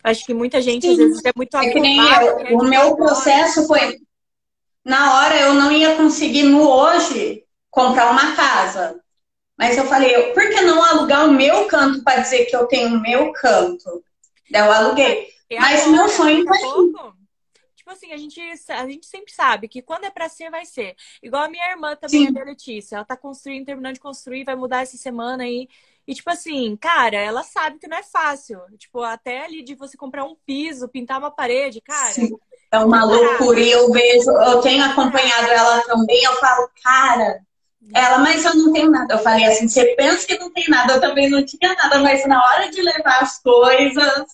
acho 0.03 0.23
que 0.25 0.34
muita 0.34 0.62
gente 0.62 0.86
Sim. 0.86 0.91
às 0.91 0.97
vezes 0.97 1.25
é 1.25 1.32
muito 1.36 1.58
é 1.58 1.73
nem 1.73 1.97
eu. 1.97 2.60
O 2.60 2.63
meu 2.63 2.95
processo 2.95 3.67
foi. 3.67 3.99
Na 4.86 5.15
hora 5.15 5.41
eu 5.41 5.53
não 5.56 5.71
ia 5.71 5.95
conseguir 5.95 6.43
no 6.43 6.69
hoje 6.69 7.43
comprar 7.69 8.12
uma 8.12 8.36
casa. 8.36 9.01
Mas 9.58 9.75
eu 9.75 9.86
falei, 9.86 10.34
por 10.34 10.49
que 10.49 10.62
não 10.62 10.84
alugar 10.84 11.27
o 11.27 11.34
meu 11.34 11.65
canto 11.65 12.03
para 12.03 12.21
dizer 12.21 12.45
que 12.45 12.56
eu 12.56 12.67
tenho 12.67 12.95
o 12.95 13.01
meu 13.01 13.34
canto? 13.34 14.03
Daí 14.51 14.65
eu 14.65 14.71
aluguei. 14.71 15.30
É 15.49 15.60
Mas 15.60 15.88
meu 15.88 16.08
sonho 16.08 16.45
foi 16.47 16.60
tipo 17.88 17.91
assim, 17.91 18.12
a 18.12 18.17
gente, 18.17 18.41
a 18.69 18.88
gente 18.88 19.06
sempre 19.06 19.32
sabe 19.32 19.67
que 19.69 19.82
quando 19.82 20.04
é 20.04 20.10
pra 20.10 20.28
ser, 20.28 20.52
vai 20.52 20.65
ser. 20.65 20.95
Igual 21.23 21.43
a 21.43 21.50
minha 21.50 21.69
irmã 21.71 21.95
também, 21.95 22.28
Sim. 22.28 22.38
a 22.38 22.43
Letícia. 22.43 22.95
Ela 22.97 23.06
tá 23.06 23.15
construindo, 23.15 23.65
terminando 23.65 23.93
de 23.93 24.00
construir, 24.02 24.43
vai 24.43 24.56
mudar 24.56 24.82
essa 24.82 24.97
semana 24.97 25.43
aí. 25.43 25.69
E, 26.06 26.13
tipo 26.13 26.30
assim, 26.30 26.76
cara, 26.76 27.17
ela 27.17 27.43
sabe 27.43 27.80
que 27.80 27.88
não 27.88 27.97
é 27.97 28.04
fácil. 28.04 28.60
Tipo, 28.78 29.02
até 29.02 29.45
ali 29.45 29.63
de 29.63 29.76
você 29.76 29.95
comprar 29.95 30.26
um 30.26 30.36
piso, 30.45 30.89
pintar 30.89 31.17
uma 31.17 31.32
parede, 31.32 31.80
cara. 31.82 32.12
Sim. 32.12 32.30
É 32.71 32.80
uma 32.80 33.06
loucura. 33.06 33.60
E 33.60 33.71
eu 33.71 33.89
vejo, 33.91 34.32
eu 34.32 34.62
tenho 34.62 34.84
acompanhado 34.84 35.47
ela 35.50 35.82
também, 35.84 36.21
eu 36.23 36.34
falo, 36.36 36.69
cara, 36.84 37.39
ela, 37.93 38.17
mas 38.19 38.43
eu 38.43 38.54
não 38.54 38.73
tenho 38.73 38.91
nada. 38.91 39.13
Eu 39.13 39.19
falei 39.19 39.45
assim, 39.45 39.69
você 39.69 39.95
pensa 39.95 40.28
que 40.28 40.38
não 40.38 40.52
tem 40.52 40.65
nada, 40.67 40.93
eu 40.95 41.02
também 41.02 41.30
não 41.30 41.45
tinha 41.45 41.73
nada, 41.73 42.00
mas 42.00 42.26
na 42.28 42.43
hora 42.43 42.69
de 42.69 42.82
levar 42.82 43.21
as 43.21 43.39
coisas, 43.41 44.26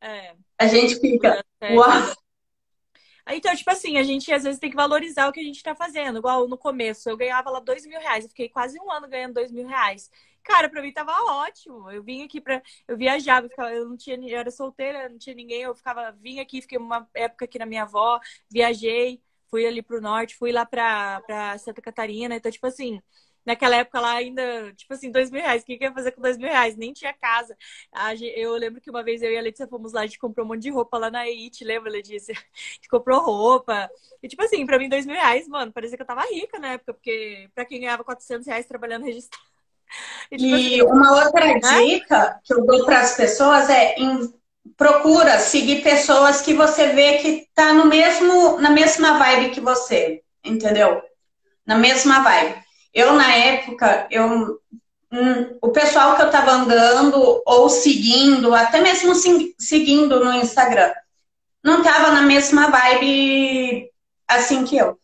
é. 0.00 0.32
a 0.58 0.66
gente 0.66 0.98
fica, 0.98 1.44
é, 1.60 1.74
uau. 1.74 2.21
Então, 3.28 3.54
tipo 3.54 3.70
assim, 3.70 3.98
a 3.98 4.02
gente 4.02 4.32
às 4.32 4.42
vezes 4.42 4.58
tem 4.58 4.70
que 4.70 4.76
valorizar 4.76 5.28
o 5.28 5.32
que 5.32 5.40
a 5.40 5.44
gente 5.44 5.62
tá 5.62 5.74
fazendo. 5.74 6.18
Igual 6.18 6.48
no 6.48 6.58
começo, 6.58 7.08
eu 7.08 7.16
ganhava 7.16 7.50
lá 7.50 7.60
dois 7.60 7.86
mil 7.86 8.00
reais. 8.00 8.24
Eu 8.24 8.30
fiquei 8.30 8.48
quase 8.48 8.78
um 8.80 8.90
ano 8.90 9.08
ganhando 9.08 9.34
dois 9.34 9.52
mil 9.52 9.66
reais. 9.66 10.10
Cara, 10.42 10.68
pra 10.68 10.82
mim 10.82 10.92
tava 10.92 11.12
ótimo. 11.44 11.90
Eu 11.90 12.02
vim 12.02 12.24
aqui 12.24 12.40
pra. 12.40 12.60
Eu 12.88 12.96
viajava, 12.96 13.46
eu, 13.46 13.50
ficava... 13.50 13.72
eu 13.72 13.88
não 13.88 13.96
tinha. 13.96 14.16
Eu 14.28 14.38
era 14.38 14.50
solteira, 14.50 15.08
não 15.08 15.18
tinha 15.18 15.36
ninguém. 15.36 15.62
Eu 15.62 15.74
ficava. 15.74 16.12
Vim 16.12 16.40
aqui, 16.40 16.60
fiquei 16.60 16.78
uma 16.78 17.08
época 17.14 17.44
aqui 17.44 17.58
na 17.58 17.66
minha 17.66 17.82
avó, 17.84 18.20
viajei, 18.50 19.22
fui 19.50 19.66
ali 19.66 19.82
pro 19.82 20.00
norte, 20.00 20.36
fui 20.36 20.50
lá 20.52 20.66
pra, 20.66 21.20
pra 21.22 21.58
Santa 21.58 21.80
Catarina. 21.80 22.34
Então, 22.36 22.50
tipo 22.50 22.66
assim, 22.66 23.00
naquela 23.44 23.76
época 23.76 24.00
lá 24.00 24.12
ainda, 24.12 24.72
tipo 24.74 24.92
assim, 24.94 25.10
dois 25.10 25.30
mil 25.30 25.40
reais. 25.42 25.62
O 25.62 25.66
que, 25.66 25.76
que 25.76 25.84
ia 25.84 25.92
fazer 25.92 26.12
com 26.12 26.22
dois 26.22 26.36
mil 26.38 26.48
reais? 26.48 26.76
Nem 26.76 26.92
tinha 26.92 27.12
casa. 27.12 27.56
Eu 28.36 28.52
lembro 28.54 28.80
que 28.80 28.90
uma 28.90 29.02
vez 29.02 29.22
eu 29.22 29.30
e 29.30 29.38
a 29.38 29.42
Letícia 29.42 29.66
fomos 29.66 29.92
lá, 29.92 30.02
a 30.02 30.06
gente 30.06 30.18
comprou 30.18 30.44
um 30.44 30.48
monte 30.48 30.62
de 30.62 30.70
roupa 30.70 30.98
lá 30.98 31.10
na 31.10 31.26
EIT, 31.28 31.64
lembra, 31.64 31.90
Letícia? 31.90 32.34
A 32.52 32.74
gente 32.74 32.88
comprou 32.88 33.20
roupa. 33.20 33.90
E, 34.22 34.28
tipo 34.28 34.42
assim, 34.42 34.64
pra 34.66 34.78
mim, 34.78 34.88
dois 34.88 35.06
mil 35.06 35.14
reais, 35.14 35.46
mano, 35.48 35.72
parecia 35.72 35.96
que 35.96 36.02
eu 36.02 36.06
tava 36.06 36.22
rica 36.22 36.58
na 36.58 36.72
época, 36.72 36.94
porque 36.94 37.48
pra 37.54 37.64
quem 37.64 37.80
ganhava 37.80 38.04
400 38.04 38.46
reais 38.46 38.66
trabalhando 38.66 39.04
registrado. 39.04 39.42
E, 40.30 40.38
tipo, 40.38 40.56
e 40.56 40.80
assim, 40.80 40.82
uma 40.84 41.24
outra 41.26 41.44
né? 41.44 41.84
dica 41.84 42.40
que 42.42 42.54
eu 42.54 42.64
dou 42.64 42.86
para 42.86 43.00
as 43.00 43.14
pessoas 43.14 43.68
é 43.68 43.94
em, 43.98 44.32
procura 44.76 45.38
seguir 45.38 45.82
pessoas 45.82 46.40
que 46.40 46.54
você 46.54 46.88
vê 46.88 47.18
que 47.18 47.48
tá 47.54 47.72
no 47.72 47.86
mesmo, 47.86 48.58
na 48.58 48.70
mesma 48.70 49.18
vibe 49.18 49.50
que 49.50 49.60
você, 49.60 50.22
entendeu? 50.44 51.02
Na 51.66 51.76
mesma 51.76 52.20
vibe. 52.20 52.62
Eu, 52.94 53.14
na 53.14 53.34
época, 53.34 54.06
eu, 54.10 54.60
hum, 55.12 55.58
o 55.62 55.70
pessoal 55.70 56.14
que 56.16 56.22
eu 56.22 56.26
estava 56.26 56.52
andando 56.52 57.42
ou 57.46 57.68
seguindo, 57.68 58.54
até 58.54 58.80
mesmo 58.80 59.14
seguindo 59.58 60.22
no 60.22 60.32
Instagram, 60.34 60.92
não 61.62 61.78
estava 61.78 62.10
na 62.10 62.22
mesma 62.22 62.68
vibe 62.70 63.90
assim 64.28 64.64
que 64.64 64.76
eu. 64.76 64.98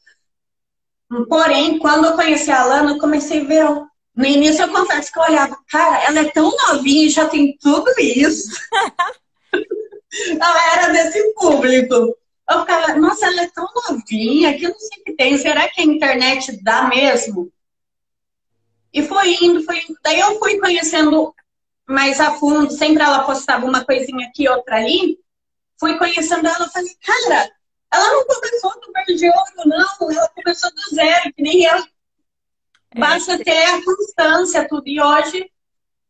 Porém, 1.28 1.78
quando 1.78 2.06
eu 2.06 2.14
conheci 2.14 2.50
a 2.50 2.62
Alana, 2.62 2.92
eu 2.92 2.98
comecei 2.98 3.40
a 3.40 3.44
ver. 3.44 3.64
No 4.14 4.26
início, 4.26 4.62
eu 4.62 4.72
confesso 4.72 5.12
que 5.12 5.18
eu 5.18 5.22
olhava, 5.22 5.56
cara, 5.68 6.04
ela 6.04 6.18
é 6.20 6.30
tão 6.30 6.50
novinha 6.50 7.06
e 7.06 7.10
já 7.10 7.26
tem 7.28 7.56
tudo 7.58 7.88
isso. 7.98 8.50
ela 10.40 10.72
era 10.74 10.92
desse 10.92 11.32
público. 11.34 11.94
Eu 12.50 12.60
ficava, 12.60 12.96
nossa, 12.96 13.26
ela 13.26 13.42
é 13.42 13.48
tão 13.48 13.66
novinha, 13.88 14.58
que 14.58 14.64
eu 14.64 14.70
não 14.70 14.78
sei 14.78 15.00
o 15.00 15.04
que 15.04 15.12
tem. 15.12 15.38
Será 15.38 15.68
que 15.68 15.80
a 15.80 15.84
internet 15.84 16.62
dá 16.62 16.88
mesmo? 16.88 17.50
E 18.92 19.02
foi 19.02 19.34
indo, 19.40 19.62
foi 19.62 19.78
indo. 19.78 19.98
Daí 20.02 20.20
eu 20.20 20.38
fui 20.38 20.58
conhecendo 20.58 21.34
mais 21.86 22.20
a 22.20 22.32
fundo, 22.34 22.70
sempre 22.70 23.02
ela 23.02 23.24
postava 23.24 23.64
uma 23.64 23.84
coisinha 23.84 24.26
aqui, 24.26 24.48
outra 24.48 24.76
ali. 24.76 25.18
Fui 25.78 25.96
conhecendo 25.96 26.46
ela, 26.46 26.68
falei, 26.68 26.94
cara, 27.04 27.50
ela 27.92 28.12
não 28.12 28.26
começou 28.26 28.80
do 28.80 28.92
verde 28.92 29.26
ouro, 29.26 29.68
não, 29.68 30.10
ela 30.12 30.28
começou 30.28 30.70
do 30.70 30.94
zero, 30.94 31.32
que 31.32 31.42
nem 31.42 31.64
eu. 31.64 31.78
É, 32.94 32.98
Basta 32.98 33.42
ter 33.42 33.64
a 33.64 33.84
constância, 33.84 34.68
tudo. 34.68 34.86
E 34.86 35.00
hoje 35.00 35.50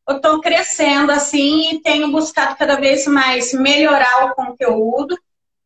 eu 0.08 0.16
estou 0.16 0.40
crescendo 0.40 1.12
assim 1.12 1.74
e 1.74 1.82
tenho 1.82 2.10
buscado 2.10 2.56
cada 2.56 2.76
vez 2.76 3.06
mais 3.06 3.52
melhorar 3.52 4.26
o 4.26 4.34
conteúdo, 4.34 5.16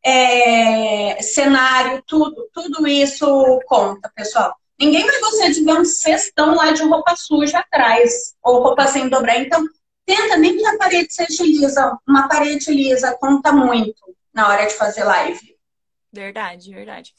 é, 0.05 1.23
cenário, 1.23 2.03
tudo, 2.07 2.51
tudo 2.53 2.87
isso 2.87 3.61
conta, 3.67 4.11
pessoal. 4.15 4.55
Ninguém 4.83 5.07
vai 5.07 5.21
gostar 5.21 5.49
de 5.49 5.63
ver 5.63 5.75
um 5.75 5.85
cestão 5.85 6.57
lá 6.57 6.73
de 6.73 6.83
roupa 6.83 7.15
suja 7.15 7.61
atrás, 7.61 8.35
ou 8.43 8.65
roupa 8.65 8.85
sem 8.89 9.09
dobrar. 9.09 9.39
Então, 9.39 9.65
tenta 10.05 10.37
nem 10.37 10.59
que 10.59 10.67
a 10.67 10.77
parede 10.77 11.15
seja 11.15 11.45
lisa. 11.45 11.97
Uma 12.07 12.27
parede 12.27 12.69
lisa 12.73 13.17
conta 13.21 13.53
muito 13.53 14.03
na 14.35 14.49
hora 14.49 14.67
de 14.67 14.75
fazer 14.75 15.05
live. 15.05 15.57
Verdade, 16.13 16.75
verdade. 16.75 17.15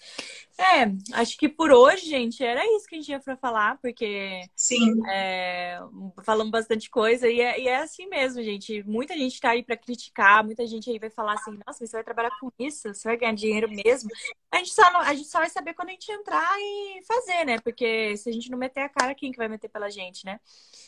É, 0.57 1.19
acho 1.19 1.35
que 1.37 1.49
por 1.49 1.71
hoje, 1.71 2.05
gente, 2.05 2.43
era 2.43 2.63
isso 2.75 2.85
que 2.85 2.95
a 2.95 2.97
gente 2.99 3.09
ia 3.09 3.19
pra 3.19 3.35
falar, 3.35 3.79
porque. 3.81 4.41
Sim. 4.55 5.01
É, 5.09 5.79
falamos 6.23 6.51
bastante 6.51 6.89
coisa 6.91 7.27
e 7.27 7.41
é, 7.41 7.59
e 7.59 7.67
é, 7.67 7.77
assim 7.77 8.05
mesmo, 8.07 8.41
gente. 8.43 8.83
Muita 8.83 9.17
gente 9.17 9.39
tá 9.39 9.49
aí 9.49 9.63
pra 9.63 9.75
criticar, 9.75 10.43
muita 10.43 10.65
gente 10.67 10.89
aí 10.91 10.99
vai 10.99 11.09
falar 11.09 11.33
assim: 11.33 11.57
nossa, 11.65 11.85
você 11.85 11.91
vai 11.91 12.03
trabalhar 12.03 12.31
com 12.39 12.51
isso, 12.59 12.93
você 12.93 13.07
vai 13.07 13.17
ganhar 13.17 13.33
dinheiro 13.33 13.67
mesmo. 13.67 14.09
A 14.51 14.57
gente, 14.57 14.73
só 14.73 14.91
não, 14.93 14.99
a 14.99 15.13
gente 15.15 15.27
só 15.27 15.39
vai 15.39 15.49
saber 15.49 15.73
quando 15.73 15.89
a 15.89 15.93
gente 15.93 16.11
entrar 16.11 16.55
e 16.59 17.01
fazer, 17.07 17.45
né? 17.45 17.59
Porque 17.59 18.15
se 18.17 18.29
a 18.29 18.31
gente 18.31 18.51
não 18.51 18.57
meter 18.57 18.81
a 18.81 18.89
cara, 18.89 19.15
quem 19.15 19.31
que 19.31 19.37
vai 19.39 19.47
meter 19.47 19.69
pela 19.69 19.89
gente, 19.89 20.23
né? 20.23 20.39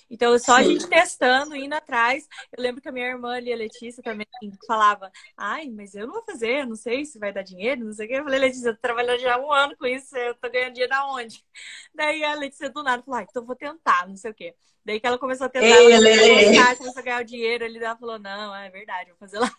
Então, 0.09 0.38
só 0.38 0.57
Sim. 0.57 0.61
a 0.61 0.63
gente 0.63 0.88
testando, 0.88 1.55
indo 1.55 1.74
atrás. 1.74 2.28
Eu 2.55 2.61
lembro 2.61 2.82
que 2.82 2.88
a 2.88 2.91
minha 2.91 3.07
irmã 3.07 3.36
ali, 3.36 3.51
a 3.51 3.55
Letícia, 3.55 4.03
também 4.03 4.28
falava: 4.68 5.11
ai, 5.36 5.70
mas 5.70 5.95
eu 5.95 6.05
não 6.05 6.13
vou 6.13 6.24
fazer, 6.24 6.68
não 6.68 6.76
sei 6.76 7.03
se 7.03 7.18
vai 7.18 7.34
dar 7.34 7.41
dinheiro, 7.41 7.84
não 7.84 7.93
sei 7.93 8.05
o 8.05 8.09
que. 8.09 8.16
Eu 8.16 8.24
falei, 8.24 8.39
Letícia, 8.39 8.70
eu 8.70 8.76
tô 8.76 8.82
trabalhando 8.82 9.20
já 9.20 9.39
um 9.39 9.51
ano 9.56 9.76
com 9.78 9.86
isso, 9.86 10.16
eu 10.18 10.36
tô 10.36 10.49
ganhando 10.49 10.74
dinheiro 10.74 10.91
da 10.91 11.08
onde? 11.08 11.43
Daí 11.93 12.24
a 12.24 12.36
Letícia 12.36 12.70
do 12.70 12.84
nada 12.84 13.01
falou, 13.03 13.20
ah, 13.20 13.24
então 13.24 13.45
vou 13.45 13.56
tentar, 13.56 14.08
não 14.08 14.18
sei 14.18 14.32
o 14.32 14.34
quê. 14.34 14.56
Daí 14.84 14.99
que 14.99 15.08
ela 15.08 15.18
começou 15.18 15.47
a 15.47 15.49
tentar, 15.49 15.66
Ei, 15.66 15.91
ela 15.91 16.76
começou 16.76 16.99
a 16.99 17.03
ganhar 17.03 17.22
o 17.22 17.26
dinheiro, 17.26 17.64
ele 17.64 17.84
ela 17.84 17.97
falou, 17.97 18.20
não, 18.20 18.56
é 18.56 18.70
verdade, 18.70 19.10
vou 19.10 19.20
fazer 19.20 19.39
lá. 19.39 19.51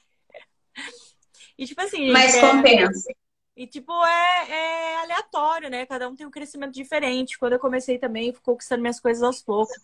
E 1.59 1.65
tipo 1.65 1.81
assim. 1.81 2.11
Mas 2.11 2.35
é... 2.35 2.41
compensa. 2.41 3.11
E, 3.57 3.67
tipo, 3.67 3.91
é, 4.05 4.51
é, 4.51 4.97
aleatório, 4.99 5.71
né? 5.71 5.87
Cada 5.87 6.07
um 6.07 6.15
tem 6.15 6.27
um 6.27 6.31
crescimento 6.31 6.75
diferente. 6.75 7.39
Quando 7.39 7.55
eu 7.55 7.59
comecei 7.59 7.99
também, 7.99 8.31
fui 8.31 8.43
conquistando 8.43 8.83
minhas 8.83 9.01
coisas 9.01 9.23
aos 9.23 9.43
poucos. 9.43 9.75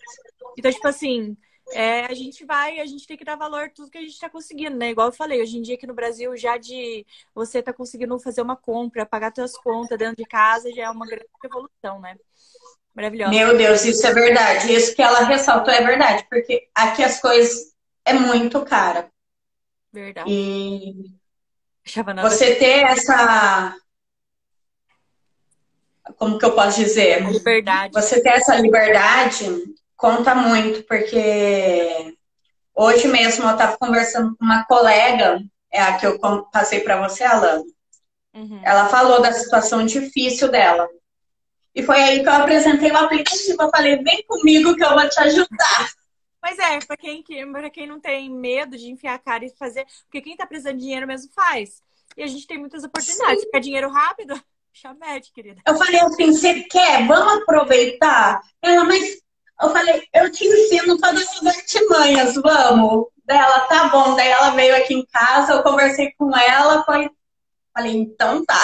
Então, 0.58 0.70
tipo 0.70 0.86
assim, 0.86 1.34
é, 1.72 2.06
a 2.06 2.14
gente 2.14 2.44
vai, 2.44 2.80
a 2.80 2.86
gente 2.86 3.06
tem 3.06 3.16
que 3.16 3.24
dar 3.24 3.36
valor 3.36 3.64
a 3.64 3.68
tudo 3.70 3.90
que 3.90 3.98
a 3.98 4.02
gente 4.02 4.12
está 4.12 4.28
conseguindo, 4.28 4.76
né? 4.76 4.90
Igual 4.90 5.08
eu 5.08 5.12
falei, 5.12 5.40
hoje 5.42 5.58
em 5.58 5.62
dia 5.62 5.74
aqui 5.74 5.86
no 5.86 5.94
Brasil, 5.94 6.36
já 6.36 6.56
de 6.56 7.06
você 7.34 7.62
tá 7.62 7.72
conseguindo 7.72 8.18
fazer 8.18 8.42
uma 8.42 8.56
compra, 8.56 9.06
pagar 9.06 9.32
suas 9.34 9.56
contas 9.56 9.98
dentro 9.98 10.16
de 10.16 10.24
casa, 10.24 10.72
já 10.72 10.84
é 10.84 10.90
uma 10.90 11.06
grande 11.06 11.26
evolução, 11.44 12.00
né? 12.00 12.16
Maravilhosa. 12.94 13.30
Meu 13.30 13.56
Deus, 13.56 13.84
isso 13.84 14.06
é 14.06 14.12
verdade. 14.12 14.72
Isso 14.72 14.94
que 14.94 15.02
ela 15.02 15.24
ressaltou 15.24 15.72
é 15.72 15.80
verdade, 15.80 16.26
porque 16.28 16.68
aqui 16.74 17.02
as 17.02 17.20
coisas 17.20 17.72
é 18.04 18.12
muito 18.12 18.62
cara. 18.64 19.10
Verdade. 19.92 20.30
E 20.30 21.12
você 22.20 22.54
ter 22.54 22.84
essa. 22.84 23.76
Como 26.16 26.38
que 26.38 26.44
eu 26.44 26.54
posso 26.54 26.80
dizer? 26.80 27.22
Liberdade. 27.30 27.92
Você 27.92 28.22
ter 28.22 28.30
essa 28.30 28.56
liberdade 28.56 29.46
conta 30.02 30.34
muito, 30.34 30.82
porque 30.82 32.16
hoje 32.74 33.06
mesmo 33.06 33.44
eu 33.44 33.52
estava 33.52 33.78
conversando 33.78 34.36
com 34.36 34.44
uma 34.44 34.64
colega, 34.64 35.40
é 35.70 35.80
a 35.80 35.96
que 35.96 36.04
eu 36.04 36.18
passei 36.50 36.80
para 36.80 37.08
você, 37.08 37.22
Alana. 37.22 37.62
Uhum. 38.34 38.60
Ela 38.64 38.88
falou 38.88 39.22
da 39.22 39.32
situação 39.32 39.86
difícil 39.86 40.50
dela. 40.50 40.88
E 41.72 41.84
foi 41.84 42.02
aí 42.02 42.20
que 42.20 42.28
eu 42.28 42.32
apresentei 42.32 42.90
o 42.90 42.96
aplicativo. 42.96 43.62
Eu 43.62 43.70
falei, 43.70 44.02
vem 44.02 44.24
comigo 44.26 44.74
que 44.74 44.84
eu 44.84 44.92
vou 44.92 45.08
te 45.08 45.20
ajudar. 45.20 45.92
Mas 46.42 46.58
é, 46.58 46.80
para 46.80 46.96
quem, 46.96 47.22
pra 47.52 47.70
quem 47.70 47.86
não 47.86 48.00
tem 48.00 48.28
medo 48.28 48.76
de 48.76 48.90
enfiar 48.90 49.14
a 49.14 49.18
cara 49.18 49.44
e 49.44 49.56
fazer. 49.56 49.86
Porque 50.04 50.20
quem 50.20 50.36
tá 50.36 50.44
precisando 50.44 50.78
de 50.78 50.82
dinheiro 50.82 51.06
mesmo 51.06 51.30
faz. 51.32 51.80
E 52.16 52.22
a 52.24 52.26
gente 52.26 52.46
tem 52.46 52.58
muitas 52.58 52.82
oportunidades. 52.82 53.44
Sim. 53.44 53.50
Quer 53.50 53.60
dinheiro 53.60 53.88
rápido? 53.88 54.34
Chamete, 54.74 55.32
querida. 55.32 55.62
Eu 55.66 55.76
falei 55.76 56.00
assim: 56.00 56.32
você 56.32 56.62
quer? 56.64 57.06
Vamos 57.06 57.42
aproveitar? 57.42 58.40
Ela, 58.60 58.84
mas. 58.84 59.22
Eu 59.60 59.70
falei: 59.70 60.02
eu 60.12 60.30
te 60.30 60.44
ensino 60.44 60.98
todas 60.98 61.28
as 61.28 61.46
artimanhas, 61.46 62.34
vamos. 62.34 63.06
Dela, 63.24 63.60
tá 63.60 63.88
bom. 63.88 64.16
Daí 64.16 64.28
ela 64.28 64.50
veio 64.50 64.76
aqui 64.76 64.94
em 64.94 65.06
casa, 65.06 65.52
eu 65.52 65.62
conversei 65.62 66.12
com 66.18 66.36
ela, 66.36 66.84
foi. 66.84 67.08
Falei: 67.74 67.96
então 67.96 68.44
tá. 68.44 68.62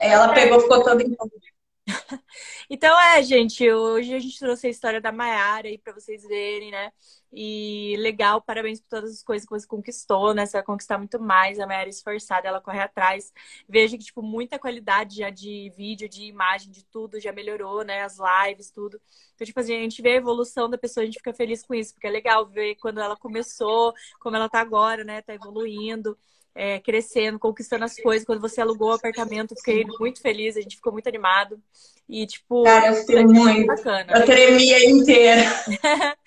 Ela 0.00 0.32
pegou, 0.32 0.60
ficou 0.60 0.82
toda 0.82 1.02
envolvida. 1.02 1.49
Então 2.68 2.98
é, 3.00 3.22
gente, 3.22 3.70
hoje 3.70 4.14
a 4.14 4.18
gente 4.18 4.38
trouxe 4.38 4.66
a 4.66 4.70
história 4.70 5.00
da 5.00 5.12
Mayara 5.12 5.68
aí 5.68 5.78
para 5.78 5.92
vocês 5.92 6.22
verem, 6.24 6.70
né? 6.70 6.92
E 7.32 7.96
legal, 7.98 8.42
parabéns 8.42 8.80
por 8.80 8.88
todas 8.88 9.12
as 9.12 9.22
coisas 9.22 9.46
que 9.46 9.54
você 9.54 9.66
conquistou, 9.66 10.34
né? 10.34 10.46
Você 10.46 10.52
vai 10.54 10.62
conquistar 10.64 10.98
muito 10.98 11.20
mais. 11.20 11.60
A 11.60 11.66
Mayara 11.66 11.88
é 11.88 11.90
esforçada, 11.90 12.48
ela 12.48 12.60
corre 12.60 12.80
atrás. 12.80 13.32
Veja 13.68 13.96
que, 13.96 14.04
tipo, 14.04 14.22
muita 14.22 14.58
qualidade 14.58 15.16
já 15.18 15.30
de 15.30 15.70
vídeo, 15.76 16.08
de 16.08 16.24
imagem, 16.24 16.70
de 16.72 16.84
tudo 16.86 17.20
já 17.20 17.32
melhorou, 17.32 17.84
né? 17.84 18.02
As 18.02 18.18
lives, 18.18 18.70
tudo. 18.70 19.00
Então, 19.34 19.46
tipo 19.46 19.60
assim, 19.60 19.76
a 19.76 19.80
gente 19.82 20.02
vê 20.02 20.10
a 20.12 20.16
evolução 20.16 20.68
da 20.68 20.78
pessoa, 20.78 21.02
a 21.02 21.06
gente 21.06 21.18
fica 21.18 21.32
feliz 21.32 21.62
com 21.62 21.74
isso, 21.74 21.94
porque 21.94 22.06
é 22.06 22.10
legal 22.10 22.46
ver 22.46 22.76
quando 22.76 23.00
ela 23.00 23.16
começou, 23.16 23.94
como 24.18 24.36
ela 24.36 24.48
tá 24.48 24.60
agora, 24.60 25.04
né? 25.04 25.22
Tá 25.22 25.34
evoluindo 25.34 26.18
é, 26.54 26.78
crescendo, 26.80 27.38
conquistando 27.38 27.84
as 27.84 27.96
coisas. 27.96 28.26
Quando 28.26 28.40
você 28.40 28.60
alugou 28.60 28.90
o 28.90 28.94
apartamento, 28.94 29.54
fiquei 29.56 29.84
muito 29.98 30.20
feliz, 30.20 30.56
a 30.56 30.60
gente 30.60 30.76
ficou 30.76 30.92
muito 30.92 31.08
animado. 31.08 31.60
E, 32.08 32.26
tipo, 32.26 32.64
Cara, 32.64 32.88
eu 32.88 32.94
fiquei 32.94 33.24
muito 33.24 33.66
bacana. 33.66 34.12
Eu 34.12 34.24
tremia 34.24 34.88
inteira. 34.88 35.42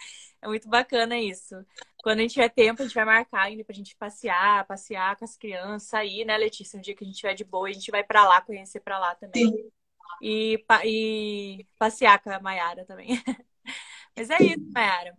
é 0.41 0.47
muito 0.47 0.67
bacana 0.69 1.19
isso. 1.19 1.55
Quando 2.03 2.19
a 2.19 2.21
gente 2.21 2.33
tiver 2.33 2.49
tempo, 2.49 2.81
a 2.81 2.85
gente 2.85 2.95
vai 2.95 3.05
marcar 3.05 3.43
ainda 3.43 3.63
pra 3.63 3.75
gente 3.75 3.95
passear, 3.95 4.65
passear 4.65 5.15
com 5.15 5.23
as 5.23 5.37
crianças, 5.37 5.89
sair, 5.89 6.25
né, 6.25 6.37
Letícia? 6.37 6.77
Um 6.77 6.81
dia 6.81 6.95
que 6.95 7.03
a 7.03 7.07
gente 7.07 7.17
tiver 7.17 7.33
de 7.33 7.45
boa, 7.45 7.69
a 7.69 7.71
gente 7.71 7.89
vai 7.91 8.03
para 8.03 8.27
lá, 8.27 8.41
conhecer 8.41 8.81
para 8.81 8.99
lá 8.99 9.15
também. 9.15 9.47
Sim. 9.47 9.71
E, 10.21 10.63
e 10.85 11.65
passear 11.79 12.21
com 12.21 12.29
a 12.29 12.39
Mayara 12.39 12.85
também. 12.85 13.07
Mas 14.15 14.29
é 14.29 14.37
isso, 14.43 14.69
Mayara. 14.73 15.15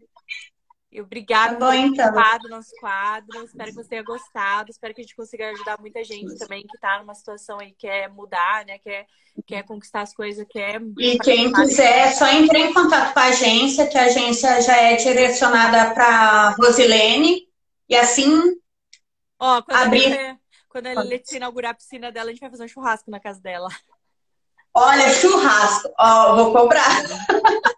Obrigada 1.00 1.56
tá 1.56 1.66
por 1.66 1.72
ter 1.72 1.78
então. 1.78 2.50
nosso 2.50 2.70
quadro. 2.80 3.44
Espero 3.44 3.68
que 3.70 3.74
você 3.74 3.88
tenha 3.88 4.02
gostado. 4.02 4.70
Espero 4.70 4.94
que 4.94 5.00
a 5.00 5.04
gente 5.04 5.16
consiga 5.16 5.50
ajudar 5.50 5.80
muita 5.80 6.04
gente 6.04 6.36
também 6.38 6.62
que 6.62 6.76
está 6.76 6.98
numa 6.98 7.14
situação 7.14 7.58
aí, 7.60 7.74
quer 7.78 8.08
mudar, 8.08 8.64
né? 8.64 8.78
Quer, 8.78 9.06
quer 9.46 9.64
conquistar 9.64 10.02
as 10.02 10.14
coisas, 10.14 10.46
quer. 10.48 10.80
E 10.98 11.18
quem 11.18 11.52
quiser, 11.52 12.08
é 12.08 12.10
só 12.12 12.26
entrar 12.28 12.60
em 12.60 12.72
contato 12.72 13.12
com 13.12 13.20
a 13.20 13.24
agência, 13.24 13.86
que 13.86 13.98
a 13.98 14.04
agência 14.04 14.60
já 14.60 14.76
é 14.76 14.96
direcionada 14.96 15.94
para 15.94 16.50
Rosilene. 16.50 17.48
E 17.88 17.96
assim. 17.96 18.56
Ó, 19.38 19.62
quando 19.62 19.78
abrir. 19.78 20.12
A 20.12 20.44
quando 20.74 20.88
a 20.88 21.02
Letícia 21.02 21.36
inaugurar 21.36 21.70
a 21.70 21.74
piscina 21.74 22.10
dela, 22.10 22.30
a 22.30 22.32
gente 22.32 22.40
vai 22.40 22.50
fazer 22.50 22.64
um 22.64 22.68
churrasco 22.68 23.08
na 23.08 23.20
casa 23.20 23.40
dela. 23.40 23.68
Olha, 24.74 25.08
churrasco. 25.08 25.88
Ó, 25.96 26.34
vou 26.34 26.52
cobrar. 26.52 27.04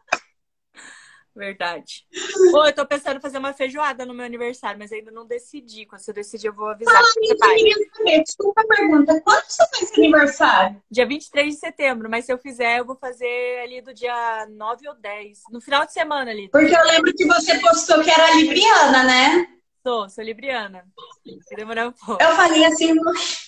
Verdade. 1.37 2.07
Pô, 2.51 2.64
eu 2.64 2.74
tô 2.74 2.87
pensando 2.87 3.18
em 3.18 3.20
fazer 3.20 3.37
uma 3.37 3.53
feijoada 3.53 4.07
no 4.07 4.14
meu 4.14 4.24
aniversário, 4.24 4.78
mas 4.78 4.91
ainda 4.91 5.11
não 5.11 5.26
decidi. 5.26 5.84
Quando 5.84 6.01
eu 6.09 6.14
decidir, 6.14 6.47
eu 6.47 6.55
vou 6.55 6.70
avisar. 6.70 6.97
Ah, 6.97 7.03
você. 7.03 7.37
Saber, 7.37 8.22
desculpa 8.22 8.62
a 8.62 8.66
pergunta. 8.66 9.20
Quando 9.20 9.45
você 9.45 9.62
faz 9.68 9.93
aniversário? 9.99 10.82
Dia 10.91 11.07
23 11.07 11.53
de 11.53 11.61
setembro, 11.61 12.09
mas 12.09 12.24
se 12.24 12.32
eu 12.32 12.39
fizer, 12.39 12.78
eu 12.78 12.87
vou 12.87 12.97
fazer 12.97 13.61
ali 13.62 13.82
do 13.82 13.93
dia 13.93 14.47
9 14.49 14.89
ou 14.89 14.95
10. 14.95 15.43
No 15.51 15.61
final 15.61 15.84
de 15.84 15.93
semana 15.93 16.30
ali. 16.30 16.49
Porque 16.49 16.74
eu 16.74 16.84
lembro 16.84 17.12
que 17.14 17.26
você 17.26 17.59
postou 17.59 18.03
que 18.03 18.11
era 18.11 18.34
libriana, 18.34 19.05
né? 19.05 19.49
Sou, 19.87 20.11
sou 20.11 20.24
libriana. 20.24 20.84
Vai 21.24 21.57
demorar 21.57 21.87
um 21.87 21.93
pouco. 21.93 22.20
Eu 22.20 22.34
falei 22.34 22.64
assim, 22.64 22.93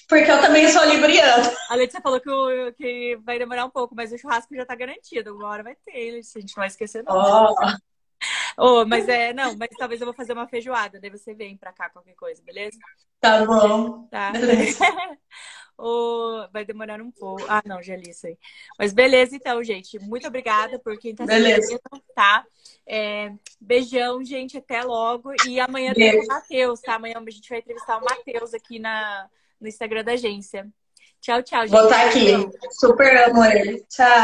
porque 0.09 0.31
eu 0.31 0.41
também 0.41 0.69
sou 0.69 0.85
libriana. 0.85 1.53
A 1.69 1.75
Letícia 1.75 2.01
falou 2.01 2.21
que, 2.21 2.31
o, 2.31 2.73
que 2.75 3.19
vai 3.25 3.41
demorar 3.41 3.65
um 3.65 3.71
pouco, 3.71 3.93
mas 3.93 4.13
o 4.13 4.19
churrasco 4.19 4.55
já 4.55 4.65
tá 4.65 4.77
garantido. 4.77 5.35
Uma 5.35 5.49
hora 5.49 5.65
vai 5.65 5.75
ter. 5.85 6.21
A 6.21 6.39
gente 6.39 6.57
não 6.57 6.61
vai 6.61 6.69
esquecer, 6.69 7.03
não. 7.03 7.17
Oh. 7.17 7.57
Oh, 8.59 8.85
mas 8.85 9.09
é, 9.09 9.33
não, 9.33 9.57
mas 9.57 9.69
talvez 9.79 10.01
eu 10.01 10.07
vou 10.07 10.15
fazer 10.15 10.33
uma 10.33 10.49
feijoada, 10.49 11.01
daí 11.01 11.11
você 11.11 11.33
vem 11.35 11.57
pra 11.57 11.73
cá 11.73 11.89
qualquer 11.89 12.15
coisa, 12.15 12.43
beleza? 12.43 12.79
Tá 13.21 13.45
bom. 13.45 14.07
Tá. 14.09 14.33
Beleza. 14.33 14.79
ou 15.79 16.49
vai 16.53 16.65
demorar 16.65 17.01
um 17.01 17.11
pouco. 17.11 17.45
Ah, 17.49 17.63
não, 17.65 17.81
já 17.81 17.97
li 17.97 18.11
isso 18.11 18.27
aí. 18.27 18.37
Mas 18.77 18.93
beleza, 18.93 19.37
então, 19.37 19.63
gente. 19.63 19.99
Muito 20.01 20.27
obrigada 20.27 20.79
por 20.79 20.99
quem 20.99 21.15
tá 21.15 21.25
assistindo, 21.25 21.81
tá? 22.15 22.45
É, 22.87 23.33
beijão, 23.61 24.23
gente. 24.25 24.59
Até 24.59 24.83
logo. 24.83 25.33
E 25.47 25.61
amanhã 25.61 25.95
tem 25.95 26.21
o 26.21 26.27
Matheus, 26.27 26.81
tá? 26.81 26.97
Amanhã 26.97 27.23
a 27.25 27.31
gente 27.31 27.49
vai 27.49 27.61
entrevistar 27.61 27.99
o 27.99 28.05
Matheus 28.05 28.53
aqui 28.53 28.81
na, 28.81 29.29
no 29.61 29.69
Instagram 29.69 30.03
da 30.03 30.13
agência. 30.13 30.69
Tchau, 31.21 31.43
tchau, 31.43 31.61
gente. 31.63 31.71
Vou 31.71 31.85
estar 31.85 32.03
tá 32.03 32.09
aqui. 32.09 32.51
Super 32.73 33.29
amo 33.29 33.45
ele. 33.45 33.85
Tchau. 33.89 34.09